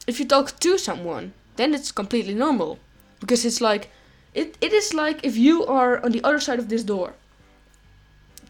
if 0.07 0.19
you 0.19 0.25
talk 0.25 0.59
to 0.59 0.77
someone 0.77 1.33
then 1.55 1.73
it's 1.73 1.91
completely 1.91 2.33
normal 2.33 2.79
because 3.19 3.45
it's 3.45 3.61
like 3.61 3.91
it, 4.33 4.57
it 4.61 4.73
is 4.73 4.93
like 4.93 5.23
if 5.23 5.37
you 5.37 5.65
are 5.65 6.03
on 6.03 6.11
the 6.11 6.23
other 6.23 6.39
side 6.39 6.59
of 6.59 6.69
this 6.69 6.83
door 6.83 7.13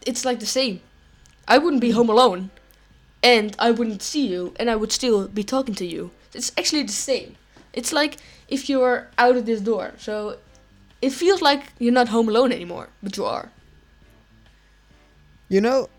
it's 0.06 0.24
like 0.24 0.40
the 0.40 0.46
same. 0.46 0.80
I 1.46 1.58
wouldn't 1.58 1.82
be 1.82 1.90
home 1.90 2.08
alone 2.08 2.50
and 3.22 3.54
i 3.58 3.70
wouldn't 3.70 4.02
see 4.02 4.26
you 4.26 4.52
and 4.56 4.70
i 4.70 4.76
would 4.76 4.92
still 4.92 5.28
be 5.28 5.44
talking 5.44 5.74
to 5.76 5.86
you. 5.86 6.10
It's 6.32 6.52
actually 6.56 6.84
the 6.84 6.92
same 6.92 7.36
it's 7.72 7.92
like 7.92 8.16
if 8.48 8.68
you're 8.68 9.08
out 9.18 9.36
of 9.36 9.46
this 9.46 9.60
door 9.60 9.92
so 9.98 10.36
it 11.00 11.10
feels 11.10 11.40
like 11.42 11.72
you're 11.78 11.92
not 11.92 12.08
home 12.08 12.28
alone 12.28 12.52
anymore 12.52 12.88
but 13.02 13.16
you 13.16 13.24
are 13.24 13.50
You 15.52 15.60
know, 15.60 15.90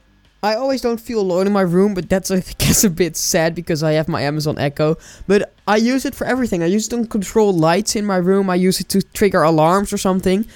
I 0.41 0.55
always 0.55 0.81
don't 0.81 0.99
feel 0.99 1.19
alone 1.19 1.45
in 1.45 1.53
my 1.53 1.61
room, 1.61 1.93
but 1.93 2.09
that's 2.09 2.31
I 2.31 2.39
guess 2.57 2.83
a 2.83 2.89
bit 2.89 3.15
sad 3.15 3.53
because 3.53 3.83
I 3.83 3.91
have 3.91 4.07
my 4.07 4.23
Amazon 4.23 4.57
Echo. 4.57 4.97
But 5.27 5.53
I 5.67 5.77
use 5.77 6.05
it 6.05 6.15
for 6.15 6.25
everything. 6.25 6.63
I 6.63 6.65
use 6.65 6.87
it 6.87 6.89
to 6.89 7.05
control 7.05 7.53
lights 7.53 7.95
in 7.95 8.03
my 8.03 8.17
room. 8.17 8.49
I 8.49 8.55
use 8.55 8.79
it 8.79 8.89
to 8.89 9.03
trigger 9.13 9.43
alarms 9.43 9.93
or 9.93 9.99
something. 9.99 10.47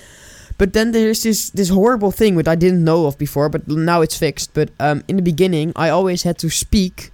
But 0.57 0.73
then 0.73 0.93
there's 0.93 1.21
this 1.21 1.51
this 1.51 1.69
horrible 1.69 2.09
thing 2.09 2.33
which 2.33 2.47
I 2.47 2.55
didn't 2.55 2.83
know 2.83 3.05
of 3.05 3.19
before, 3.19 3.49
but 3.49 3.67
now 3.67 4.01
it's 4.01 4.17
fixed. 4.17 4.55
But 4.55 4.71
um, 4.79 5.03
in 5.07 5.15
the 5.15 5.21
beginning, 5.21 5.73
I 5.75 5.89
always 5.89 6.23
had 6.23 6.39
to 6.39 6.49
speak 6.49 7.11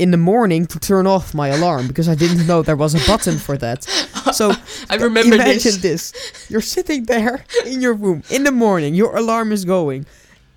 in 0.00 0.10
the 0.12 0.16
morning 0.16 0.64
to 0.64 0.78
turn 0.78 1.06
off 1.06 1.34
my 1.34 1.48
alarm 1.48 1.86
because 1.86 2.08
I 2.08 2.14
didn't 2.14 2.46
know 2.46 2.62
there 2.62 2.74
was 2.74 2.94
a 2.94 3.06
button 3.06 3.36
for 3.36 3.58
that. 3.58 3.84
So 4.32 4.52
i 4.90 4.96
remember 4.96 5.34
imagine 5.34 5.78
this 5.82 6.12
this. 6.12 6.46
You're 6.48 6.62
sitting 6.76 7.04
there 7.04 7.44
in 7.66 7.82
your 7.82 7.92
room 7.92 8.22
in 8.30 8.44
the 8.44 8.50
morning. 8.50 8.94
Your 8.94 9.14
alarm 9.14 9.52
is 9.52 9.66
going, 9.66 10.06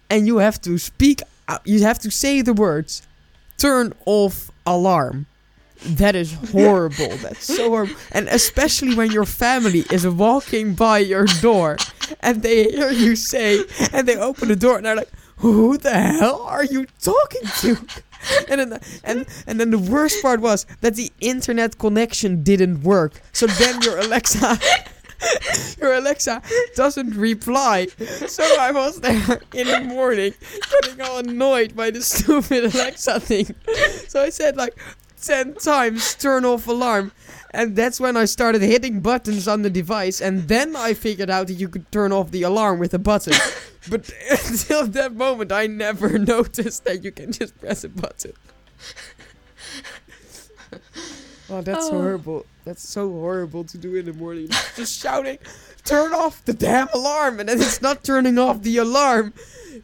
and 0.10 0.25
you 0.25 0.38
have 0.38 0.62
to 0.62 0.77
speak. 0.77 1.21
Uh, 1.49 1.60
you 1.65 1.84
have 1.84 1.99
to 1.99 2.10
say 2.10 2.41
the 2.41 2.53
words, 2.53 3.01
"Turn 3.58 3.93
off 4.06 4.49
alarm." 4.65 5.25
That 6.01 6.15
is 6.15 6.32
horrible. 6.51 7.17
That's 7.23 7.45
so 7.45 7.67
horrible. 7.67 7.95
And 8.13 8.29
especially 8.29 8.95
when 8.95 9.12
your 9.12 9.25
family 9.25 9.84
is 9.91 10.08
walking 10.08 10.73
by 10.73 10.99
your 10.99 11.25
door, 11.41 11.75
and 12.21 12.41
they 12.41 12.71
hear 12.71 12.91
you 12.91 13.17
say, 13.17 13.65
and 13.91 14.08
they 14.08 14.15
open 14.15 14.47
the 14.47 14.56
door, 14.56 14.77
and 14.77 14.86
they're 14.86 15.01
like, 15.03 15.12
"Who 15.43 15.77
the 15.77 15.91
hell 15.91 16.43
are 16.43 16.63
you 16.63 16.86
talking 17.01 17.45
to?" 17.62 17.75
And 18.49 18.59
then, 18.59 18.79
and 19.03 19.25
and 19.47 19.59
then 19.59 19.71
the 19.71 19.79
worst 19.79 20.21
part 20.21 20.39
was 20.41 20.65
that 20.81 20.95
the 20.95 21.12
internet 21.19 21.77
connection 21.77 22.43
didn't 22.43 22.83
work. 22.83 23.21
So 23.31 23.47
then 23.47 23.81
your 23.81 23.97
Alexa, 23.99 24.59
your 25.79 25.93
Alexa 25.93 26.41
doesn't 26.75 27.15
reply. 27.15 27.88
So 28.27 28.43
I 28.59 28.71
was 28.71 29.01
there 29.01 29.41
in 29.53 29.67
the 29.67 29.81
morning, 29.81 30.33
getting 30.71 31.01
all 31.01 31.17
annoyed 31.19 31.75
by 31.75 31.91
the 31.91 32.01
stupid 32.13 32.73
Alexa 32.73 33.19
thing. 33.19 33.55
So 34.07 34.21
I 34.21 34.29
said 34.29 34.55
like 34.55 34.77
ten 35.21 35.55
times, 35.55 36.15
"Turn 36.15 36.45
off 36.45 36.67
alarm." 36.67 37.12
And 37.55 37.75
that's 37.75 37.99
when 37.99 38.17
I 38.17 38.25
started 38.25 38.63
hitting 38.63 38.99
buttons 39.01 39.47
on 39.47 39.61
the 39.61 39.69
device, 39.69 40.21
and 40.21 40.47
then 40.47 40.76
I 40.76 40.95
figured 40.95 41.30
out 41.30 41.47
that 41.47 41.53
you 41.53 41.69
could 41.69 41.91
turn 41.91 42.11
off 42.11 42.32
the 42.32 42.41
alarm 42.43 42.80
with 42.80 42.93
a 42.95 42.99
button. 42.99 43.34
But 43.89 44.09
until 44.31 44.88
that 44.88 45.13
moment, 45.15 45.51
I 45.51 45.67
never 45.67 46.17
noticed 46.36 46.86
that 46.86 47.03
you 47.03 47.11
can 47.11 47.31
just 47.31 47.59
press 47.59 47.84
a 47.84 47.89
button. 47.89 48.34
Oh, 51.49 51.61
that's 51.61 51.86
Oh. 51.88 51.91
horrible. 51.91 52.45
That's 52.65 52.88
so 52.88 53.09
horrible 53.11 53.63
to 53.65 53.77
do 53.77 53.95
in 53.95 54.05
the 54.05 54.13
morning. 54.13 54.47
Just 54.77 54.97
shouting, 55.01 55.38
turn 55.84 56.13
off 56.13 56.43
the 56.45 56.53
damn 56.53 56.88
alarm, 56.93 57.41
and 57.41 57.49
then 57.49 57.59
it's 57.61 57.81
not 57.81 58.03
turning 58.05 58.39
off 58.39 58.61
the 58.61 58.77
alarm 58.77 59.34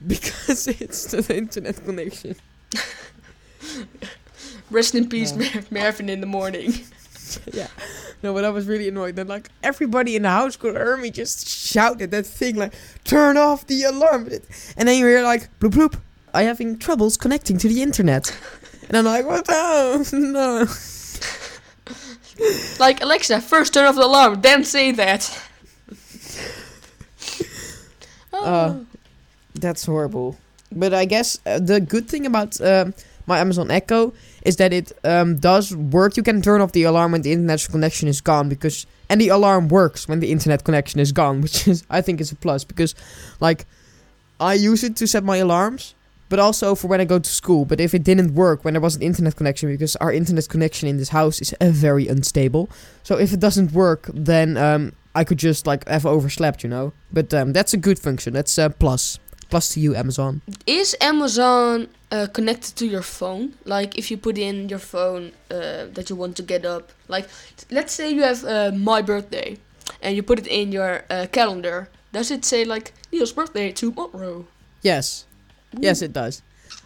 because 0.08 0.66
it's 0.68 1.12
the 1.12 1.36
internet 1.36 1.84
connection. 1.84 2.38
rest 4.72 4.96
in 4.96 5.10
peace 5.10 5.34
Yeah. 5.36 5.62
Marvin 5.70 6.08
in 6.10 6.22
the 6.22 6.26
morning 6.28 6.74
yeah. 7.54 7.68
No, 8.24 8.34
but 8.34 8.44
I 8.44 8.50
was 8.50 8.68
really 8.68 8.88
annoyed. 8.88 9.16
Then, 9.16 9.28
like, 9.28 9.50
everybody 9.64 10.16
in 10.16 10.24
the 10.24 10.30
house 10.30 10.56
could 10.56 10.76
hear 10.76 10.98
me 10.98 11.10
just 11.12 11.48
shout 11.48 12.02
at 12.02 12.12
that 12.12 12.26
thing, 12.26 12.56
like, 12.56 12.74
turn 13.04 13.38
off 13.38 13.66
the 13.68 13.84
alarm. 13.84 14.30
And 14.78 14.88
then 14.88 14.98
you 14.98 15.06
hear, 15.06 15.24
like, 15.24 15.50
bloop 15.60 15.72
bloop, 15.72 16.00
I'm 16.34 16.46
having 16.46 16.78
troubles 16.78 17.18
connecting 17.18 17.58
to 17.60 17.68
the 17.68 17.82
internet. 17.82 18.36
And 18.88 18.98
I'm 18.98 19.06
like, 19.06 19.26
what 19.26 19.46
the? 19.46 20.10
No. 20.14 20.66
like 22.80 23.02
Alexa, 23.02 23.42
first 23.42 23.74
turn 23.74 23.86
off 23.86 23.96
the 23.96 24.06
alarm, 24.06 24.42
then 24.42 24.64
say 24.64 24.92
that. 24.94 25.42
oh. 28.34 28.46
Uh, 28.46 28.76
That's 29.56 29.86
horrible. 29.86 30.38
But 30.72 30.94
I 30.94 31.06
guess 31.06 31.38
uh, 31.46 31.60
the 31.60 31.82
good 31.82 32.08
thing 32.08 32.26
about 32.26 32.60
um, 32.62 32.94
my 33.28 33.40
Amazon 33.40 33.72
Echo 33.72 34.14
is 34.44 34.58
that 34.58 34.74
it 34.74 34.92
um, 35.04 35.38
does 35.38 35.76
work. 35.76 36.18
You 36.18 36.24
can 36.24 36.42
turn 36.42 36.62
off 36.62 36.72
the 36.72 36.84
alarm 36.84 37.12
when 37.12 37.22
the 37.22 37.32
internet 37.32 37.68
connection 37.70 38.08
is 38.08 38.22
gone 38.22 38.50
because 38.50 38.86
and 39.10 39.20
the 39.20 39.30
alarm 39.30 39.68
works 39.68 40.08
when 40.08 40.20
the 40.20 40.32
internet 40.32 40.64
connection 40.64 41.00
is 41.00 41.12
gone, 41.12 41.42
which 41.44 41.68
is 41.68 41.84
I 41.90 42.02
think 42.02 42.22
is 42.22 42.32
a 42.32 42.36
plus 42.36 42.64
because 42.64 42.96
like 43.40 43.66
I 44.40 44.54
use 44.54 44.84
it 44.84 44.96
to 44.98 45.08
set 45.08 45.24
my 45.24 45.38
alarms, 45.38 45.96
but 46.30 46.40
also 46.40 46.76
for 46.76 46.88
when 46.88 47.02
I 47.02 47.06
go 47.06 47.20
to 47.20 47.30
school. 47.30 47.66
But 47.66 47.80
if 47.80 47.94
it 47.94 48.04
didn't 48.04 48.34
work 48.34 48.64
when 48.64 48.74
there 48.74 48.82
was 48.82 48.96
an 48.96 49.02
internet 49.02 49.36
connection 49.36 49.70
because 49.70 49.96
our 49.98 50.14
internet 50.14 50.48
connection 50.48 50.88
in 50.88 50.98
this 50.98 51.10
house 51.10 51.42
is 51.42 51.54
uh, 51.54 51.70
very 51.70 52.08
unstable, 52.08 52.70
so 53.04 53.18
if 53.18 53.34
it 53.34 53.40
doesn't 53.40 53.74
work, 53.74 54.10
then 54.14 54.58
um, 54.58 54.94
I 55.16 55.24
could 55.24 55.40
just 55.40 55.68
like 55.68 55.88
have 55.88 56.06
overslept, 56.06 56.64
you 56.64 56.70
know. 56.70 56.94
But 57.12 57.34
um, 57.34 57.54
that's 57.54 57.74
a 57.74 57.78
good 57.78 58.00
function. 58.00 58.34
That's 58.34 58.58
a 58.58 58.70
plus. 58.70 59.20
Plus 59.50 59.74
to 59.74 59.80
you, 59.80 59.96
Amazon. 59.96 60.42
Is 60.68 60.96
Amazon 61.02 61.88
uh, 62.12 62.28
connected 62.32 62.76
to 62.76 62.86
your 62.86 63.02
phone? 63.02 63.54
Like, 63.66 63.98
if 63.98 64.12
you 64.12 64.18
put 64.18 64.38
in 64.38 64.70
your 64.70 64.80
phone 64.80 65.32
uh, 65.50 65.86
that 65.94 66.10
you 66.10 66.16
want 66.16 66.36
to 66.38 66.44
get 66.44 66.66
up, 66.66 66.92
like, 67.08 67.28
let's 67.72 67.94
say 67.94 68.12
you 68.12 68.22
have 68.22 68.44
uh, 68.46 68.72
my 68.76 69.02
birthday, 69.02 69.58
and 70.02 70.16
you 70.16 70.22
put 70.24 70.38
it 70.40 70.48
in 70.48 70.72
your 70.72 71.04
uh, 71.10 71.26
calendar. 71.32 71.90
Does 72.14 72.30
it 72.32 72.46
say 72.46 72.64
like 72.66 72.94
Neil's 73.12 73.32
birthday 73.34 73.72
tomorrow? 73.72 74.46
Yes. 74.82 75.26
Yes, 75.78 76.02
it 76.02 76.14
does. 76.14 76.42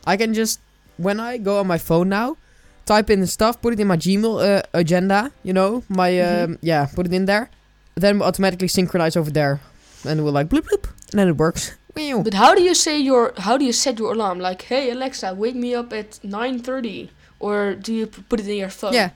I 0.05 0.17
can 0.17 0.33
just 0.33 0.59
when 0.97 1.19
I 1.19 1.37
go 1.37 1.59
on 1.59 1.67
my 1.67 1.77
phone 1.77 2.09
now, 2.09 2.37
type 2.85 3.09
in 3.09 3.19
the 3.19 3.27
stuff, 3.27 3.61
put 3.61 3.73
it 3.73 3.79
in 3.79 3.87
my 3.87 3.97
Gmail 3.97 4.39
uh, 4.41 4.61
agenda. 4.73 5.31
You 5.43 5.53
know, 5.53 5.83
my 5.89 6.11
Mhm. 6.11 6.43
um, 6.43 6.57
yeah, 6.61 6.85
put 6.85 7.05
it 7.05 7.13
in 7.13 7.25
there. 7.25 7.49
Then 7.95 8.21
automatically 8.21 8.67
synchronize 8.67 9.15
over 9.15 9.31
there, 9.31 9.59
and 10.07 10.23
we're 10.25 10.31
like 10.31 10.47
bloop 10.49 10.63
bloop, 10.67 10.85
and 11.11 11.19
then 11.19 11.27
it 11.27 11.37
works. 11.37 11.71
But 11.95 12.33
how 12.33 12.55
do 12.55 12.61
you 12.61 12.73
say 12.73 12.99
your? 12.99 13.33
How 13.37 13.57
do 13.57 13.65
you 13.65 13.73
set 13.73 13.99
your 13.99 14.13
alarm? 14.13 14.39
Like, 14.39 14.63
hey 14.63 14.89
Alexa, 14.91 15.33
wake 15.35 15.55
me 15.55 15.75
up 15.75 15.93
at 15.93 16.19
nine 16.23 16.59
thirty, 16.59 17.11
or 17.39 17.75
do 17.75 17.93
you 17.93 18.07
p- 18.07 18.23
put 18.27 18.39
it 18.39 18.47
in 18.47 18.57
your 18.57 18.69
phone? 18.69 18.93
Yeah, 18.93 19.11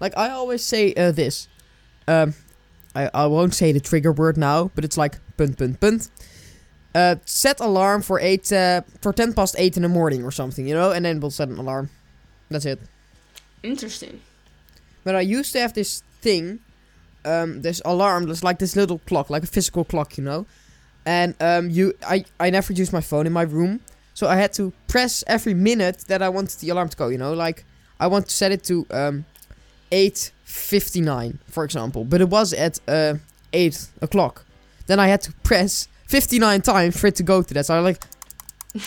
like 0.00 0.16
I 0.16 0.30
always 0.30 0.62
say 0.62 0.92
uh, 0.94 1.12
this. 1.12 1.48
Um, 2.06 2.34
I 2.94 3.08
I 3.14 3.26
won't 3.26 3.54
say 3.54 3.72
the 3.72 3.80
trigger 3.80 4.12
word 4.12 4.36
now, 4.36 4.70
but 4.74 4.84
it's 4.84 4.96
like 4.96 5.18
punt 5.36 5.56
punt 5.56 5.80
punt. 5.80 6.08
Uh, 6.94 7.16
set 7.24 7.60
alarm 7.60 8.02
for 8.02 8.18
eight 8.20 8.52
uh, 8.52 8.82
for 9.00 9.12
ten 9.12 9.32
past 9.32 9.54
eight 9.58 9.76
in 9.76 9.82
the 9.82 9.88
morning 9.88 10.24
or 10.24 10.32
something, 10.32 10.66
you 10.68 10.74
know, 10.74 10.90
and 10.92 11.04
then 11.04 11.20
we'll 11.20 11.30
set 11.30 11.48
an 11.48 11.58
alarm. 11.58 11.88
That's 12.50 12.66
it. 12.66 12.80
Interesting. 13.62 14.20
But 15.04 15.14
I 15.14 15.20
used 15.20 15.52
to 15.52 15.60
have 15.60 15.72
this 15.72 16.02
thing, 16.20 16.58
um, 17.24 17.62
this 17.62 17.80
alarm 17.84 18.26
that's 18.26 18.42
like 18.42 18.58
this 18.58 18.76
little 18.76 18.98
clock, 19.06 19.30
like 19.30 19.44
a 19.44 19.46
physical 19.46 19.84
clock, 19.84 20.18
you 20.18 20.24
know. 20.24 20.46
And 21.06 21.34
um, 21.40 21.70
you, 21.70 21.94
I, 22.06 22.24
I 22.38 22.50
never 22.50 22.72
used 22.72 22.92
my 22.92 23.00
phone 23.00 23.26
in 23.26 23.32
my 23.32 23.42
room, 23.42 23.80
so 24.14 24.28
I 24.28 24.36
had 24.36 24.52
to 24.54 24.72
press 24.86 25.24
every 25.26 25.54
minute 25.54 26.04
that 26.08 26.22
I 26.22 26.28
wanted 26.28 26.58
the 26.60 26.68
alarm 26.70 26.88
to 26.90 26.96
go. 26.96 27.08
You 27.08 27.18
know, 27.18 27.32
like 27.32 27.64
I 27.98 28.06
want 28.06 28.26
to 28.28 28.34
set 28.34 28.52
it 28.52 28.64
to 28.64 28.86
um, 28.90 29.24
eight 29.92 30.32
fifty 30.44 31.00
nine, 31.00 31.38
for 31.46 31.64
example, 31.64 32.04
but 32.04 32.20
it 32.20 32.28
was 32.28 32.52
at 32.52 32.80
uh, 32.86 33.14
eight 33.52 33.88
o'clock. 34.02 34.44
Then 34.86 35.00
I 35.00 35.08
had 35.08 35.22
to 35.22 35.32
press 35.42 35.88
fifty 36.06 36.38
nine 36.38 36.60
times 36.60 37.00
for 37.00 37.06
it 37.06 37.16
to 37.16 37.22
go 37.22 37.42
to 37.42 37.54
that. 37.54 37.66
So 37.66 37.74
I 37.74 37.80
like. 37.80 38.02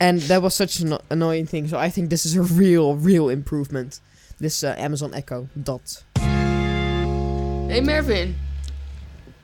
And 0.00 0.20
that 0.22 0.40
was 0.40 0.54
such 0.54 0.78
an 0.78 0.96
annoying 1.10 1.44
thing. 1.44 1.66
So 1.66 1.76
I 1.76 1.90
think 1.90 2.08
this 2.08 2.24
is 2.24 2.36
a 2.36 2.42
real, 2.42 2.94
real 2.94 3.28
improvement 3.28 3.98
this 4.42 4.64
uh, 4.64 4.74
Amazon 4.76 5.14
Echo 5.14 5.48
Dot. 5.62 6.02
Hey 6.16 7.80
Mervin, 7.80 8.34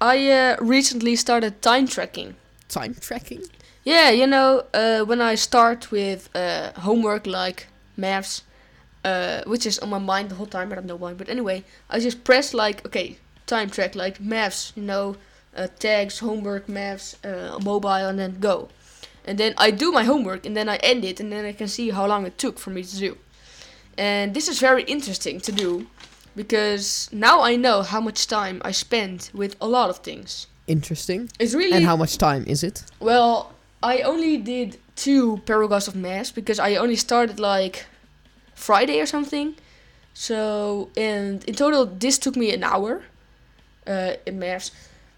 I 0.00 0.30
uh, 0.30 0.56
recently 0.60 1.16
started 1.16 1.60
time 1.60 1.88
tracking. 1.88 2.36
Time 2.68 2.94
tracking? 3.00 3.42
Yeah, 3.84 4.10
you 4.10 4.26
know, 4.26 4.64
uh, 4.72 5.00
when 5.00 5.20
I 5.20 5.34
start 5.34 5.90
with 5.90 6.28
uh, 6.36 6.72
homework 6.80 7.26
like 7.26 7.66
maths, 7.96 8.42
uh, 9.04 9.42
which 9.46 9.66
is 9.66 9.78
on 9.80 9.88
my 9.88 9.98
mind 9.98 10.28
the 10.28 10.36
whole 10.36 10.46
time, 10.46 10.70
I 10.70 10.76
don't 10.76 10.86
know 10.86 10.96
why, 10.96 11.14
but 11.14 11.28
anyway, 11.28 11.64
I 11.90 11.98
just 11.98 12.22
press 12.22 12.54
like, 12.54 12.86
okay, 12.86 13.18
time 13.46 13.70
track, 13.70 13.96
like 13.96 14.20
maths, 14.20 14.72
you 14.76 14.82
know, 14.82 15.16
uh, 15.56 15.66
tags, 15.78 16.20
homework, 16.20 16.68
maths, 16.68 17.16
uh, 17.24 17.58
mobile, 17.64 17.88
and 17.88 18.18
then 18.18 18.38
go. 18.38 18.68
And 19.24 19.36
then 19.36 19.54
I 19.58 19.70
do 19.70 19.90
my 19.90 20.04
homework, 20.04 20.46
and 20.46 20.56
then 20.56 20.68
I 20.68 20.76
end 20.76 21.04
it, 21.04 21.18
and 21.18 21.32
then 21.32 21.44
I 21.44 21.52
can 21.52 21.66
see 21.68 21.90
how 21.90 22.06
long 22.06 22.24
it 22.24 22.38
took 22.38 22.58
for 22.58 22.70
me 22.70 22.84
to 22.84 22.96
do. 22.96 23.18
And 23.96 24.32
this 24.32 24.48
is 24.48 24.60
very 24.60 24.84
interesting 24.84 25.40
to 25.40 25.50
do, 25.50 25.88
because 26.38 27.10
now 27.12 27.36
I 27.50 27.56
know 27.56 27.82
how 27.82 28.00
much 28.00 28.20
time 28.26 28.56
I 28.64 28.72
spend 28.72 29.30
with 29.34 29.52
a 29.60 29.66
lot 29.66 29.90
of 29.90 29.98
things. 29.98 30.46
Interesting. 30.66 31.28
It's 31.38 31.54
really 31.54 31.76
And 31.76 31.84
how 31.84 31.96
much 31.96 32.16
time 32.16 32.44
is 32.46 32.62
it? 32.62 32.76
well, 33.00 33.52
I 33.82 34.00
only 34.12 34.36
did 34.54 34.68
two 34.96 35.38
paragraphs 35.46 35.88
of 35.88 35.94
math 35.94 36.34
because 36.34 36.58
I 36.68 36.76
only 36.76 36.96
started 36.96 37.38
like 37.40 37.86
Friday 38.54 39.00
or 39.00 39.06
something. 39.06 39.54
So, 40.14 40.88
and 40.96 41.44
in 41.44 41.54
total, 41.54 41.86
this 41.86 42.18
took 42.18 42.36
me 42.36 42.52
an 42.54 42.64
hour 42.64 43.02
uh, 43.86 44.12
in 44.26 44.38
math. 44.38 44.70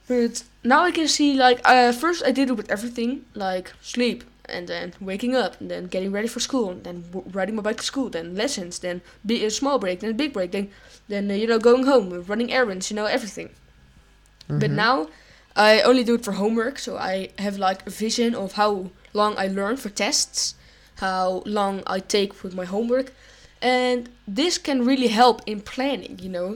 But 0.08 0.42
now 0.64 0.80
I 0.88 0.90
can 0.90 1.08
see, 1.08 1.34
like, 1.46 1.60
uh, 1.64 1.92
first 1.92 2.22
I 2.28 2.32
did 2.32 2.48
it 2.50 2.56
with 2.56 2.70
everything, 2.70 3.24
like 3.34 3.72
sleep, 3.80 4.24
and 4.44 4.66
then 4.68 4.92
waking 5.00 5.34
up, 5.36 5.60
and 5.60 5.70
then 5.70 5.86
getting 5.86 6.12
ready 6.12 6.28
for 6.28 6.40
school, 6.40 6.68
and 6.70 6.82
then 6.84 7.02
w- 7.12 7.24
riding 7.32 7.54
my 7.56 7.62
bike 7.62 7.78
to 7.78 7.84
school, 7.92 8.10
then 8.10 8.34
lessons, 8.34 8.78
then 8.80 9.00
be 9.24 9.44
a 9.44 9.50
small 9.50 9.78
break, 9.78 10.00
then 10.00 10.10
a 10.10 10.14
big 10.14 10.32
break, 10.32 10.50
then, 10.50 10.68
then 11.10 11.30
uh, 11.30 11.34
you 11.34 11.46
know, 11.46 11.58
going 11.58 11.84
home, 11.92 12.06
running 12.32 12.50
errands, 12.52 12.90
you 12.90 12.96
know, 12.98 13.06
everything. 13.16 13.50
But 14.48 14.70
Mhm. 14.70 14.74
now 14.86 14.96
I 15.56 15.80
only 15.82 16.04
do 16.04 16.14
it 16.14 16.24
for 16.24 16.32
homework, 16.32 16.78
so 16.78 16.96
I 16.96 17.14
have 17.38 17.56
like 17.58 17.80
a 17.86 17.90
vision 17.90 18.34
of 18.34 18.52
how 18.52 18.72
long 19.12 19.32
I 19.44 19.46
learn 19.48 19.76
for 19.76 19.90
tests, 19.90 20.54
how 20.96 21.42
long 21.44 21.74
I 21.86 21.98
take 22.16 22.32
with 22.42 22.54
my 22.60 22.64
homework, 22.74 23.08
and 23.60 24.08
this 24.40 24.58
can 24.58 24.78
really 24.90 25.08
help 25.08 25.42
in 25.46 25.60
planning. 25.60 26.18
You 26.22 26.30
know, 26.36 26.50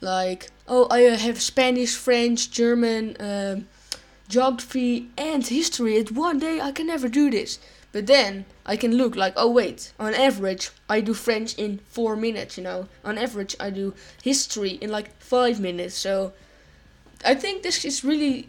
like 0.00 0.42
oh, 0.66 0.86
I 0.90 1.00
uh, 1.06 1.16
have 1.26 1.38
Spanish, 1.52 1.94
French, 2.06 2.40
German, 2.50 3.16
um, 3.20 3.66
geography, 4.28 4.92
and 5.18 5.46
history. 5.46 5.98
at 5.98 6.10
one 6.12 6.38
day 6.38 6.60
I 6.60 6.72
can 6.72 6.86
never 6.86 7.08
do 7.08 7.30
this. 7.30 7.58
But 7.92 8.06
then 8.06 8.44
I 8.64 8.76
can 8.76 8.96
look 8.96 9.16
like, 9.16 9.32
oh 9.36 9.50
wait, 9.50 9.92
on 9.98 10.14
average 10.14 10.70
I 10.88 11.00
do 11.00 11.14
French 11.14 11.54
in 11.56 11.80
four 11.88 12.16
minutes, 12.16 12.56
you 12.56 12.62
know. 12.62 12.88
On 13.04 13.18
average 13.18 13.56
I 13.58 13.70
do 13.70 13.94
history 14.22 14.72
in 14.80 14.90
like 14.90 15.20
five 15.20 15.58
minutes. 15.60 15.96
So 15.96 16.32
I 17.24 17.34
think 17.34 17.62
this 17.62 17.84
is 17.84 18.04
really 18.04 18.48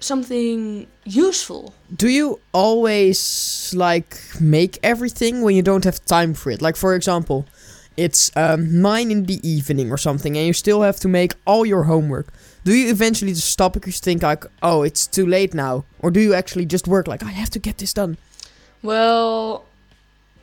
something 0.00 0.86
useful. 1.04 1.74
Do 1.94 2.08
you 2.08 2.40
always 2.52 3.72
like 3.76 4.18
make 4.40 4.78
everything 4.82 5.42
when 5.42 5.54
you 5.54 5.62
don't 5.62 5.84
have 5.84 6.04
time 6.04 6.34
for 6.34 6.50
it? 6.50 6.60
Like 6.60 6.76
for 6.76 6.94
example, 6.94 7.46
it's 7.96 8.32
um, 8.36 8.82
nine 8.82 9.12
in 9.12 9.26
the 9.26 9.38
evening 9.48 9.92
or 9.92 9.96
something, 9.96 10.36
and 10.36 10.46
you 10.46 10.52
still 10.52 10.82
have 10.82 10.98
to 11.00 11.08
make 11.08 11.34
all 11.46 11.64
your 11.64 11.84
homework. 11.84 12.32
Do 12.64 12.74
you 12.74 12.90
eventually 12.90 13.32
just 13.32 13.50
stop 13.50 13.74
because 13.74 13.94
you 13.94 14.00
think 14.00 14.22
like, 14.22 14.46
oh, 14.62 14.82
it's 14.82 15.06
too 15.06 15.26
late 15.26 15.54
now, 15.54 15.84
or 16.00 16.10
do 16.10 16.18
you 16.18 16.34
actually 16.34 16.66
just 16.66 16.88
work 16.88 17.06
like 17.06 17.22
I 17.22 17.30
have 17.30 17.50
to 17.50 17.60
get 17.60 17.78
this 17.78 17.92
done? 17.92 18.16
Well, 18.84 19.64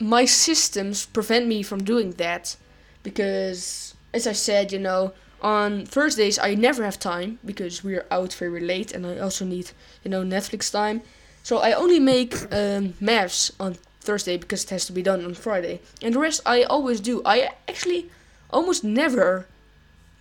my 0.00 0.24
systems 0.24 1.06
prevent 1.06 1.46
me 1.46 1.62
from 1.62 1.84
doing 1.84 2.10
that 2.14 2.56
because, 3.04 3.94
as 4.12 4.26
I 4.26 4.32
said, 4.32 4.72
you 4.72 4.80
know, 4.80 5.12
on 5.40 5.86
Thursdays 5.86 6.40
I 6.40 6.56
never 6.56 6.82
have 6.82 6.98
time 6.98 7.38
because 7.44 7.84
we're 7.84 8.04
out 8.10 8.34
very 8.34 8.60
late 8.60 8.90
and 8.90 9.06
I 9.06 9.18
also 9.18 9.44
need, 9.44 9.70
you 10.02 10.10
know, 10.10 10.24
Netflix 10.24 10.72
time. 10.72 11.02
So 11.44 11.58
I 11.58 11.72
only 11.72 12.00
make 12.00 12.34
um, 12.52 12.94
maths 13.00 13.52
on 13.60 13.76
Thursday 14.00 14.36
because 14.38 14.64
it 14.64 14.70
has 14.70 14.86
to 14.86 14.92
be 14.92 15.02
done 15.02 15.24
on 15.24 15.34
Friday. 15.34 15.80
And 16.02 16.12
the 16.12 16.18
rest 16.18 16.40
I 16.44 16.64
always 16.64 17.00
do. 17.00 17.22
I 17.24 17.50
actually 17.68 18.10
almost 18.50 18.82
never. 18.82 19.46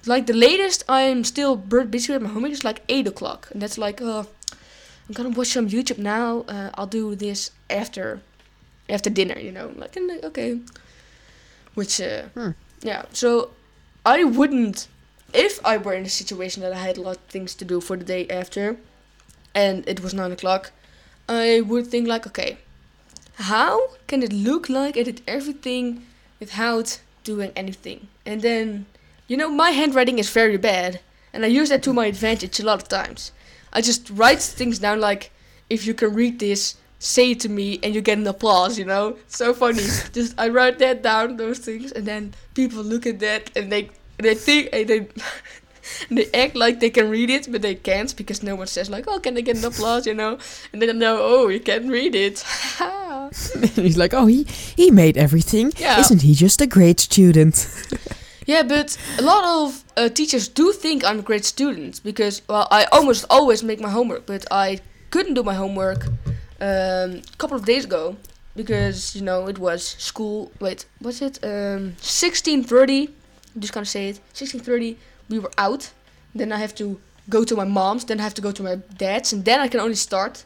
Like 0.06 0.28
the 0.28 0.34
latest 0.34 0.84
I'm 0.88 1.24
still 1.24 1.56
busy 1.56 2.14
with 2.14 2.22
my 2.22 2.30
homework 2.30 2.52
It's 2.52 2.64
like 2.64 2.84
8 2.88 3.08
o'clock. 3.08 3.48
And 3.52 3.64
that's 3.64 3.80
like, 3.80 4.00
uh, 4.00 4.26
I'm 5.10 5.14
gonna 5.14 5.30
watch 5.30 5.48
some 5.48 5.68
YouTube 5.68 5.98
now. 5.98 6.46
Uh, 6.48 6.70
I'll 6.76 6.88
do 6.88 7.16
this 7.16 7.50
after 7.72 8.22
after 8.92 9.10
dinner, 9.10 9.40
you 9.40 9.52
know. 9.52 9.72
Like, 9.76 9.96
and, 9.96 10.24
okay. 10.26 10.60
Which, 11.74 12.02
uh, 12.02 12.24
Hmm. 12.34 12.52
yeah. 12.82 13.04
So 13.14 13.52
I 14.06 14.24
wouldn't, 14.24 14.88
if 15.34 15.66
I 15.66 15.78
were 15.78 15.94
in 15.94 16.06
a 16.06 16.10
situation 16.10 16.62
that 16.64 16.74
I 16.74 16.78
had 16.78 16.98
a 16.98 17.02
lot 17.02 17.18
of 17.18 17.24
things 17.24 17.56
to 17.56 17.66
do 17.66 17.80
for 17.80 17.96
the 17.98 18.04
day 18.04 18.28
after, 18.30 18.78
and 19.56 19.88
it 19.88 20.02
was 20.02 20.14
9 20.14 20.32
o'clock, 20.32 20.72
I 21.30 21.62
would 21.62 21.88
think, 21.88 22.08
like, 22.08 22.28
okay, 22.28 22.58
how 23.36 23.96
can 24.08 24.24
it 24.24 24.34
look 24.34 24.70
like 24.70 24.98
I 24.98 25.04
did 25.04 25.22
everything 25.28 26.06
without 26.40 27.00
doing 27.24 27.52
anything? 27.56 28.08
And 28.26 28.42
then, 28.42 28.86
you 29.28 29.38
know, 29.38 29.50
my 29.50 29.72
handwriting 29.72 30.20
is 30.20 30.30
very 30.30 30.58
bad, 30.58 31.00
and 31.34 31.46
I 31.46 31.48
use 31.48 31.70
that 31.70 31.84
to 31.84 31.94
my 31.94 32.08
advantage 32.08 32.60
a 32.60 32.66
lot 32.66 32.82
of 32.82 32.90
times. 32.90 33.32
I 33.72 33.82
just 33.82 34.10
write 34.10 34.42
things 34.42 34.80
down 34.80 35.00
like, 35.00 35.32
if 35.70 35.86
you 35.86 35.94
can 35.94 36.14
read 36.14 36.40
this, 36.40 36.76
say 37.02 37.32
it 37.32 37.40
to 37.42 37.50
me, 37.50 37.80
and 37.84 37.94
you 37.96 38.02
get 38.02 38.18
an 38.18 38.28
applause, 38.28 38.78
you 38.78 38.86
know? 38.86 39.18
So 39.28 39.54
funny. 39.54 39.84
just, 40.14 40.40
I 40.40 40.50
write 40.50 40.80
that 40.80 41.02
down, 41.02 41.36
those 41.36 41.60
things, 41.60 41.92
and 41.92 42.06
then 42.06 42.34
people 42.54 42.84
look 42.84 43.06
at 43.06 43.20
that, 43.20 43.52
and 43.58 43.72
they 43.72 43.90
and 44.18 44.28
they 44.28 44.36
think 44.36 44.70
and 44.72 44.88
they 44.88 45.08
they 46.12 46.30
act 46.34 46.56
like 46.56 46.80
they 46.80 46.92
can 46.92 47.10
read 47.10 47.30
it, 47.30 47.52
but 47.52 47.62
they 47.64 47.76
can't 47.76 48.16
because 48.16 48.44
no 48.44 48.56
one 48.56 48.68
says 48.68 48.90
like, 48.90 49.06
"Oh, 49.08 49.20
can 49.20 49.36
I 49.36 49.42
get 49.42 49.58
an 49.58 49.66
applause?" 49.66 50.06
You 50.06 50.14
know, 50.14 50.38
and 50.72 50.82
then 50.82 51.00
know, 51.00 51.18
"Oh, 51.20 51.48
you 51.48 51.60
can 51.60 51.90
read 51.90 52.14
it." 52.14 52.44
He's 53.76 53.98
like, 53.98 54.14
oh, 54.14 54.28
he 54.28 54.44
he 54.76 54.92
made 54.92 55.18
everything. 55.18 55.74
Yeah. 55.78 56.00
Isn't 56.00 56.22
he 56.22 56.34
just 56.34 56.62
a 56.62 56.68
great 56.68 57.00
student? 57.00 57.68
yeah, 58.46 58.62
but 58.62 58.98
a 59.18 59.24
lot 59.24 59.44
of 59.44 59.84
uh, 59.98 60.10
teachers 60.10 60.48
do 60.48 60.72
think 60.72 61.04
I'm 61.04 61.20
a 61.20 61.24
great 61.24 61.46
student 61.46 62.04
because 62.04 62.42
well, 62.48 62.68
I 62.70 62.86
almost 62.92 63.26
always 63.30 63.64
make 63.64 63.80
my 63.80 63.90
homework, 63.90 64.26
but 64.28 64.46
I 64.52 64.82
couldn't 65.10 65.34
do 65.34 65.44
my 65.44 65.56
homework 65.56 66.08
um, 66.62 66.68
a 67.34 67.38
couple 67.38 67.58
of 67.58 67.66
days 67.66 67.86
ago 67.86 68.16
because 68.56 69.16
you 69.16 69.22
know 69.24 69.48
it 69.48 69.58
was 69.58 69.82
school. 70.12 70.52
Wait, 70.60 70.86
what's 71.00 71.22
it? 71.22 71.40
Um, 71.44 71.96
sixteen 72.02 72.64
thirty. 72.64 73.02
I'm 73.56 73.62
just 73.62 73.74
gonna 73.74 73.86
say 73.86 74.10
it. 74.10 74.20
Sixteen 74.34 74.62
thirty. 74.62 74.98
We 75.30 75.40
were 75.40 75.52
out. 75.58 75.92
Then 76.36 76.52
I 76.52 76.58
have 76.58 76.74
to 76.76 77.00
go 77.30 77.44
to 77.44 77.56
my 77.56 77.66
mom's. 77.66 78.06
Then 78.06 78.20
I 78.20 78.24
have 78.24 78.34
to 78.36 78.42
go 78.42 78.52
to 78.52 78.64
my 78.64 78.76
dad's, 78.98 79.34
and 79.34 79.44
then 79.46 79.60
I 79.60 79.68
can 79.68 79.80
only 79.80 79.96
start, 79.96 80.46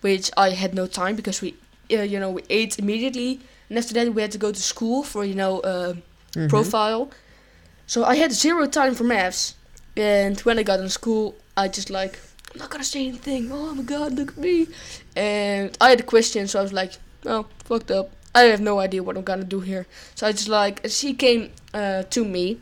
which 0.00 0.30
I 0.36 0.50
had 0.50 0.74
no 0.74 0.86
time 0.86 1.14
because 1.16 1.40
we, 1.42 1.54
uh, 1.92 2.02
you 2.02 2.18
know, 2.18 2.30
we 2.30 2.42
ate 2.50 2.78
immediately, 2.78 3.40
and 3.68 3.78
after 3.78 3.94
that 3.94 4.12
we 4.14 4.22
had 4.22 4.32
to 4.32 4.38
go 4.38 4.50
to 4.52 4.62
school 4.62 5.02
for 5.02 5.24
you 5.24 5.34
know 5.34 5.60
uh, 5.60 5.94
Mhm. 6.36 6.48
profile. 6.48 7.10
So 7.86 8.04
I 8.04 8.14
had 8.16 8.32
zero 8.32 8.66
time 8.66 8.94
for 8.94 9.04
maths, 9.04 9.54
and 9.96 10.38
when 10.40 10.58
I 10.58 10.62
got 10.62 10.80
in 10.80 10.88
school, 10.88 11.34
I 11.56 11.68
just 11.68 11.90
like 11.90 12.18
I'm 12.52 12.58
not 12.58 12.70
gonna 12.70 12.84
say 12.84 13.06
anything. 13.06 13.50
Oh 13.52 13.74
my 13.74 13.82
god, 13.82 14.12
look 14.14 14.30
at 14.30 14.38
me! 14.38 14.66
And 15.14 15.76
I 15.80 15.90
had 15.90 16.00
a 16.00 16.04
question, 16.04 16.48
so 16.48 16.58
I 16.58 16.62
was 16.62 16.72
like, 16.72 16.92
oh, 17.26 17.46
fucked 17.64 17.90
up. 17.90 18.10
I 18.34 18.42
have 18.42 18.60
no 18.60 18.78
idea 18.80 19.02
what 19.02 19.16
I'm 19.16 19.22
gonna 19.22 19.44
do 19.44 19.60
here. 19.60 19.86
So 20.14 20.26
I 20.26 20.32
just 20.32 20.48
like 20.48 20.80
she 20.88 21.14
came 21.14 21.50
uh, 21.74 22.02
to 22.04 22.24
me, 22.24 22.60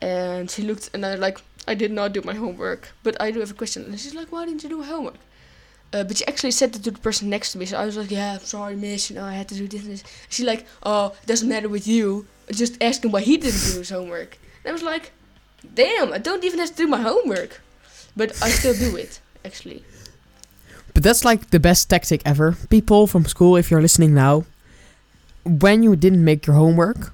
and 0.00 0.50
she 0.50 0.62
looked, 0.62 0.90
and 0.92 1.04
I 1.04 1.14
like 1.14 1.40
I 1.66 1.74
did 1.74 1.92
not 1.92 2.12
do 2.12 2.22
my 2.22 2.34
homework, 2.34 2.92
but 3.02 3.20
I 3.20 3.30
do 3.30 3.40
have 3.40 3.50
a 3.50 3.54
question. 3.54 3.84
And 3.84 3.98
she's 3.98 4.14
like, 4.14 4.32
why 4.32 4.44
didn't 4.44 4.62
you 4.62 4.68
do 4.68 4.82
homework? 4.82 5.18
Uh, 5.92 6.04
but 6.04 6.16
she 6.16 6.26
actually 6.26 6.52
said 6.52 6.74
it 6.76 6.82
to 6.84 6.90
the 6.90 6.98
person 6.98 7.28
next 7.28 7.52
to 7.52 7.58
me, 7.58 7.66
so 7.66 7.76
I 7.76 7.84
was 7.84 7.96
like, 7.96 8.10
yeah, 8.10 8.34
I'm 8.34 8.40
sorry, 8.40 8.76
miss. 8.76 9.10
You 9.10 9.16
know, 9.16 9.24
I 9.24 9.32
had 9.32 9.48
to 9.48 9.54
do 9.56 9.66
this 9.66 9.82
and 9.82 9.92
this. 9.92 10.04
She 10.28 10.44
like, 10.44 10.66
oh, 10.84 11.16
it 11.22 11.26
doesn't 11.26 11.48
matter 11.48 11.68
with 11.68 11.86
you. 11.86 12.26
Just 12.50 12.80
ask 12.82 13.04
him 13.04 13.10
why 13.10 13.22
he 13.22 13.36
didn't 13.36 13.60
do 13.60 13.78
his 13.78 13.90
homework. 13.90 14.38
And 14.64 14.70
I 14.70 14.72
was 14.72 14.82
like, 14.82 15.10
damn, 15.74 16.12
I 16.12 16.18
don't 16.18 16.44
even 16.44 16.60
have 16.60 16.70
to 16.70 16.76
do 16.76 16.86
my 16.86 17.00
homework, 17.00 17.60
but 18.16 18.30
I 18.42 18.48
still 18.50 18.74
do 18.74 18.96
it 18.96 19.20
actually. 19.44 19.84
But 20.94 21.02
that's 21.02 21.24
like 21.24 21.50
the 21.50 21.60
best 21.60 21.88
tactic 21.88 22.22
ever. 22.24 22.56
People 22.68 23.06
from 23.06 23.24
school, 23.24 23.56
if 23.56 23.70
you're 23.70 23.80
listening 23.82 24.12
now, 24.14 24.44
when 25.44 25.82
you 25.82 25.96
didn't 25.96 26.24
make 26.24 26.46
your 26.46 26.56
homework, 26.56 27.12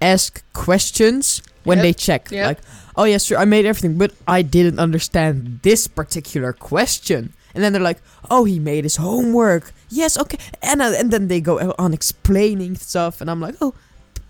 ask 0.00 0.42
questions 0.52 1.40
when 1.64 1.78
Yep. 1.78 1.82
they 1.84 1.92
check. 1.92 2.30
Yep. 2.30 2.46
Like, 2.46 2.58
oh 2.96 3.04
yes, 3.04 3.24
sir, 3.24 3.36
I 3.38 3.44
made 3.44 3.64
everything, 3.64 3.96
but 3.96 4.12
I 4.26 4.42
didn't 4.42 4.78
understand 4.78 5.60
this 5.62 5.86
particular 5.86 6.52
question. 6.52 7.32
And 7.54 7.62
then 7.62 7.72
they're 7.72 7.82
like, 7.82 8.00
oh, 8.30 8.44
he 8.44 8.58
made 8.58 8.84
his 8.84 8.96
homework. 8.96 9.72
Yes, 9.90 10.16
okay. 10.18 10.38
And 10.62 10.80
uh, 10.82 10.94
and 10.96 11.10
then 11.12 11.28
they 11.28 11.40
go 11.40 11.74
on 11.78 11.92
explaining 11.92 12.76
stuff, 12.76 13.20
and 13.20 13.30
I'm 13.30 13.40
like, 13.40 13.56
oh. 13.60 13.74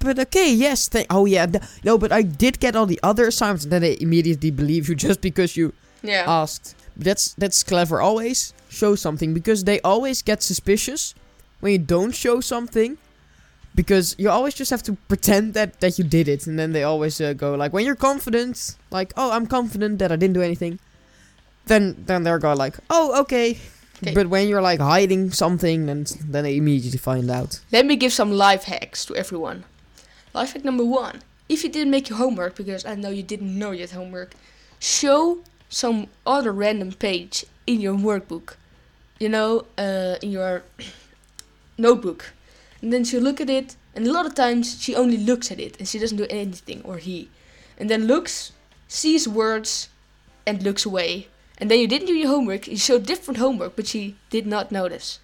But 0.00 0.18
okay, 0.18 0.52
yes, 0.52 0.88
thank. 0.88 1.06
Oh 1.08 1.24
yeah, 1.26 1.46
th- 1.46 1.62
no, 1.84 1.96
but 1.96 2.10
I 2.10 2.22
did 2.22 2.58
get 2.58 2.74
all 2.74 2.86
the 2.86 2.98
other 3.04 3.28
assignments, 3.28 3.62
and 3.62 3.70
then 3.72 3.82
they 3.82 3.96
immediately 4.00 4.50
believe 4.50 4.88
you 4.88 4.96
just 4.96 5.20
because 5.20 5.56
you 5.56 5.72
Yeah. 6.02 6.24
asked. 6.26 6.74
That's 6.96 7.34
that's 7.34 7.62
clever. 7.62 8.00
Always 8.00 8.52
show 8.68 8.94
something 8.94 9.32
because 9.34 9.64
they 9.64 9.80
always 9.80 10.22
get 10.22 10.42
suspicious 10.42 11.14
when 11.60 11.72
you 11.72 11.78
don't 11.78 12.14
show 12.14 12.40
something. 12.40 12.98
Because 13.74 14.14
you 14.18 14.28
always 14.28 14.52
just 14.52 14.70
have 14.70 14.82
to 14.82 14.98
pretend 15.08 15.54
that 15.54 15.80
that 15.80 15.98
you 15.98 16.04
did 16.04 16.28
it, 16.28 16.46
and 16.46 16.58
then 16.58 16.72
they 16.72 16.82
always 16.82 17.18
uh, 17.22 17.32
go 17.32 17.54
like, 17.54 17.72
when 17.72 17.86
you're 17.86 17.96
confident, 17.96 18.76
like, 18.90 19.14
oh, 19.16 19.32
I'm 19.32 19.46
confident 19.46 19.98
that 20.00 20.12
I 20.12 20.16
didn't 20.16 20.34
do 20.34 20.42
anything. 20.42 20.78
Then 21.64 22.04
then 22.06 22.22
they're 22.22 22.38
go 22.38 22.52
like, 22.52 22.76
oh, 22.90 23.18
okay. 23.22 23.58
Okay. 24.02 24.14
But 24.14 24.26
when 24.26 24.48
you're 24.48 24.60
like 24.60 24.80
hiding 24.80 25.30
something, 25.30 25.86
then 25.86 26.04
then 26.20 26.44
they 26.44 26.56
immediately 26.56 26.98
find 26.98 27.30
out. 27.30 27.60
Let 27.70 27.86
me 27.86 27.96
give 27.96 28.12
some 28.12 28.32
life 28.32 28.64
hacks 28.64 29.06
to 29.06 29.14
everyone. 29.14 29.64
Life 30.34 30.52
hack 30.52 30.64
number 30.64 30.84
one: 30.84 31.22
If 31.48 31.62
you 31.62 31.70
didn't 31.70 31.92
make 31.92 32.10
your 32.10 32.18
homework, 32.18 32.56
because 32.56 32.84
I 32.84 32.96
know 32.96 33.10
you 33.10 33.22
didn't 33.22 33.56
know 33.56 33.70
you 33.70 33.82
had 33.82 33.92
homework, 33.92 34.34
show 34.80 35.38
some 35.72 36.06
other 36.26 36.52
random 36.52 36.92
page 36.92 37.46
in 37.66 37.80
your 37.80 37.94
workbook. 37.96 38.54
You 39.18 39.28
know, 39.28 39.66
uh, 39.78 40.16
in 40.22 40.30
your 40.32 40.62
notebook, 41.78 42.32
and 42.80 42.92
then 42.92 43.04
she 43.04 43.18
look 43.18 43.40
at 43.40 43.48
it. 43.50 43.76
And 43.94 44.06
a 44.06 44.12
lot 44.12 44.26
of 44.26 44.34
times 44.34 44.82
she 44.82 44.94
only 44.96 45.18
looks 45.18 45.50
at 45.52 45.60
it 45.60 45.78
and 45.78 45.86
she 45.86 45.98
doesn't 45.98 46.16
do 46.16 46.26
anything, 46.30 46.80
or 46.82 46.96
he, 46.96 47.28
and 47.78 47.90
then 47.90 48.06
looks, 48.06 48.52
sees 48.88 49.28
words, 49.28 49.88
and 50.46 50.62
looks 50.62 50.84
away. 50.86 51.28
And 51.58 51.70
then 51.70 51.78
you 51.78 51.86
didn't 51.86 52.06
do 52.08 52.14
your 52.14 52.28
homework. 52.28 52.66
You 52.66 52.76
showed 52.78 53.06
different 53.06 53.38
homework, 53.38 53.76
but 53.76 53.86
she 53.86 54.16
did 54.30 54.46
not 54.46 54.72
notice. 54.72 55.20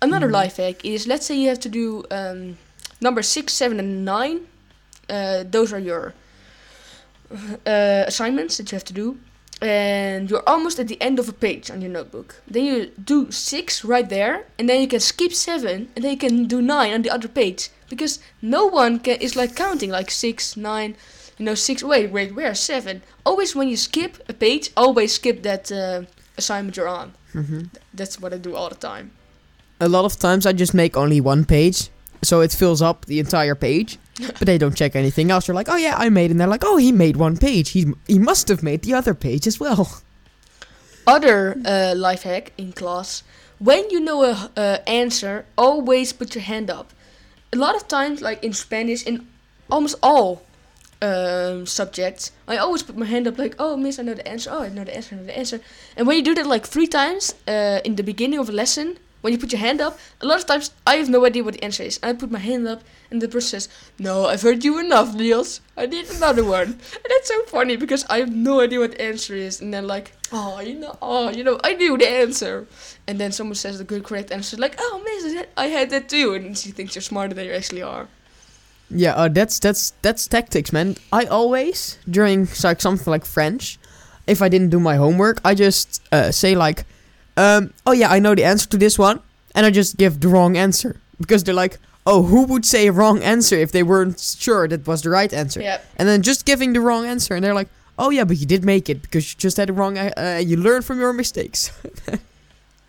Another 0.00 0.26
Mhm. 0.28 0.32
life 0.32 0.56
hack 0.56 0.84
is 0.84 1.06
let's 1.06 1.26
say 1.26 1.36
you 1.36 1.48
have 1.48 1.60
to 1.60 1.68
do 1.68 2.04
um, 2.10 2.56
number 3.00 3.22
six, 3.22 3.52
seven, 3.52 3.78
and 3.78 4.04
nine. 4.04 4.46
Uh, 5.08 5.44
those 5.48 5.72
are 5.72 5.78
your 5.78 6.14
uh, 7.66 8.04
assignments 8.06 8.56
that 8.56 8.72
you 8.72 8.76
have 8.76 8.84
to 8.84 8.92
do, 8.92 9.18
and 9.62 10.28
you're 10.28 10.42
almost 10.46 10.78
at 10.78 10.88
the 10.88 11.00
end 11.00 11.18
of 11.18 11.28
a 11.28 11.32
page 11.32 11.70
on 11.70 11.80
your 11.80 11.90
notebook. 11.90 12.42
Then 12.46 12.64
you 12.64 12.86
do 12.86 13.30
six 13.30 13.84
right 13.84 14.08
there, 14.08 14.44
and 14.58 14.68
then 14.68 14.80
you 14.80 14.88
can 14.88 15.00
skip 15.00 15.32
seven, 15.32 15.88
and 15.94 16.04
then 16.04 16.10
you 16.12 16.18
can 16.18 16.46
do 16.46 16.60
nine 16.60 16.92
on 16.92 17.02
the 17.02 17.10
other 17.10 17.28
page 17.28 17.70
because 17.88 18.18
no 18.40 18.66
one 18.66 18.98
can 18.98 19.16
is 19.20 19.36
like 19.36 19.54
counting 19.54 19.90
like 19.90 20.10
six, 20.10 20.56
nine. 20.56 20.96
You 21.38 21.46
know, 21.46 21.54
six. 21.54 21.82
Wait, 21.82 22.10
wait, 22.10 22.34
where 22.34 22.54
seven? 22.54 23.02
Always 23.24 23.56
when 23.56 23.68
you 23.68 23.76
skip 23.76 24.22
a 24.28 24.34
page, 24.34 24.70
always 24.76 25.14
skip 25.14 25.42
that 25.42 25.72
uh, 25.72 26.02
assignment 26.36 26.76
you're 26.76 26.88
on. 26.88 27.12
hmm 27.32 27.62
That's 27.94 28.20
what 28.20 28.32
I 28.34 28.38
do 28.38 28.54
all 28.54 28.68
the 28.68 28.76
time. 28.76 29.10
A 29.80 29.88
lot 29.88 30.04
of 30.04 30.18
times 30.18 30.46
I 30.46 30.52
just 30.52 30.74
make 30.74 30.96
only 30.96 31.20
one 31.20 31.44
page, 31.44 31.88
so 32.22 32.40
it 32.40 32.52
fills 32.52 32.80
up 32.80 33.06
the 33.06 33.18
entire 33.18 33.54
page. 33.54 33.98
but 34.18 34.46
they 34.46 34.58
don't 34.58 34.76
check 34.76 34.94
anything 34.94 35.30
else. 35.30 35.46
They're 35.46 35.54
like, 35.54 35.68
oh 35.68 35.76
yeah, 35.76 35.96
I 35.96 36.08
made, 36.10 36.30
and 36.30 36.38
they're 36.40 36.46
like, 36.46 36.64
oh, 36.64 36.76
he 36.76 36.92
made 36.92 37.16
one 37.16 37.36
page. 37.36 37.70
He 37.70 37.92
he 38.06 38.18
must 38.18 38.48
have 38.48 38.62
made 38.62 38.82
the 38.82 38.94
other 38.94 39.14
page 39.14 39.46
as 39.46 39.58
well. 39.58 40.02
Other 41.06 41.56
uh, 41.64 41.94
life 41.96 42.22
hack 42.22 42.52
in 42.56 42.72
class: 42.72 43.24
when 43.58 43.90
you 43.90 44.00
know 44.00 44.22
a 44.22 44.88
answer, 44.88 45.46
always 45.56 46.12
put 46.12 46.34
your 46.34 46.44
hand 46.44 46.70
up. 46.70 46.92
A 47.52 47.56
lot 47.56 47.74
of 47.74 47.88
times, 47.88 48.22
like 48.22 48.44
in 48.44 48.52
Spanish, 48.52 49.02
in 49.04 49.26
almost 49.70 49.96
all 50.02 50.42
um, 51.00 51.66
subjects, 51.66 52.32
I 52.46 52.56
always 52.56 52.82
put 52.82 52.96
my 52.96 53.06
hand 53.06 53.26
up, 53.26 53.38
like, 53.38 53.56
"Oh, 53.58 53.76
miss, 53.76 53.98
I 53.98 54.02
know 54.02 54.14
the 54.14 54.28
answer. 54.28 54.50
Oh, 54.52 54.62
I 54.62 54.68
know 54.68 54.84
the 54.84 54.94
answer. 54.94 55.16
I 55.16 55.18
know 55.18 55.26
the 55.26 55.38
answer." 55.38 55.60
And 55.96 56.06
when 56.06 56.16
you 56.16 56.22
do 56.22 56.34
that 56.34 56.46
like 56.46 56.66
three 56.66 56.86
times 56.86 57.34
uh, 57.48 57.80
in 57.84 57.96
the 57.96 58.04
beginning 58.04 58.38
of 58.38 58.48
a 58.48 58.52
lesson, 58.52 58.98
when 59.22 59.32
you 59.32 59.38
put 59.38 59.52
your 59.52 59.60
hand 59.60 59.80
up, 59.80 59.98
a 60.20 60.26
lot 60.26 60.38
of 60.38 60.46
times 60.46 60.70
I 60.86 60.96
have 60.96 61.08
no 61.08 61.24
idea 61.24 61.42
what 61.42 61.54
the 61.54 61.64
answer 61.64 61.82
is. 61.82 61.98
and 62.02 62.10
I 62.10 62.20
put 62.20 62.30
my 62.30 62.38
hand 62.38 62.68
up, 62.68 62.82
and 63.10 63.22
the 63.22 63.28
person 63.28 63.48
says, 63.60 63.68
"No, 63.98 64.26
I've 64.26 64.42
heard 64.42 64.62
you 64.64 64.78
enough, 64.78 65.14
Niels. 65.14 65.60
I 65.76 65.86
need 65.86 66.10
another 66.10 66.44
one." 66.44 66.68
And 66.94 67.08
that's 67.08 67.28
so 67.28 67.42
funny 67.46 67.76
because 67.76 68.04
I 68.10 68.18
have 68.18 68.34
no 68.34 68.60
idea 68.60 68.80
what 68.80 68.92
the 68.92 69.02
answer 69.02 69.34
is, 69.34 69.60
and 69.62 69.72
then 69.72 69.86
like, 69.86 70.12
"Oh, 70.32 70.60
you 70.60 70.74
know, 70.74 70.98
oh, 71.00 71.30
you 71.30 71.42
know, 71.44 71.58
I 71.64 71.74
knew 71.74 71.96
the 71.96 72.08
answer." 72.08 72.66
And 73.06 73.18
then 73.18 73.32
someone 73.32 73.54
says 73.56 73.78
the 73.78 73.84
good 73.84 74.04
correct 74.04 74.30
answer, 74.32 74.56
like, 74.56 74.76
"Oh, 74.78 75.00
miss, 75.04 75.24
I 75.24 75.36
had- 75.38 75.48
I 75.56 75.66
had 75.68 75.90
that 75.90 76.08
too," 76.08 76.34
and 76.34 76.58
she 76.58 76.70
thinks 76.70 76.94
you're 76.94 77.02
smarter 77.02 77.34
than 77.34 77.46
you 77.46 77.52
actually 77.54 77.82
are. 77.82 78.08
Yeah, 78.90 79.14
uh, 79.14 79.28
that's 79.28 79.58
that's 79.58 79.92
that's 80.02 80.26
tactics, 80.26 80.72
man. 80.72 80.96
I 81.12 81.24
always 81.24 81.98
during 82.10 82.48
like 82.62 82.80
something 82.82 83.10
like 83.10 83.24
French, 83.24 83.78
if 84.26 84.42
I 84.42 84.48
didn't 84.48 84.70
do 84.70 84.80
my 84.80 84.96
homework, 84.96 85.40
I 85.44 85.54
just 85.54 86.02
uh, 86.12 86.30
say 86.30 86.54
like, 86.54 86.84
um, 87.36 87.72
"Oh 87.86 87.92
yeah, 87.92 88.10
I 88.16 88.18
know 88.20 88.34
the 88.34 88.44
answer 88.44 88.68
to 88.70 88.76
this 88.76 88.98
one," 88.98 89.20
and 89.54 89.66
I 89.66 89.70
just 89.70 89.96
give 89.96 90.20
the 90.20 90.28
wrong 90.28 90.56
answer 90.56 90.96
because 91.18 91.44
they're 91.44 91.54
like, 91.64 91.78
"Oh, 92.04 92.22
who 92.22 92.44
would 92.46 92.64
say 92.64 92.86
a 92.88 92.92
wrong 92.92 93.22
answer 93.22 93.56
if 93.56 93.70
they 93.72 93.82
weren't 93.82 94.18
sure 94.20 94.68
that 94.68 94.86
was 94.86 95.02
the 95.02 95.10
right 95.10 95.32
answer?" 95.32 95.60
Yeah. 95.62 95.78
And 95.96 96.08
then 96.08 96.22
just 96.22 96.44
giving 96.46 96.72
the 96.74 96.80
wrong 96.80 97.06
answer, 97.06 97.34
and 97.34 97.42
they're 97.44 97.54
like, 97.54 97.68
"Oh 97.98 98.10
yeah, 98.10 98.24
but 98.24 98.36
you 98.38 98.46
did 98.46 98.64
make 98.64 98.88
it 98.88 99.02
because 99.02 99.32
you 99.32 99.38
just 99.38 99.56
had 99.56 99.68
it 99.68 99.74
wrong. 99.74 99.98
Uh, 99.98 100.10
uh, 100.16 100.42
you 100.44 100.56
learn 100.56 100.82
from 100.82 100.98
your 100.98 101.12
mistakes." 101.12 101.70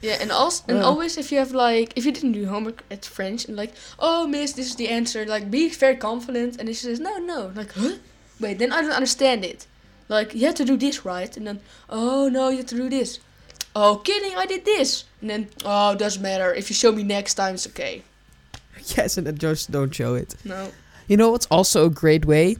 Yeah, 0.06 0.18
and 0.20 0.32
also 0.34 0.64
and 0.68 0.80
Uh. 0.80 0.86
always 0.90 1.18
if 1.18 1.32
you 1.32 1.38
have 1.40 1.54
like 1.54 1.94
if 1.96 2.04
you 2.06 2.12
didn't 2.12 2.34
do 2.34 2.46
homework 2.48 2.84
at 2.92 3.06
French 3.06 3.46
and 3.48 3.56
like, 3.56 3.72
oh 4.00 4.28
miss, 4.28 4.52
this 4.52 4.68
is 4.68 4.76
the 4.76 4.90
answer, 4.90 5.26
like 5.26 5.50
be 5.50 5.70
very 5.70 5.96
confident 5.96 6.58
and 6.60 6.68
then 6.68 6.76
she 6.76 6.82
says, 6.88 7.00
No, 7.00 7.18
no, 7.20 7.52
like 7.56 7.72
huh? 7.72 7.94
Wait, 8.38 8.60
then 8.60 8.74
I 8.74 8.82
don't 8.82 8.92
understand 8.92 9.46
it. 9.46 9.66
Like 10.10 10.36
you 10.36 10.46
have 10.46 10.56
to 10.56 10.66
do 10.66 10.76
this 10.76 11.06
right 11.06 11.38
and 11.38 11.48
then 11.48 11.62
oh 11.90 12.28
no 12.28 12.50
you 12.50 12.58
have 12.58 12.66
to 12.66 12.76
do 12.76 12.90
this. 12.90 13.20
Oh 13.76 13.98
kidding, 14.04 14.36
I 14.38 14.46
did 14.46 14.66
this. 14.66 15.06
And 15.22 15.30
then 15.30 15.48
oh 15.66 15.96
doesn't 15.96 16.22
matter. 16.22 16.54
If 16.54 16.70
you 16.70 16.76
show 16.76 16.92
me 16.92 17.04
next 17.04 17.34
time 17.36 17.56
it's 17.56 17.68
okay. 17.68 18.04
yes, 18.98 19.18
and 19.18 19.26
then 19.28 19.38
just 19.38 19.72
don't 19.72 19.94
show 19.94 20.16
it. 20.16 20.36
No. 20.44 20.72
You 21.08 21.18
know 21.18 21.32
what's 21.32 21.48
also 21.48 21.86
a 21.86 21.90
great 21.90 22.26
way? 22.26 22.58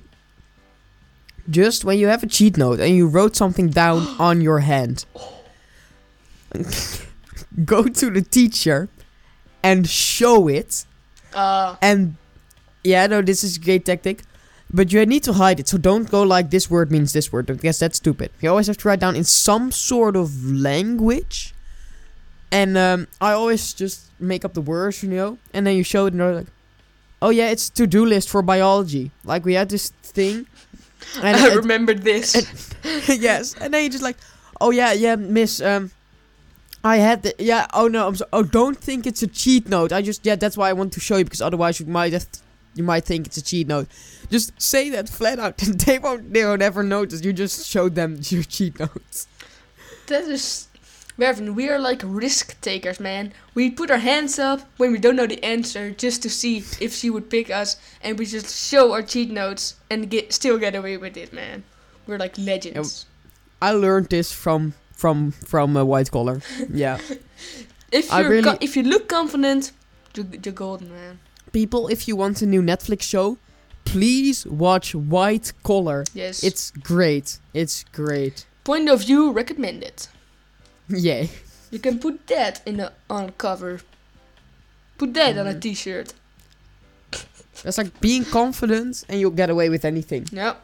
Just 1.50 1.84
when 1.86 1.98
you 2.00 2.08
have 2.08 2.24
a 2.24 2.28
cheat 2.28 2.58
note 2.58 2.80
and 2.80 2.96
you 2.96 3.08
wrote 3.08 3.36
something 3.36 3.70
down 3.70 4.00
on 4.20 4.42
your 4.42 4.60
hand, 4.60 5.06
go 7.66 7.84
to 7.84 8.10
the 8.10 8.22
teacher 8.22 8.90
and 9.62 9.88
show 9.88 10.48
it. 10.48 10.86
Uh 11.34 11.76
And 11.82 12.16
yeah, 12.84 13.08
no, 13.08 13.22
this 13.22 13.44
is 13.44 13.58
a 13.58 13.60
great 13.60 13.86
tactic. 13.86 14.24
But 14.74 14.92
you 14.92 15.06
need 15.06 15.24
to 15.24 15.34
hide 15.34 15.60
it. 15.60 15.68
So 15.68 15.78
don't 15.78 16.10
go 16.10 16.24
like 16.24 16.50
this 16.50 16.70
word 16.70 16.92
means 16.92 17.14
this 17.14 17.32
word. 17.32 17.46
Because 17.46 17.80
that's 17.80 17.98
stupid. 17.98 18.32
You 18.42 18.50
always 18.50 18.68
have 18.68 18.78
to 18.78 18.88
write 18.88 19.00
down 19.00 19.16
in 19.16 19.24
some 19.24 19.72
sort 19.72 20.16
of 20.16 20.44
language. 20.44 21.54
And 22.52 22.78
um, 22.78 23.08
I 23.22 23.32
always 23.34 23.74
just 23.74 24.12
make 24.20 24.44
up 24.46 24.54
the 24.54 24.62
words, 24.62 25.04
you 25.04 25.10
know, 25.10 25.38
and 25.54 25.66
then 25.66 25.76
you 25.76 25.84
show 25.84 26.06
it, 26.06 26.14
and 26.14 26.20
they're 26.20 26.36
like, 26.36 26.48
"Oh 27.20 27.32
yeah, 27.32 27.50
it's 27.50 27.68
to 27.72 27.88
do 27.88 28.06
list 28.06 28.30
for 28.30 28.44
biology." 28.44 29.10
Like 29.26 29.44
we 29.44 29.56
had 29.56 29.70
this 29.70 29.90
thing, 30.04 30.46
and 31.24 31.36
I 31.36 31.48
it- 31.52 31.56
remember 31.56 31.96
this. 31.96 32.36
yes, 33.08 33.56
and 33.60 33.74
then 33.74 33.82
you're 33.82 33.90
just 33.92 34.04
like, 34.04 34.18
"Oh 34.62 34.70
yeah, 34.70 34.94
yeah, 34.94 35.16
Miss, 35.16 35.62
um, 35.62 35.90
I 36.84 36.98
had 36.98 37.24
the 37.24 37.34
yeah. 37.40 37.66
Oh 37.74 37.88
no, 37.88 38.08
I'm 38.08 38.16
so. 38.16 38.26
Oh, 38.32 38.44
don't 38.44 38.78
think 38.78 39.08
it's 39.08 39.24
a 39.24 39.28
cheat 39.28 39.68
note. 39.68 39.92
I 39.92 40.04
just 40.04 40.24
yeah, 40.24 40.36
that's 40.36 40.56
why 40.56 40.70
I 40.70 40.74
want 40.74 40.94
to 40.94 41.00
show 41.00 41.18
you 41.18 41.24
because 41.24 41.42
otherwise 41.42 41.80
you 41.80 41.88
might 41.88 42.14
have, 42.14 42.28
you 42.76 42.84
might 42.84 43.06
think 43.06 43.28
it's 43.28 43.38
a 43.38 43.44
cheat 43.44 43.68
note. 43.68 43.88
Just 44.30 44.60
say 44.62 44.90
that 44.90 45.10
flat 45.10 45.40
out, 45.40 45.62
and 45.64 45.80
they 45.86 46.00
won't 46.00 46.34
they 46.34 46.44
won't 46.46 46.62
ever 46.62 46.84
notice. 46.84 47.24
You 47.24 47.34
just 47.34 47.68
showed 47.68 47.96
them 47.96 48.20
your 48.24 48.44
cheat 48.44 48.80
notes. 48.80 49.28
That 50.08 50.24
is. 50.26 50.68
Mervin, 51.16 51.54
we 51.54 51.70
are 51.70 51.78
like 51.78 52.02
risk 52.04 52.60
takers, 52.62 53.00
man. 53.00 53.34
We 53.54 53.70
put 53.70 53.92
our 53.92 54.00
hands 54.00 54.40
up 54.40 54.62
when 54.78 54.92
we 54.92 54.98
don't 54.98 55.16
know 55.16 55.28
the 55.28 55.44
answer 55.46 55.92
just 55.92 56.24
to 56.24 56.30
see 56.30 56.58
if 56.82 56.92
she 56.92 57.12
would 57.12 57.30
pick 57.30 57.52
us, 57.52 57.78
and 58.02 58.18
we 58.18 58.26
just 58.26 58.50
show 58.68 58.94
our 58.94 59.04
cheat 59.04 59.30
notes 59.30 59.76
and 59.92 60.10
get 60.10 60.34
still 60.34 60.58
get 60.58 60.74
away 60.74 60.98
with 60.98 61.16
it, 61.16 61.32
man. 61.32 61.64
We're 62.08 62.18
like 62.18 62.36
legends. 62.40 63.06
I 63.62 63.74
learned 63.74 64.10
this 64.10 64.32
from 64.34 64.74
from 64.92 65.32
from 65.32 65.78
a 65.78 65.86
white 65.86 66.10
collar. 66.10 66.42
Yeah, 66.74 66.98
If 67.92 68.12
you're 68.12 68.30
really- 68.30 68.58
if 68.60 68.76
you 68.76 68.82
look 68.82 69.08
confident, 69.08 69.72
you're, 70.16 70.26
you're 70.44 70.54
golden, 70.56 70.90
man. 70.92 71.20
People, 71.54 71.88
if 71.88 72.08
you 72.08 72.16
want 72.18 72.42
a 72.42 72.46
new 72.46 72.62
Netflix 72.62 73.04
show, 73.04 73.38
please 73.86 74.46
watch 74.48 74.94
White 74.96 75.54
Collar. 75.64 76.04
Yes. 76.14 76.44
It's 76.44 76.72
great. 76.72 77.40
It's 77.54 77.86
great. 77.94 78.46
point 78.66 78.88
of 78.90 79.02
view 79.02 79.30
recommended. 79.32 80.08
Yay. 80.88 81.30
You 81.70 81.80
can 81.80 82.00
put 82.00 82.28
that 82.28 82.62
in 82.66 82.78
the 82.78 82.94
on 83.10 83.32
cover. 83.38 83.82
Put 84.98 85.14
that 85.16 85.38
on 85.38 85.48
a 85.48 85.54
Mhm. 85.54 85.62
t-shirt. 85.62 86.14
That's 87.64 87.78
like 87.78 88.00
being 88.00 88.24
confident 88.26 89.04
and 89.10 89.20
you'll 89.20 89.32
get 89.42 89.50
away 89.50 89.70
with 89.70 89.84
anything. 89.86 90.28
Yeah. 90.32 90.56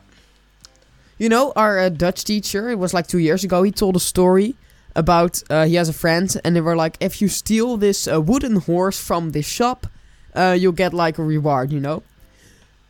You 1.17 1.27
know, 1.29 1.51
our 1.57 1.77
uh, 1.79 1.89
Dutch 1.89 2.23
teacher, 2.23 2.69
it 2.69 2.79
was 2.79 2.93
like 2.93 3.07
two 3.07 3.17
years 3.19 3.43
ago, 3.43 3.63
he 3.63 3.71
told 3.71 3.95
a 3.97 3.99
story 3.99 4.55
about 4.95 5.43
uh, 5.49 5.65
he 5.65 5.75
has 5.75 5.89
a 5.89 5.93
friend 5.93 6.29
and 6.43 6.55
they 6.55 6.61
were 6.61 6.75
like, 6.77 6.95
if 7.01 7.21
you 7.21 7.27
steal 7.27 7.75
this 7.77 8.07
uh, 8.07 8.21
wooden 8.21 8.55
horse 8.61 8.97
from 8.99 9.31
this 9.31 9.45
shop, 9.45 9.87
uh, 10.35 10.55
you'll 10.59 10.71
get 10.71 10.93
like 10.93 11.17
a 11.17 11.23
reward, 11.23 11.71
you 11.71 11.79
know? 11.79 12.03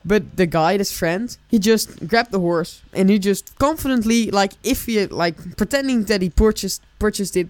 But 0.06 0.38
the 0.38 0.46
guy, 0.46 0.78
this 0.78 0.92
friend, 0.98 1.36
he 1.50 1.60
just 1.60 2.08
grabbed 2.08 2.32
the 2.32 2.40
horse 2.40 2.82
and 2.94 3.10
he 3.10 3.20
just 3.20 3.58
confidently, 3.60 4.32
like, 4.32 4.54
if 4.64 4.86
he, 4.86 5.06
like, 5.08 5.58
pretending 5.58 6.06
that 6.06 6.22
he 6.22 6.30
purchased 6.30 6.82
purchased 7.00 7.36
it, 7.36 7.50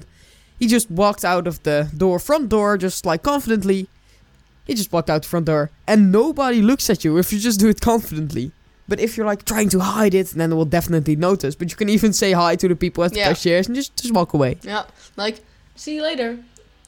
he 0.57 0.67
just 0.67 0.89
walked 0.89 1.23
out 1.23 1.47
of 1.47 1.61
the 1.63 1.89
door, 1.95 2.19
front 2.19 2.49
door, 2.49 2.77
just 2.77 3.05
like 3.05 3.21
confidently. 3.23 3.87
He 4.65 4.73
just 4.73 4.91
walked 4.91 5.09
out 5.09 5.21
the 5.23 5.27
front 5.27 5.45
door 5.45 5.69
and 5.87 6.11
nobody 6.11 6.61
looks 6.61 6.89
at 6.89 7.03
you 7.03 7.17
if 7.17 7.31
you 7.33 7.39
just 7.39 7.59
do 7.59 7.69
it 7.69 7.81
confidently. 7.81 8.51
But 8.87 8.99
if 8.99 9.15
you're 9.15 9.25
like 9.27 9.45
trying 9.45 9.69
to 9.69 9.79
hide 9.79 10.13
it, 10.15 10.27
then 10.31 10.49
they 10.49 10.55
will 10.55 10.65
definitely 10.65 11.15
notice. 11.15 11.55
But 11.55 11.69
you 11.69 11.77
can 11.77 11.89
even 11.89 12.11
say 12.13 12.31
hi 12.33 12.55
to 12.55 12.67
the 12.67 12.75
people 12.75 13.03
at 13.03 13.13
the 13.13 13.19
Yeah. 13.19 13.29
cashiers 13.29 13.67
and 13.67 13.75
just, 13.75 13.95
just 13.95 14.13
walk 14.13 14.33
away. 14.33 14.57
Yeah. 14.63 14.83
Like, 15.15 15.41
see 15.75 15.95
you 15.95 16.01
later. 16.03 16.39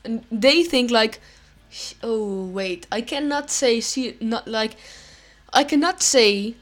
And 0.04 0.24
they 0.32 0.64
think 0.64 0.90
like, 0.92 1.20
"Sh- 1.72 1.94
oh 2.04 2.46
wait, 2.46 2.86
I 2.92 3.02
cannot 3.02 3.50
say 3.50 3.80
see 3.82 4.16
not 4.20 4.48
like, 4.48 4.76
I 5.54 5.64
cannot 5.64 6.02
say, 6.04 6.56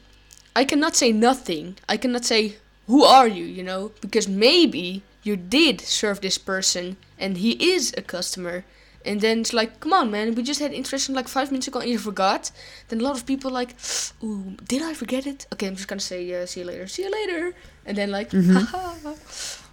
I 0.56 0.64
cannot 0.64 0.96
say 0.96 1.12
nothing. 1.12 1.76
I 1.88 1.96
cannot 1.96 2.24
say 2.24 2.56
who 2.86 3.04
are 3.04 3.28
you, 3.28 3.44
you 3.44 3.62
know, 3.62 3.92
because 4.00 4.26
maybe 4.28 5.02
you 5.22 5.36
did 5.36 5.80
serve 5.80 6.20
this 6.20 6.38
person 6.38 6.96
and 7.18 7.36
he 7.38 7.52
is 7.72 7.92
a 7.96 8.02
customer. 8.02 8.64
And 9.04 9.20
then 9.22 9.40
it's 9.40 9.52
like, 9.54 9.80
come 9.80 9.92
on, 9.94 10.10
man, 10.10 10.34
we 10.34 10.42
just 10.42 10.60
had 10.60 10.72
interaction 10.72 11.14
like 11.14 11.28
five 11.28 11.50
minutes 11.50 11.68
ago 11.68 11.80
and 11.80 11.88
you 11.90 11.98
forgot. 11.98 12.50
Then 12.88 13.00
a 13.00 13.04
lot 13.04 13.16
of 13.16 13.24
people 13.26 13.50
like, 13.50 13.74
ooh, 14.22 14.56
did 14.68 14.82
I 14.82 14.92
forget 14.94 15.26
it? 15.26 15.46
Okay, 15.52 15.66
I'm 15.68 15.76
just 15.76 15.88
gonna 15.88 16.00
say, 16.00 16.20
uh, 16.34 16.46
see 16.46 16.60
you 16.60 16.66
later, 16.66 16.86
see 16.86 17.02
you 17.04 17.10
later. 17.10 17.54
And 17.86 17.96
then 17.96 18.10
like, 18.10 18.30
Mhm. 18.30 18.54
haha, 18.66 19.14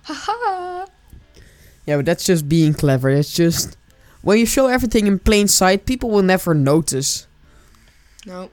haha. 0.03 0.85
Yeah, 1.85 1.97
but 1.97 2.05
that's 2.05 2.25
just 2.25 2.47
being 2.49 2.73
clever. 2.73 3.09
It's 3.09 3.33
just 3.33 3.76
when 4.28 4.38
you 4.38 4.45
show 4.45 4.67
everything 4.67 5.07
in 5.07 5.19
plain 5.19 5.47
sight, 5.47 5.86
people 5.86 6.09
will 6.09 6.21
never 6.21 6.53
notice. 6.53 7.28
No. 8.25 8.49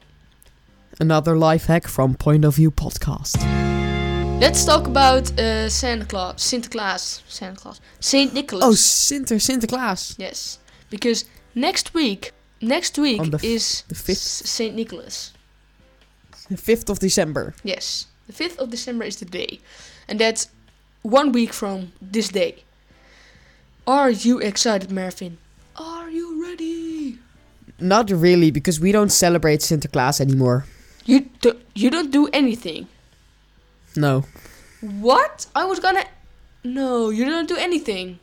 Another 1.01 1.37
life 1.37 1.65
hack 1.67 1.89
from 1.89 2.15
Point 2.15 2.45
of 2.45 2.55
View 2.55 2.71
podcast. 2.71 3.35
Let's 4.41 4.65
talk 4.65 4.87
about 4.87 5.37
uh, 5.37 5.69
Santa 5.69 6.05
Claus, 6.05 6.41
Santa 6.41 6.69
Claus, 6.69 7.23
Santa 7.27 7.57
Claus, 7.61 7.81
Saint 7.99 8.33
Nicholas. 8.33 8.65
Oh, 8.65 8.71
Sinter, 8.71 9.41
Sinterklaas. 9.41 10.15
yes, 10.17 10.61
because 10.91 11.25
next 11.57 11.93
week, 11.93 12.31
next 12.61 12.97
week 12.97 13.21
On 13.21 13.31
the 13.31 13.39
f- 13.39 13.45
is 13.45 13.83
the 13.89 13.97
fifth. 13.97 14.19
Saint 14.19 14.77
Nicholas. 14.77 15.33
The 16.49 16.57
5th 16.57 16.89
of 16.91 16.99
December. 17.01 17.55
Yes, 17.65 18.07
the 18.29 18.33
fifth 18.33 18.61
of 18.61 18.71
December 18.71 19.05
is 19.07 19.17
the 19.17 19.25
day, 19.25 19.59
and 20.07 20.21
that's 20.21 20.51
one 21.03 21.33
week 21.33 21.53
from 21.53 21.93
this 22.01 22.29
day. 22.29 22.63
Are 23.89 24.11
you 24.11 24.39
excited, 24.39 24.93
Marvin? 24.93 25.39
Are 25.77 26.09
you 26.09 26.43
ready? 26.43 27.19
Not 27.81 28.11
really, 28.11 28.51
because 28.51 28.79
we 28.79 28.93
don't 28.93 29.11
celebrate 29.11 29.61
Sinterklaas 29.61 30.21
anymore. 30.21 30.67
You 31.05 31.29
do, 31.41 31.59
you 31.75 31.91
don't 31.91 32.11
do 32.11 32.29
anything. 32.33 32.89
No. 33.97 34.25
What? 34.81 35.47
I 35.55 35.65
was 35.65 35.81
gonna. 35.81 36.05
No, 36.63 37.11
you 37.11 37.25
don't 37.25 37.49
do 37.49 37.57
anything. 37.57 38.19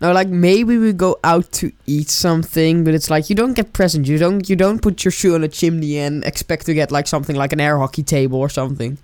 No, 0.00 0.12
like 0.12 0.28
maybe 0.28 0.76
we 0.76 0.92
go 0.92 1.18
out 1.24 1.50
to 1.52 1.72
eat 1.86 2.10
something, 2.10 2.84
but 2.84 2.94
it's 2.94 3.08
like 3.08 3.30
you 3.30 3.36
don't 3.36 3.54
get 3.54 3.72
presents. 3.72 4.08
You 4.08 4.18
don't 4.18 4.48
you 4.48 4.56
don't 4.56 4.80
put 4.80 5.04
your 5.04 5.12
shoe 5.12 5.34
on 5.34 5.42
a 5.42 5.48
chimney 5.48 5.98
and 5.98 6.22
expect 6.24 6.66
to 6.66 6.74
get 6.74 6.92
like 6.92 7.06
something 7.06 7.34
like 7.34 7.52
an 7.52 7.60
air 7.60 7.78
hockey 7.78 8.02
table 8.02 8.38
or 8.38 8.48
something. 8.48 8.98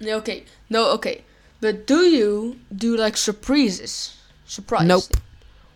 No, 0.00 0.16
okay. 0.18 0.44
No, 0.70 0.92
okay. 0.92 1.24
But 1.60 1.86
do 1.86 2.00
you 2.02 2.60
do 2.74 2.96
like 2.96 3.16
surprises? 3.16 4.16
Surprise. 4.44 4.86
Nope. 4.86 5.04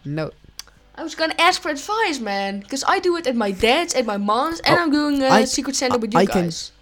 No. 0.04 0.30
I 1.00 1.02
was 1.02 1.14
gonna 1.14 1.34
ask 1.38 1.62
for 1.62 1.70
advice, 1.70 2.20
man, 2.20 2.60
because 2.60 2.84
I 2.86 2.98
do 2.98 3.16
it 3.16 3.26
at 3.26 3.34
my 3.34 3.52
dad's, 3.52 3.94
at 3.94 4.04
my 4.04 4.18
mom's, 4.18 4.60
and 4.60 4.76
Oh, 4.76 4.82
I'm 4.82 4.90
doing 4.90 5.22
uh, 5.22 5.28
I- 5.32 5.44
Secret 5.46 5.74
Santa 5.74 5.94
I- 5.94 5.96
with 5.96 6.12
you 6.12 6.20
I 6.20 6.26
can- 6.26 6.44
guys. 6.52 6.72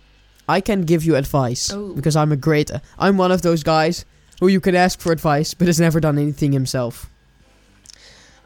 I 0.48 0.60
can 0.60 0.82
give 0.82 1.04
you 1.04 1.14
advice 1.14 1.70
Oh. 1.72 1.92
because 1.94 2.16
I'm 2.16 2.32
a 2.32 2.36
great. 2.36 2.68
I'm 2.98 3.16
one 3.16 3.30
of 3.30 3.42
those 3.42 3.62
guys 3.62 4.04
who 4.40 4.48
you 4.48 4.60
can 4.60 4.74
ask 4.74 4.98
for 4.98 5.12
advice, 5.12 5.54
but 5.54 5.68
has 5.68 5.78
never 5.78 6.00
done 6.00 6.18
anything 6.18 6.50
himself. 6.52 7.08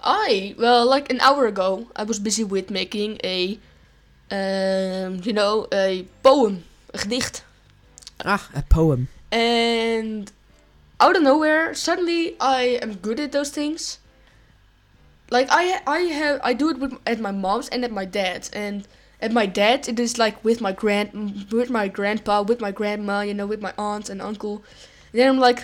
I 0.04 0.54
well, 0.58 0.84
like 0.84 1.10
an 1.10 1.20
hour 1.20 1.46
ago, 1.46 1.86
I 1.96 2.02
was 2.02 2.18
busy 2.18 2.44
with 2.44 2.70
making 2.70 3.18
a, 3.24 3.58
um, 4.30 5.20
you 5.24 5.32
know, 5.32 5.68
a 5.72 6.04
poem, 6.22 6.64
a 6.92 6.98
gedicht, 6.98 7.42
Ah, 8.26 8.44
a 8.54 8.62
poem. 8.62 9.08
and 9.30 10.30
out 11.00 11.16
of 11.16 11.22
nowhere, 11.22 11.72
suddenly 11.72 12.36
I 12.40 12.78
am 12.82 12.96
good 13.00 13.18
at 13.20 13.32
those 13.32 13.48
things. 13.50 13.98
Like 15.32 15.48
I, 15.50 15.80
I 15.86 16.00
have, 16.20 16.40
I 16.44 16.52
do 16.52 16.68
it 16.68 16.78
with 16.78 16.92
at 17.06 17.18
my 17.18 17.30
mom's 17.30 17.68
and 17.70 17.86
at 17.86 17.90
my 17.90 18.04
dad's, 18.04 18.50
and 18.50 18.86
at 19.18 19.32
my 19.32 19.46
dad's 19.46 19.88
it 19.88 19.98
is 19.98 20.18
like 20.18 20.44
with 20.44 20.60
my 20.60 20.72
grand, 20.72 21.46
with 21.50 21.70
my 21.70 21.88
grandpa, 21.88 22.42
with 22.42 22.60
my 22.60 22.70
grandma, 22.70 23.22
you 23.22 23.32
know, 23.32 23.46
with 23.46 23.62
my 23.62 23.72
aunt 23.78 24.10
and 24.10 24.20
uncle. 24.20 24.62
And 25.10 25.20
then 25.20 25.28
I'm 25.30 25.38
like, 25.38 25.60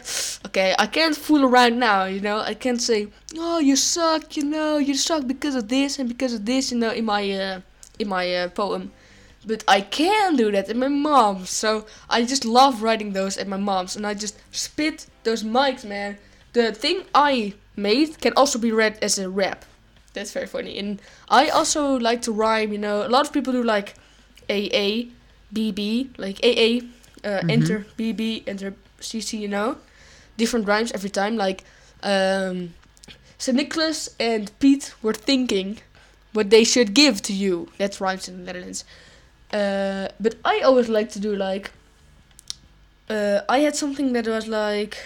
okay, 0.46 0.74
I 0.78 0.86
can't 0.86 1.14
fool 1.14 1.44
around 1.44 1.78
now, 1.78 2.04
you 2.04 2.20
know. 2.20 2.38
I 2.38 2.54
can't 2.54 2.80
say, 2.80 3.08
oh, 3.36 3.58
you 3.58 3.76
suck, 3.76 4.38
you 4.38 4.44
know, 4.44 4.78
you 4.78 4.94
suck 4.94 5.26
because 5.26 5.54
of 5.54 5.68
this 5.68 5.98
and 5.98 6.08
because 6.08 6.32
of 6.32 6.46
this, 6.46 6.72
you 6.72 6.78
know, 6.78 6.90
in 6.90 7.04
my, 7.04 7.30
uh, 7.30 7.60
in 7.98 8.08
my 8.08 8.24
uh, 8.34 8.48
poem. 8.48 8.90
But 9.44 9.64
I 9.68 9.82
can 9.82 10.36
do 10.36 10.50
that 10.50 10.70
at 10.70 10.76
my 10.76 10.88
mom's, 10.88 11.50
so 11.50 11.84
I 12.08 12.24
just 12.24 12.46
love 12.46 12.82
writing 12.82 13.12
those 13.12 13.36
at 13.36 13.48
my 13.48 13.58
mom's, 13.58 13.96
and 13.96 14.06
I 14.06 14.14
just 14.14 14.38
spit 14.50 15.06
those 15.24 15.42
mics, 15.42 15.84
man. 15.84 16.16
The 16.54 16.72
thing 16.72 17.04
I 17.14 17.54
made 17.78 18.20
can 18.20 18.32
also 18.36 18.58
be 18.58 18.72
read 18.72 18.98
as 19.00 19.18
a 19.18 19.28
rap. 19.30 19.64
That's 20.14 20.32
very 20.32 20.46
funny. 20.46 20.78
And 20.78 21.00
I 21.28 21.48
also 21.48 21.98
like 21.98 22.22
to 22.22 22.32
rhyme, 22.32 22.72
you 22.72 22.78
know. 22.78 23.06
A 23.06 23.08
lot 23.08 23.26
of 23.26 23.32
people 23.32 23.52
do 23.52 23.62
like 23.62 23.94
AA, 24.50 25.08
BB, 25.52 26.10
like 26.18 26.38
AA, 26.42 26.82
uh, 27.24 27.40
Mhm. 27.42 27.50
enter 27.50 27.86
BB, 27.96 28.42
enter 28.46 28.74
CC, 29.00 29.38
you 29.38 29.48
know. 29.48 29.76
Different 30.36 30.66
rhymes 30.66 30.92
every 30.92 31.10
time. 31.10 31.36
Like, 31.36 31.64
um, 32.02 32.74
St. 33.38 33.56
Nicholas 33.56 34.10
and 34.18 34.50
Pete 34.58 34.94
were 35.02 35.14
thinking 35.14 35.78
what 36.32 36.50
they 36.50 36.64
should 36.64 36.94
give 36.94 37.22
to 37.22 37.32
you. 37.32 37.68
That's 37.78 38.00
rhymes 38.00 38.28
in 38.28 38.38
the 38.38 38.44
Netherlands. 38.44 38.84
Uh, 39.52 40.08
but 40.20 40.34
I 40.44 40.60
always 40.60 40.88
like 40.88 41.10
to 41.12 41.20
do 41.20 41.34
like, 41.34 41.70
uh, 43.08 43.40
I 43.48 43.58
had 43.60 43.74
something 43.76 44.12
that 44.12 44.26
was 44.26 44.46
like 44.46 44.98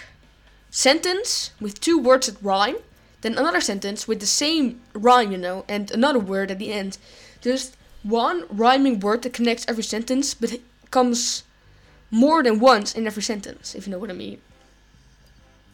sentence 0.73 1.51
with 1.61 1.79
two 1.79 1.99
words 1.99 2.25
that 2.25 2.41
rhyme, 2.41 2.77
then 3.21 3.37
another 3.37 3.61
sentence 3.61 4.07
with 4.07 4.19
the 4.19 4.25
same 4.25 4.81
rhyme, 4.93 5.31
you 5.31 5.37
know, 5.37 5.63
and 5.69 5.91
another 5.91 6.17
word 6.17 6.49
at 6.49 6.57
the 6.57 6.73
end. 6.73 6.97
Just 7.41 7.77
one 8.01 8.45
rhyming 8.49 8.99
word 8.99 9.21
that 9.21 9.33
connects 9.33 9.65
every 9.67 9.83
sentence, 9.83 10.33
but 10.33 10.51
it 10.51 10.61
comes 10.89 11.43
more 12.09 12.41
than 12.41 12.59
once 12.59 12.95
in 12.95 13.05
every 13.05 13.21
sentence, 13.21 13.75
if 13.75 13.85
you 13.85 13.91
know 13.91 13.99
what 13.99 14.09
I 14.09 14.13
mean. 14.13 14.41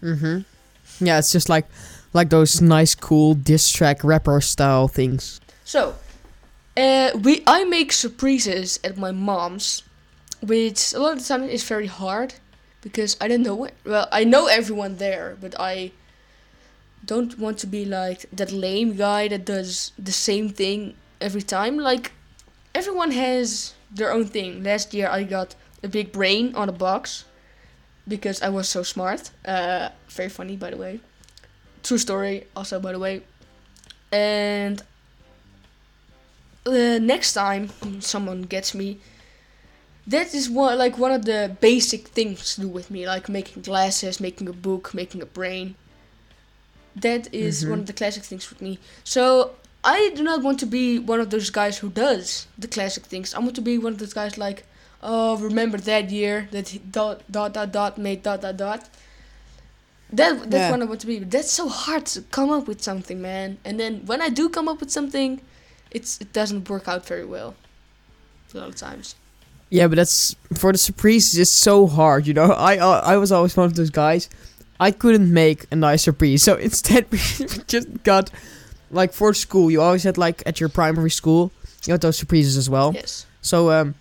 Mm-hmm. 0.04 1.06
Yeah, 1.06 1.18
it's 1.18 1.32
just 1.32 1.48
like 1.48 1.66
like 2.14 2.30
those 2.30 2.62
nice, 2.62 2.94
cool 2.94 3.36
diss 3.36 3.72
track 3.72 4.04
rapper 4.04 4.42
style 4.42 4.90
things. 4.90 5.40
So, 5.64 5.96
uh, 6.76 7.12
we 7.16 7.42
I 7.48 7.64
make 7.64 7.94
surprises 7.94 8.80
at 8.84 8.98
my 8.98 9.12
mom's, 9.12 9.84
which 10.42 10.94
a 10.94 11.00
lot 11.00 11.14
of 11.14 11.20
the 11.20 11.26
time 11.26 11.44
is 11.44 11.64
very 11.64 11.88
hard 11.88 12.34
because 12.82 13.18
I 13.22 13.28
don't 13.28 13.44
know. 13.44 13.66
it- 13.66 13.76
Well, 13.86 14.08
I 14.12 14.24
know 14.24 14.48
everyone 14.48 14.98
there, 14.98 15.38
but 15.42 15.56
I 15.60 15.92
don't 17.06 17.38
want 17.40 17.58
to 17.60 17.68
be 17.68 17.86
like 17.86 18.26
that 18.32 18.52
lame 18.52 18.96
guy 18.96 19.28
that 19.28 19.46
does 19.46 19.92
the 19.98 20.12
same 20.12 20.50
thing 20.50 20.96
every 21.22 21.42
time. 21.42 21.78
Like 21.78 22.12
everyone 22.76 23.12
has 23.12 23.74
their 23.92 24.12
own 24.12 24.26
thing. 24.26 24.64
Last 24.64 24.94
year 24.94 25.10
I 25.10 25.24
got 25.24 25.56
a 25.84 25.88
big 25.88 26.12
brain 26.12 26.54
on 26.56 26.70
a 26.70 26.74
box 26.74 27.26
because 28.08 28.42
I 28.42 28.50
was 28.50 28.70
so 28.70 28.84
smart. 28.84 29.32
Uh, 29.46 29.90
very 30.10 30.30
funny, 30.30 30.56
by 30.58 30.72
the 30.72 30.78
way. 30.78 31.00
True 31.84 31.98
story, 31.98 32.46
also 32.56 32.80
by 32.80 32.92
the 32.94 33.00
way. 33.00 33.24
And 34.12 34.82
uh, 36.66 37.00
next 37.00 37.34
time 37.34 37.70
someone 38.02 38.44
gets 38.44 38.74
me, 38.76 39.00
that 40.10 40.34
is 40.34 40.50
one 40.50 40.78
like 40.78 40.98
one 41.06 41.12
of 41.12 41.24
the 41.26 41.56
basic 41.62 42.02
things 42.18 42.56
to 42.56 42.62
do 42.62 42.68
with 42.78 42.88
me, 42.92 43.08
like 43.08 43.30
making 43.30 43.64
glasses, 43.64 44.20
making 44.20 44.48
a 44.50 44.54
book, 44.68 44.94
making 44.94 45.22
a 45.22 45.26
brain. 45.40 45.76
That 46.96 47.24
is 47.34 47.64
Mhm. 47.64 47.70
one 47.72 47.80
of 47.80 47.86
the 47.86 47.94
classic 47.94 48.24
things 48.24 48.50
with 48.50 48.62
me. 48.62 48.80
So 49.04 49.24
I 49.84 50.00
do 50.18 50.24
not 50.24 50.42
want 50.42 50.60
to 50.60 50.66
be 50.66 51.00
one 51.00 51.20
of 51.22 51.30
those 51.30 51.50
guys 51.50 51.78
who 51.82 51.90
does 51.90 52.48
the 52.58 52.68
classic 52.68 53.04
things. 53.06 53.34
I 53.34 53.40
want 53.40 53.56
to 53.56 53.62
be 53.62 53.78
one 53.78 53.94
of 53.94 54.00
those 54.00 54.14
guys 54.22 54.38
like, 54.38 54.60
oh, 55.02 55.38
remember 55.38 55.78
that 55.78 56.10
year 56.10 56.50
that 56.52 56.70
he 56.70 56.80
dot 56.80 57.22
dot 57.32 57.54
dot 57.54 57.72
dot 57.72 57.98
made 57.98 58.22
dot 58.24 58.42
dot 58.42 58.58
dot. 58.58 58.82
That 60.12 60.50
that's 60.52 60.64
Yeah. 60.64 60.72
what 60.72 60.82
I 60.82 60.86
want 60.86 61.02
to 61.02 61.08
be. 61.08 61.20
But 61.20 61.32
that's 61.32 61.52
so 61.52 61.70
hard 61.70 62.06
to 62.14 62.22
come 62.38 62.50
up 62.58 62.68
with 62.68 62.82
something, 62.82 63.22
man. 63.22 63.60
And 63.64 63.80
then 63.80 64.02
when 64.10 64.22
I 64.22 64.30
do 64.30 64.50
come 64.50 64.68
up 64.68 64.80
with 64.82 64.92
something, 64.92 65.40
it's 65.92 66.12
it 66.20 66.34
doesn't 66.34 66.68
work 66.68 66.88
out 66.88 67.06
very 67.06 67.26
well. 67.36 67.56
A 68.54 68.58
lot 68.58 68.70
of 68.70 68.76
times. 68.76 69.16
Yeah, 69.70 69.88
but 69.88 69.96
that's 69.98 70.36
for 70.56 70.72
the 70.72 70.78
surprise. 70.78 71.38
It's 71.38 71.52
so 71.52 71.86
hard, 71.88 72.26
you 72.28 72.34
know. 72.34 72.52
I 72.52 72.78
uh, 72.78 73.02
I 73.06 73.18
was 73.18 73.32
always 73.32 73.56
one 73.56 73.68
of 73.68 73.76
those 73.76 73.92
guys. 73.92 74.30
I 74.80 74.92
couldn't 74.92 75.32
make 75.32 75.66
a 75.72 75.76
nice 75.76 76.04
surprise, 76.04 76.42
so 76.44 76.56
instead 76.70 77.06
we 77.12 77.18
just 77.68 78.04
got 78.04 78.32
like 78.92 79.14
for 79.14 79.34
school. 79.34 79.70
You 79.70 79.82
always 79.82 80.04
had 80.04 80.18
like 80.18 80.42
at 80.46 80.60
your 80.60 80.70
primary 80.70 81.12
school, 81.12 81.52
you 81.86 81.94
had 81.94 82.02
those 82.02 82.18
surprises 82.18 82.58
as 82.58 82.70
well. 82.70 82.94
Yes. 82.96 83.26
So 83.42 83.70
um, 83.72 83.96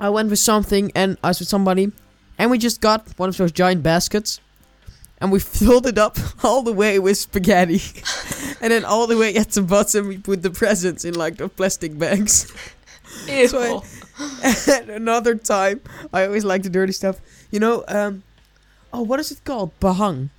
I 0.00 0.10
went 0.10 0.30
with 0.30 0.40
something, 0.40 0.90
and 0.94 1.16
I 1.22 1.28
was 1.28 1.38
with 1.38 1.48
somebody, 1.48 1.92
and 2.38 2.50
we 2.50 2.58
just 2.58 2.80
got 2.80 3.06
one 3.18 3.28
of 3.28 3.36
those 3.36 3.52
giant 3.52 3.82
baskets, 3.84 4.40
and 5.20 5.30
we 5.30 5.38
filled 5.60 5.86
it 5.86 5.96
up 5.98 6.18
all 6.42 6.62
the 6.62 6.72
way 6.72 6.98
with 6.98 7.18
spaghetti, 7.18 7.80
and 8.60 8.72
then 8.72 8.84
all 8.84 9.06
the 9.06 9.16
way 9.16 9.36
at 9.36 9.50
the 9.50 9.62
bottom 9.62 10.08
we 10.08 10.18
put 10.18 10.42
the 10.42 10.50
presents 10.50 11.04
in 11.04 11.14
like 11.14 11.36
the 11.36 11.48
plastic 11.48 11.96
bags. 11.96 12.52
Ew. 13.28 13.46
So 13.46 13.78
I- 13.78 13.82
and 14.18 14.90
another 15.02 15.34
time, 15.34 15.80
I 16.12 16.26
always 16.26 16.44
like 16.44 16.62
the 16.62 16.70
dirty 16.70 16.92
stuff. 16.92 17.20
You 17.50 17.60
know, 17.60 17.84
um, 17.88 18.22
oh, 18.92 19.02
what 19.02 19.20
is 19.20 19.30
it 19.30 19.44
called? 19.44 19.72
Bahang. 19.80 20.30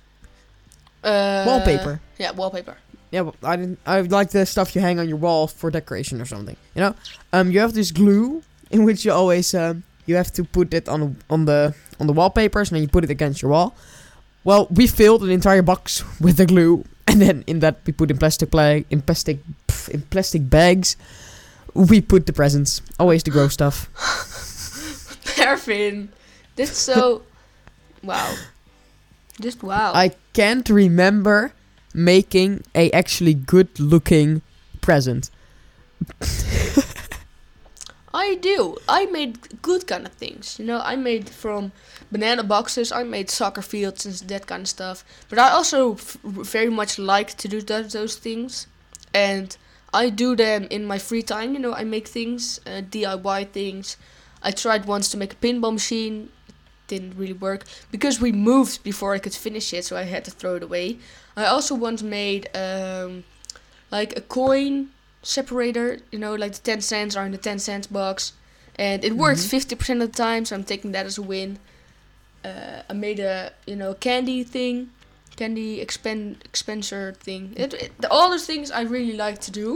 uh, 1.04 1.44
Wallpaper. 1.46 2.00
Yeah, 2.18 2.32
wallpaper. 2.32 2.76
Yeah, 3.10 3.22
but 3.22 3.36
I 3.42 3.56
didn't. 3.56 3.78
I 3.86 4.00
like 4.02 4.30
the 4.30 4.44
stuff 4.44 4.74
you 4.74 4.82
hang 4.82 4.98
on 4.98 5.08
your 5.08 5.16
wall 5.16 5.46
for 5.46 5.70
decoration 5.70 6.20
or 6.20 6.26
something. 6.26 6.56
You 6.74 6.80
know, 6.82 6.94
um, 7.32 7.50
you 7.50 7.60
have 7.60 7.72
this 7.72 7.90
glue 7.90 8.42
in 8.70 8.84
which 8.84 9.04
you 9.04 9.12
always 9.12 9.54
um, 9.54 9.82
you 10.06 10.16
have 10.16 10.30
to 10.32 10.44
put 10.44 10.74
it 10.74 10.88
on 10.88 11.16
on 11.30 11.46
the 11.46 11.74
on 12.00 12.06
the 12.06 12.12
wallpapers 12.12 12.68
and 12.70 12.76
then 12.76 12.82
you 12.82 12.88
put 12.88 13.04
it 13.04 13.10
against 13.10 13.40
your 13.40 13.50
wall. 13.52 13.74
Well, 14.44 14.66
we 14.70 14.86
filled 14.86 15.22
an 15.22 15.30
entire 15.30 15.62
box 15.62 16.04
with 16.20 16.36
the 16.36 16.44
glue, 16.46 16.84
and 17.06 17.20
then 17.20 17.44
in 17.46 17.60
that 17.60 17.80
we 17.86 17.92
put 17.92 18.10
in 18.10 18.18
plastic 18.18 18.50
bag 18.50 18.84
in 18.90 19.00
plastic 19.00 19.38
pff, 19.68 19.88
in 19.88 20.02
plastic 20.02 20.50
bags. 20.50 20.96
We 21.78 22.00
put 22.00 22.26
the 22.26 22.32
presents. 22.32 22.82
Always 22.98 23.22
the 23.22 23.30
gross 23.30 23.54
stuff. 23.54 23.88
Perfin. 25.38 26.08
That's 26.56 26.76
so. 26.76 27.22
wow. 28.02 28.34
Just 29.40 29.62
wow. 29.62 29.92
I 29.94 30.10
can't 30.32 30.68
remember 30.68 31.52
making 31.94 32.64
a 32.74 32.90
actually 32.90 33.34
good 33.34 33.78
looking 33.78 34.42
present. 34.80 35.30
I 38.12 38.34
do. 38.36 38.76
I 38.88 39.06
made 39.06 39.62
good 39.62 39.86
kind 39.86 40.04
of 40.04 40.12
things. 40.14 40.58
You 40.58 40.64
know, 40.64 40.80
I 40.80 40.96
made 40.96 41.28
from 41.28 41.70
banana 42.10 42.42
boxes. 42.42 42.90
I 42.90 43.04
made 43.04 43.30
soccer 43.30 43.62
fields 43.62 44.04
and 44.04 44.16
that 44.28 44.48
kind 44.48 44.62
of 44.62 44.68
stuff. 44.68 45.04
But 45.28 45.38
I 45.38 45.50
also 45.50 45.94
f- 45.94 46.16
very 46.24 46.70
much 46.70 46.98
like 46.98 47.36
to 47.36 47.46
do 47.46 47.60
those 47.60 48.16
things, 48.16 48.66
and 49.14 49.56
I 49.92 50.10
do 50.10 50.36
them 50.36 50.66
in 50.70 50.84
my 50.84 50.98
free 50.98 51.22
time. 51.22 51.54
You 51.54 51.60
know, 51.60 51.72
I 51.74 51.84
make 51.84 52.08
things, 52.08 52.60
uh, 52.66 52.82
DIY 52.82 53.44
things. 53.52 53.96
I 54.42 54.50
tried 54.50 54.84
once 54.86 55.08
to 55.10 55.16
make 55.16 55.32
a 55.32 55.36
pinball 55.36 55.72
machine. 55.72 56.28
It 56.48 56.54
didn't 56.88 57.14
really 57.16 57.32
work 57.32 57.64
because 57.90 58.20
we 58.20 58.32
moved 58.32 58.82
before 58.82 59.14
I 59.14 59.18
could 59.18 59.34
finish 59.34 59.72
it, 59.72 59.84
so 59.84 59.96
I 59.96 60.02
had 60.02 60.24
to 60.26 60.30
throw 60.30 60.56
it 60.56 60.62
away. 60.62 60.98
I 61.36 61.46
also 61.46 61.74
once 61.74 62.02
made 62.02 62.48
um, 62.56 63.24
like 63.90 64.16
a 64.16 64.20
coin 64.20 64.90
separator, 65.22 65.98
you 66.12 66.18
know, 66.18 66.34
like 66.34 66.52
the 66.52 66.60
10 66.60 66.80
cents 66.80 67.16
are 67.16 67.24
in 67.26 67.32
the 67.32 67.38
10 67.38 67.58
cents 67.58 67.86
box. 67.86 68.32
And 68.76 69.04
it 69.04 69.16
worked 69.16 69.40
Mhm. 69.40 69.48
50% 69.48 70.02
of 70.02 70.12
the 70.12 70.16
time, 70.16 70.44
so 70.44 70.54
I'm 70.54 70.64
taking 70.64 70.92
that 70.92 71.04
as 71.06 71.18
a 71.18 71.22
win. 71.22 71.58
Uh, 72.44 72.82
I 72.88 72.92
made 72.92 73.18
a, 73.18 73.52
you 73.66 73.74
know, 73.74 73.94
candy 73.94 74.44
thing, 74.44 74.90
candy 75.38 75.80
expend 75.80 76.20
expenser 76.50 77.16
thing. 77.26 77.42
It, 77.56 77.74
it, 77.84 77.92
all 78.10 78.28
those 78.30 78.46
things 78.46 78.70
I 78.70 78.82
really 78.96 79.16
like 79.26 79.38
to 79.46 79.50
do. 79.62 79.68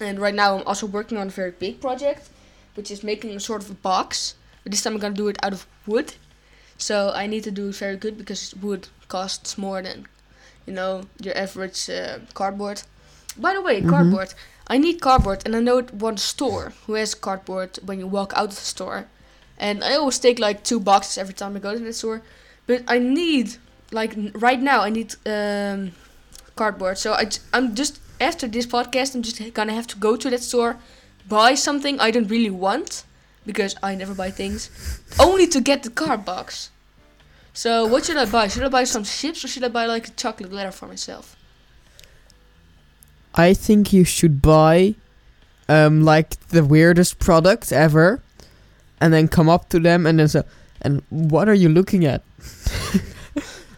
And 0.00 0.14
right 0.24 0.34
now 0.42 0.56
I'm 0.58 0.66
also 0.66 0.86
working 0.86 1.18
on 1.18 1.26
a 1.28 1.30
very 1.30 1.50
big 1.64 1.80
project, 1.80 2.22
which 2.76 2.90
is 2.90 3.02
making 3.02 3.30
a 3.36 3.40
sort 3.40 3.62
of 3.64 3.70
a 3.70 3.74
box. 3.90 4.34
But 4.62 4.72
this 4.72 4.82
time 4.82 4.94
I'm 4.94 5.00
gonna 5.00 5.14
do 5.24 5.28
it 5.28 5.38
out 5.44 5.52
of 5.52 5.66
wood. 5.86 6.14
So 6.76 6.94
I 7.22 7.26
need 7.26 7.44
to 7.44 7.50
do 7.50 7.68
it 7.70 7.76
very 7.76 7.96
good 7.96 8.16
because 8.16 8.54
wood 8.62 8.88
costs 9.08 9.56
more 9.58 9.82
than, 9.82 10.06
you 10.66 10.72
know, 10.78 10.92
your 11.24 11.36
average 11.36 11.90
uh, 11.90 12.18
cardboard. 12.34 12.82
By 13.36 13.54
the 13.54 13.62
way, 13.62 13.80
Mhm. 13.82 13.88
cardboard. 13.90 14.34
I 14.74 14.76
need 14.78 15.00
cardboard, 15.00 15.40
and 15.46 15.56
I 15.56 15.60
know 15.60 15.80
one 16.08 16.18
store 16.18 16.72
who 16.86 16.92
has 16.94 17.14
cardboard 17.14 17.78
when 17.86 17.98
you 18.00 18.06
walk 18.06 18.32
out 18.36 18.50
of 18.52 18.56
the 18.56 18.66
store. 18.74 19.00
And 19.58 19.82
I 19.82 19.94
always 19.96 20.18
take 20.20 20.38
like 20.38 20.62
two 20.62 20.78
boxes 20.80 21.18
every 21.18 21.34
time 21.34 21.56
I 21.56 21.60
go 21.60 21.72
to 21.72 21.84
the 21.84 21.92
store. 21.92 22.20
But 22.66 22.82
I 22.86 22.98
need, 22.98 23.56
like 23.92 24.14
right 24.34 24.60
now, 24.60 24.80
I 24.82 24.90
need 24.90 25.14
um, 25.26 25.92
cardboard. 26.56 26.98
So 26.98 27.16
I'm 27.52 27.74
just 27.74 28.00
after 28.20 28.46
this 28.48 28.66
podcast, 28.66 29.14
I'm 29.14 29.22
just 29.22 29.54
gonna 29.54 29.74
have 29.74 29.86
to 29.88 29.96
go 29.96 30.16
to 30.16 30.30
that 30.30 30.42
store, 30.42 30.76
buy 31.28 31.54
something 31.54 32.00
I 32.00 32.10
don't 32.10 32.28
really 32.28 32.50
want 32.50 33.04
because 33.46 33.76
I 33.82 33.94
never 33.94 34.14
buy 34.14 34.30
things, 34.30 34.70
only 35.18 35.46
to 35.48 35.60
get 35.60 35.82
the 35.82 35.90
card 35.90 36.24
box. 36.24 36.70
So 37.54 37.86
what 37.86 38.04
should 38.04 38.16
I 38.16 38.26
buy? 38.26 38.48
Should 38.48 38.62
I 38.62 38.68
buy 38.68 38.84
some 38.84 39.04
chips 39.04 39.44
or 39.44 39.48
should 39.48 39.64
I 39.64 39.68
buy 39.68 39.86
like 39.86 40.08
a 40.08 40.10
chocolate 40.12 40.52
letter 40.52 40.70
for 40.70 40.86
myself? 40.86 41.34
I 43.34 43.54
think 43.54 43.92
you 43.92 44.04
should 44.04 44.42
buy 44.42 44.94
um 45.68 46.02
like 46.02 46.30
the 46.48 46.64
weirdest 46.64 47.18
product 47.18 47.72
ever 47.72 48.22
and 49.00 49.12
then 49.12 49.28
come 49.28 49.48
up 49.48 49.68
to 49.70 49.78
them 49.78 50.06
and 50.06 50.18
then 50.18 50.28
say 50.28 50.42
and 50.82 51.02
what 51.10 51.48
are 51.48 51.54
you 51.54 51.68
looking 51.68 52.04
at? 52.04 52.22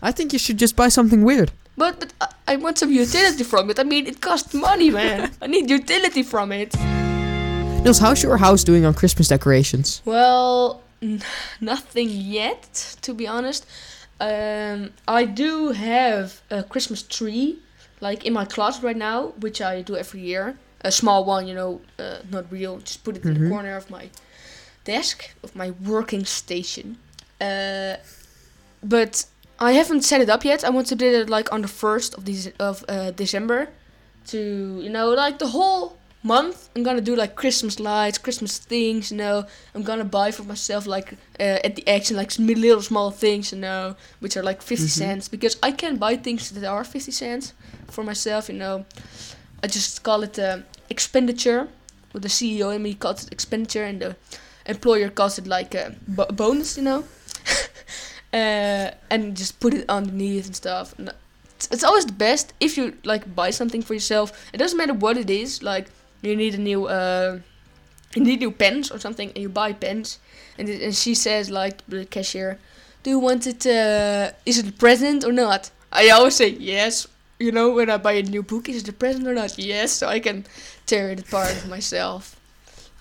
I 0.02 0.12
think 0.12 0.32
you 0.32 0.38
should 0.38 0.58
just 0.60 0.76
buy 0.76 0.88
something 0.90 1.22
weird. 1.24 1.50
But 1.76 2.00
but 2.00 2.12
I- 2.20 2.52
I 2.52 2.56
want 2.56 2.78
some 2.78 2.92
utility 2.92 3.44
from 3.44 3.70
it. 3.70 3.78
I 3.78 3.84
mean, 3.84 4.06
it 4.06 4.20
costs 4.20 4.54
money, 4.54 4.90
man. 4.90 5.30
I 5.42 5.46
need 5.46 5.70
utility 5.70 6.22
from 6.22 6.52
it. 6.52 6.74
Niels, 7.84 7.98
how's 7.98 8.22
your 8.22 8.36
house 8.38 8.64
doing 8.64 8.84
on 8.84 8.92
Christmas 8.94 9.28
decorations? 9.28 10.02
Well, 10.04 10.82
n- 11.02 11.22
nothing 11.60 12.08
yet, 12.10 12.96
to 13.02 13.14
be 13.14 13.26
honest. 13.26 13.64
Um, 14.20 14.90
I 15.08 15.24
do 15.24 15.72
have 15.72 16.42
a 16.50 16.62
Christmas 16.62 17.02
tree, 17.02 17.58
like 18.00 18.26
in 18.26 18.32
my 18.34 18.44
closet 18.44 18.82
right 18.82 18.96
now, 18.96 19.32
which 19.40 19.60
I 19.62 19.82
do 19.82 19.96
every 19.96 20.20
year. 20.20 20.56
A 20.82 20.90
small 20.92 21.24
one, 21.24 21.46
you 21.48 21.54
know, 21.54 21.80
uh, 21.98 22.18
not 22.30 22.44
real. 22.52 22.78
Just 22.80 23.02
put 23.04 23.16
it 23.16 23.24
in 23.24 23.34
Mhm. 23.34 23.40
the 23.40 23.48
corner 23.48 23.76
of 23.76 23.88
my 23.90 24.10
desk, 24.84 25.30
of 25.42 25.54
my 25.54 25.70
working 25.94 26.24
station. 26.26 26.96
Uh, 27.40 27.96
but 28.82 29.24
I 29.60 29.72
haven't 29.72 30.02
set 30.02 30.20
it 30.20 30.30
up 30.30 30.44
yet. 30.44 30.64
I 30.64 30.70
want 30.70 30.86
to 30.88 30.94
do 30.96 31.06
it 31.06 31.28
like 31.28 31.52
on 31.52 31.62
the 31.62 31.68
first 31.68 32.14
of 32.14 32.24
these 32.24 32.48
of 32.58 32.84
uh, 32.88 33.10
December, 33.10 33.68
to 34.28 34.38
you 34.82 34.88
know, 34.90 35.10
like 35.10 35.38
the 35.38 35.48
whole 35.48 35.96
month. 36.22 36.68
I'm 36.74 36.82
gonna 36.82 37.00
do 37.02 37.14
like 37.16 37.34
Christmas 37.34 37.78
lights, 37.78 38.18
Christmas 38.18 38.58
things. 38.58 39.10
You 39.10 39.18
know, 39.18 39.44
I'm 39.74 39.82
gonna 39.82 40.04
buy 40.04 40.30
for 40.30 40.44
myself 40.44 40.86
like 40.86 41.12
uh, 41.38 41.58
at 41.66 41.76
the 41.76 41.86
action 41.88 42.16
like 42.16 42.30
little 42.38 42.82
small 42.82 43.10
things. 43.10 43.52
You 43.52 43.58
know, 43.58 43.96
which 44.20 44.36
are 44.36 44.42
like 44.42 44.62
50 44.62 44.84
Mhm. 44.84 44.88
cents 44.88 45.28
because 45.28 45.56
I 45.62 45.72
can 45.72 45.96
buy 45.98 46.16
things 46.16 46.50
that 46.50 46.64
are 46.64 46.84
50 46.84 47.12
cents 47.12 47.52
for 47.88 48.02
myself. 48.04 48.48
You 48.48 48.56
know, 48.58 48.84
I 49.62 49.66
just 49.66 50.02
call 50.02 50.22
it 50.22 50.38
uh, 50.38 50.58
expenditure. 50.88 51.68
With 52.12 52.22
the 52.22 52.28
CEO 52.28 52.70
in 52.74 52.82
me 52.82 52.94
calls 52.94 53.24
it 53.26 53.32
expenditure, 53.32 53.84
and 53.84 54.00
the 54.00 54.16
employer 54.66 55.10
calls 55.10 55.38
it 55.38 55.46
like 55.46 55.74
a 55.76 55.94
bonus, 56.32 56.76
you 56.76 56.82
know, 56.82 57.04
uh, 58.32 58.90
and 59.10 59.36
just 59.36 59.60
put 59.60 59.74
it 59.74 59.84
underneath 59.88 60.46
and 60.46 60.56
stuff. 60.56 60.94
And 60.98 61.12
it's, 61.56 61.68
it's 61.70 61.84
always 61.84 62.06
the 62.06 62.12
best 62.12 62.52
if 62.60 62.76
you 62.76 62.96
like 63.04 63.34
buy 63.34 63.50
something 63.50 63.82
for 63.82 63.94
yourself. 63.94 64.50
It 64.52 64.58
doesn't 64.58 64.78
matter 64.78 64.94
what 64.94 65.16
it 65.16 65.30
is. 65.30 65.62
Like 65.62 65.88
you 66.22 66.36
need 66.36 66.54
a 66.54 66.58
new, 66.58 66.86
uh, 66.86 67.40
you 68.14 68.22
need 68.22 68.40
new 68.40 68.50
pens 68.50 68.90
or 68.90 68.98
something, 68.98 69.28
and 69.28 69.38
you 69.38 69.48
buy 69.48 69.72
pens, 69.72 70.18
and 70.58 70.68
it, 70.68 70.82
and 70.82 70.94
she 70.94 71.14
says 71.14 71.50
like 71.50 71.84
the 71.88 72.04
cashier, 72.06 72.58
"Do 73.02 73.10
you 73.10 73.18
want 73.18 73.46
it? 73.46 73.66
Uh, 73.66 74.32
is 74.46 74.58
it 74.58 74.68
a 74.68 74.72
present 74.72 75.24
or 75.24 75.32
not?" 75.32 75.70
I 75.92 76.10
always 76.10 76.36
say 76.36 76.48
yes. 76.48 77.06
You 77.38 77.52
know, 77.52 77.70
when 77.70 77.88
I 77.88 77.96
buy 77.96 78.12
a 78.12 78.22
new 78.22 78.42
book, 78.42 78.68
is 78.68 78.82
it 78.82 78.88
a 78.88 78.92
present 78.92 79.26
or 79.26 79.34
not? 79.34 79.58
Yes, 79.58 79.92
so 79.92 80.08
I 80.08 80.20
can 80.20 80.44
tear 80.84 81.10
it 81.10 81.20
apart 81.20 81.66
myself. 81.66 82.36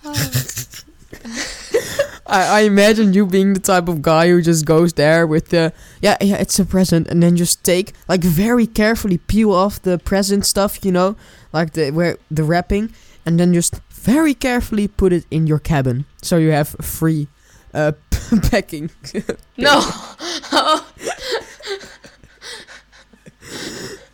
Oh. 0.02 0.14
I, 2.26 2.58
I 2.58 2.60
imagine 2.60 3.12
you 3.12 3.26
being 3.26 3.54
the 3.54 3.60
type 3.60 3.88
of 3.88 4.02
guy 4.02 4.28
who 4.28 4.40
just 4.40 4.64
goes 4.64 4.92
there 4.92 5.26
with 5.26 5.48
the 5.48 5.72
yeah 6.00 6.16
yeah 6.20 6.36
it's 6.36 6.58
a 6.58 6.64
present 6.64 7.08
and 7.08 7.22
then 7.22 7.36
just 7.36 7.64
take 7.64 7.92
like 8.08 8.22
very 8.22 8.66
carefully 8.66 9.18
peel 9.18 9.52
off 9.52 9.82
the 9.82 9.98
present 9.98 10.46
stuff 10.46 10.84
you 10.84 10.92
know 10.92 11.16
like 11.52 11.72
the 11.72 11.90
where 11.90 12.16
the 12.30 12.44
wrapping 12.44 12.92
and 13.26 13.40
then 13.40 13.52
just 13.52 13.80
very 13.90 14.34
carefully 14.34 14.86
put 14.86 15.12
it 15.12 15.24
in 15.30 15.46
your 15.46 15.58
cabin 15.58 16.04
so 16.22 16.36
you 16.36 16.50
have 16.50 16.68
free 16.80 17.26
uh 17.74 17.92
packing. 18.50 18.90
no. 19.56 19.80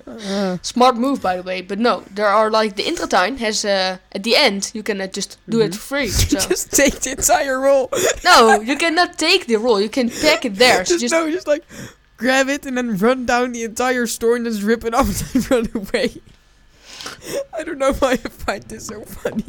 Uh, 0.06 0.56
Smart 0.62 0.96
move, 0.96 1.20
by 1.20 1.36
the 1.36 1.42
way. 1.42 1.60
But 1.62 1.78
no, 1.80 2.04
there 2.14 2.28
are 2.28 2.48
like 2.50 2.76
the 2.76 2.84
Intratuin 2.84 3.38
has 3.38 3.64
uh, 3.64 3.98
at 4.12 4.22
the 4.22 4.36
end 4.36 4.70
you 4.72 4.82
can 4.84 5.00
uh, 5.00 5.06
just 5.08 5.38
do 5.48 5.60
it 5.60 5.72
Mhm. 5.72 5.74
for 5.74 5.80
free. 5.80 6.08
So. 6.10 6.38
just 6.48 6.70
take 6.72 7.00
the 7.00 7.10
entire 7.12 7.58
roll. 7.60 7.90
no, 8.24 8.60
you 8.60 8.76
cannot 8.76 9.18
take 9.18 9.46
the 9.46 9.56
roll. 9.56 9.80
You 9.80 9.88
can 9.88 10.08
pack 10.08 10.44
it 10.44 10.54
there. 10.56 10.84
So 10.84 10.94
just, 10.98 11.00
just 11.00 11.12
no, 11.12 11.30
just 11.30 11.46
like 11.48 11.64
grab 12.18 12.48
it 12.48 12.64
and 12.66 12.76
then 12.78 12.96
run 12.96 13.26
down 13.26 13.52
the 13.52 13.64
entire 13.64 14.06
store 14.06 14.36
and 14.36 14.44
just 14.46 14.62
rip 14.62 14.84
it 14.84 14.94
off 14.94 15.34
and 15.34 15.50
run 15.50 15.68
away. 15.74 16.22
I 17.52 17.64
don't 17.64 17.78
know 17.78 17.92
why 17.94 18.12
I 18.12 18.16
find 18.16 18.62
this 18.64 18.86
so 18.86 19.02
funny. 19.02 19.44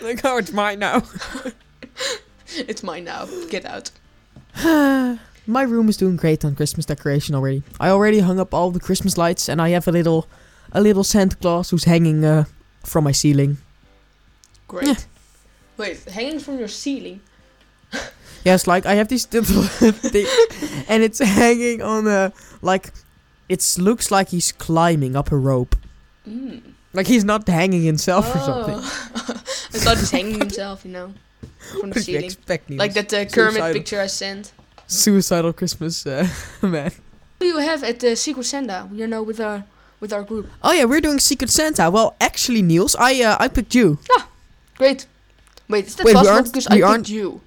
like 0.00 0.22
how 0.22 0.38
it's 0.38 0.52
mine 0.52 0.78
now. 0.78 1.02
it's 2.56 2.82
mine 2.82 3.04
now. 3.04 3.26
Get 3.50 3.64
out. 3.66 3.90
My 5.50 5.62
room 5.62 5.88
is 5.88 5.96
doing 5.96 6.16
great 6.16 6.44
on 6.44 6.54
Christmas 6.54 6.86
decoration 6.86 7.34
already. 7.34 7.62
I 7.80 7.88
already 7.90 8.20
hung 8.20 8.38
up 8.38 8.54
all 8.54 8.70
the 8.70 8.78
Christmas 8.80 9.18
lights 9.18 9.48
and 9.48 9.60
I 9.60 9.70
have 9.70 9.88
a 9.88 9.92
little 9.92 10.26
a 10.72 10.80
little 10.80 11.02
Santa 11.04 11.36
Claus 11.36 11.70
who's 11.70 11.84
hanging 11.84 12.24
uh, 12.24 12.44
from 12.84 13.04
my 13.04 13.12
ceiling. 13.12 13.58
Great. 14.68 14.86
Yeah. 14.86 14.94
Wait, 15.76 16.04
hanging 16.04 16.38
from 16.40 16.58
your 16.58 16.68
ceiling. 16.68 17.20
Yes, 18.44 18.66
like 18.66 18.86
I 18.86 18.94
have 18.94 19.08
these 19.08 19.28
little 19.34 19.62
things 19.90 20.84
and 20.88 21.02
it's 21.02 21.18
hanging 21.18 21.82
on 21.82 22.06
a 22.06 22.32
like 22.62 22.90
it 23.50 23.76
looks 23.78 24.10
like 24.10 24.30
he's 24.30 24.50
climbing 24.52 25.14
up 25.14 25.30
a 25.32 25.36
rope. 25.36 25.76
Mm. 26.26 26.62
Like 26.94 27.06
he's 27.06 27.24
not 27.24 27.46
hanging 27.46 27.82
himself 27.82 28.24
or 28.34 28.38
Oh. 28.38 28.46
something. 28.46 28.78
I 29.74 29.78
thought 29.84 29.98
he's 29.98 30.10
hanging 30.10 30.38
himself, 30.38 30.86
you 30.86 30.92
know, 30.92 31.12
from 31.80 31.90
the 31.90 32.00
ceiling. 32.06 32.30
Like 32.78 32.94
that 32.94 33.12
uh, 33.12 33.26
Kermit 33.26 33.54
Suicidal. 33.60 33.72
picture 33.74 34.00
I 34.00 34.06
sent. 34.06 34.52
Suicidal 34.90 35.52
Christmas 35.52 36.06
uh, 36.06 36.26
man. 36.62 36.90
What 37.38 37.40
do 37.40 37.46
you 37.46 37.58
have 37.58 37.82
at 37.84 38.00
the 38.00 38.16
Secret 38.16 38.44
Santa? 38.44 38.88
You 38.92 39.06
know, 39.06 39.22
with 39.22 39.40
our 39.40 39.64
with 40.00 40.12
our 40.12 40.22
group. 40.22 40.48
Oh 40.62 40.72
yeah, 40.72 40.84
we're 40.84 41.00
doing 41.00 41.18
Secret 41.18 41.50
Santa. 41.50 41.90
Well, 41.90 42.14
actually, 42.20 42.62
Niels, 42.62 42.96
I 42.98 43.22
uh, 43.22 43.36
I 43.40 43.48
picked 43.48 43.74
you. 43.74 43.98
Ah, 44.12 44.28
great. 44.76 45.06
Wait, 45.68 45.86
is 45.86 45.94
that 45.96 46.04
Wait, 46.04 46.14
possible? 46.14 46.34
aren't- 46.34 46.46
Because 46.52 46.66
I 46.66 46.80
picked 46.80 47.08
you. 47.08 47.40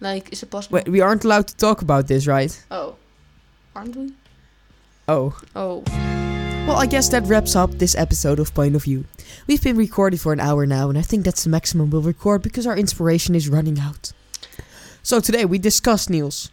Like, 0.00 0.32
is 0.32 0.42
it 0.42 0.50
possible? 0.50 0.74
Wait, 0.76 0.88
we 0.88 1.00
aren't 1.00 1.24
allowed 1.24 1.46
to 1.48 1.56
talk 1.56 1.80
about 1.80 2.06
this, 2.08 2.26
right? 2.26 2.52
Oh, 2.70 2.96
aren't 3.74 3.96
we? 3.96 4.12
Oh. 5.08 5.38
Oh, 5.54 5.82
Well, 6.66 6.76
I 6.76 6.86
guess 6.86 7.08
that 7.10 7.22
wraps 7.26 7.54
up 7.56 7.70
this 7.78 7.94
episode 7.94 8.40
of 8.40 8.52
Point 8.52 8.74
of 8.74 8.82
View. 8.84 9.04
We've 9.46 9.62
been 9.62 9.76
recording 9.76 10.18
for 10.18 10.32
an 10.32 10.40
hour 10.40 10.66
now, 10.66 10.88
and 10.90 10.98
I 10.98 11.02
think 11.02 11.24
that's 11.24 11.44
the 11.44 11.50
maximum 11.50 11.90
we'll 11.90 12.02
record 12.02 12.42
because 12.42 12.66
our 12.66 12.76
inspiration 12.76 13.34
is 13.36 13.48
running 13.48 13.78
out. 13.78 14.12
So 15.06 15.20
today 15.20 15.44
we 15.44 15.58
discussed 15.60 16.10
Niels. 16.10 16.50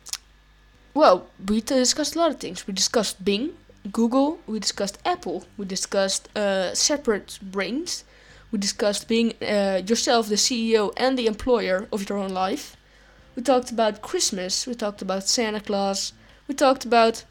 well, 0.93 1.25
we 1.47 1.59
discussed 1.59 2.15
a 2.15 2.19
lot 2.19 2.29
of 2.29 2.39
things. 2.39 2.67
We 2.67 2.73
discussed 2.75 3.25
Bing, 3.25 3.53
Google. 3.91 4.37
We 4.45 4.59
discussed 4.59 4.99
Apple. 5.03 5.45
We 5.57 5.65
discussed 5.65 6.29
uh, 6.37 6.75
separate 6.75 7.39
brains. 7.41 8.03
We 8.51 8.59
discussed 8.59 9.07
being 9.07 9.33
uh, 9.41 9.81
yourself 9.87 10.29
the 10.29 10.35
CEO 10.35 10.93
and 10.97 11.17
the 11.17 11.25
employer 11.25 11.87
of 11.91 12.07
your 12.07 12.19
own 12.19 12.29
life. 12.29 12.77
We 13.35 13.41
talked 13.41 13.71
about 13.71 14.03
Christmas. 14.03 14.67
We 14.67 14.75
talked 14.75 15.01
about 15.01 15.27
Santa 15.27 15.59
Claus. 15.59 16.13
We 16.47 16.53
talked 16.53 16.85
about. 16.85 17.23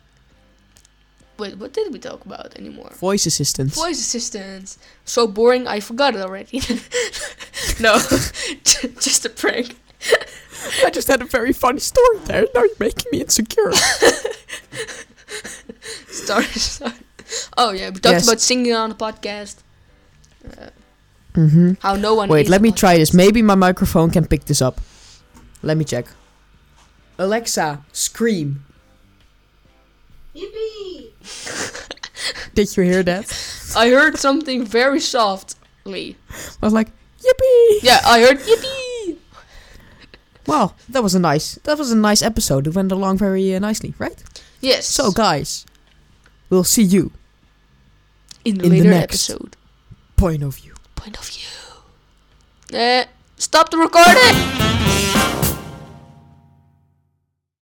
Wait, 1.38 1.56
what 1.56 1.72
did 1.72 1.92
we 1.92 2.00
talk 2.00 2.24
about 2.26 2.56
anymore? 2.56 2.90
Voice 2.94 3.26
assistants. 3.26 3.76
Voice 3.76 4.00
assistants. 4.00 4.76
So 5.04 5.28
boring, 5.28 5.68
I 5.68 5.78
forgot 5.78 6.16
it 6.16 6.20
already. 6.20 6.58
no, 7.80 7.96
just 8.64 9.24
a 9.24 9.30
prank. 9.30 9.76
I 10.84 10.90
just 10.90 11.08
had 11.08 11.22
a 11.22 11.24
very 11.24 11.52
funny 11.52 11.80
story 11.80 12.18
there. 12.24 12.46
Now 12.54 12.62
you're 12.62 12.76
making 12.78 13.06
me 13.12 13.20
insecure. 13.20 13.72
Start, 16.08 16.44
start. 16.44 16.94
Oh 17.56 17.72
yeah, 17.72 17.88
we 17.88 17.94
talked 17.98 18.12
Yes. 18.12 18.28
about 18.28 18.40
singing 18.40 18.74
on 18.74 18.90
the 18.90 18.94
podcast. 18.94 19.56
Uh, 20.44 20.68
mm-hmm. 21.34 21.72
how 21.80 21.96
no 21.96 22.14
one. 22.14 22.28
Wait, 22.28 22.48
let 22.48 22.60
a 22.60 22.62
me 22.62 22.70
try 22.70 22.98
this. 22.98 23.12
Maybe 23.14 23.42
my 23.42 23.54
microphone 23.54 24.10
can 24.10 24.26
pick 24.26 24.44
this 24.44 24.60
up. 24.62 24.80
Let 25.62 25.76
me 25.76 25.84
check. 25.84 26.06
Alexa, 27.18 27.82
scream. 27.92 28.64
Yippee! 30.36 31.10
Did 32.54 32.76
you 32.76 32.82
hear 32.84 33.02
that? 33.02 33.26
I 33.76 33.90
heard 33.90 34.18
something 34.18 34.64
very 34.64 35.00
softly. 35.00 36.16
I 36.62 36.66
was 36.66 36.72
like, 36.72 36.88
yippee! 37.20 37.78
Yeah, 37.82 38.00
I 38.04 38.20
heard 38.20 38.38
yippee. 38.38 38.91
Well, 40.46 40.74
that 40.88 41.02
was 41.02 41.14
a 41.14 41.18
nice, 41.20 41.54
that 41.64 41.78
was 41.78 41.90
a 41.92 41.96
nice 41.96 42.22
episode. 42.22 42.66
It 42.66 42.74
went 42.74 42.90
along 42.92 43.18
very 43.18 43.54
uh, 43.54 43.58
nicely, 43.60 43.94
right? 43.98 44.22
Yes. 44.60 44.86
So, 44.86 45.10
guys, 45.12 45.64
we'll 46.50 46.64
see 46.64 46.82
you. 46.82 47.12
in 48.44 48.58
the 48.58 48.64
in 48.64 48.70
the 48.70 48.76
later 48.78 48.90
next- 48.90 49.30
episode. 49.30 49.56
Point 50.16 50.42
of 50.42 50.56
view. 50.56 50.74
Point 50.94 51.18
of 51.18 51.26
view. 51.28 52.78
Uh, 52.78 53.04
stop 53.36 53.70
the 53.70 53.76
recording. 53.78 54.81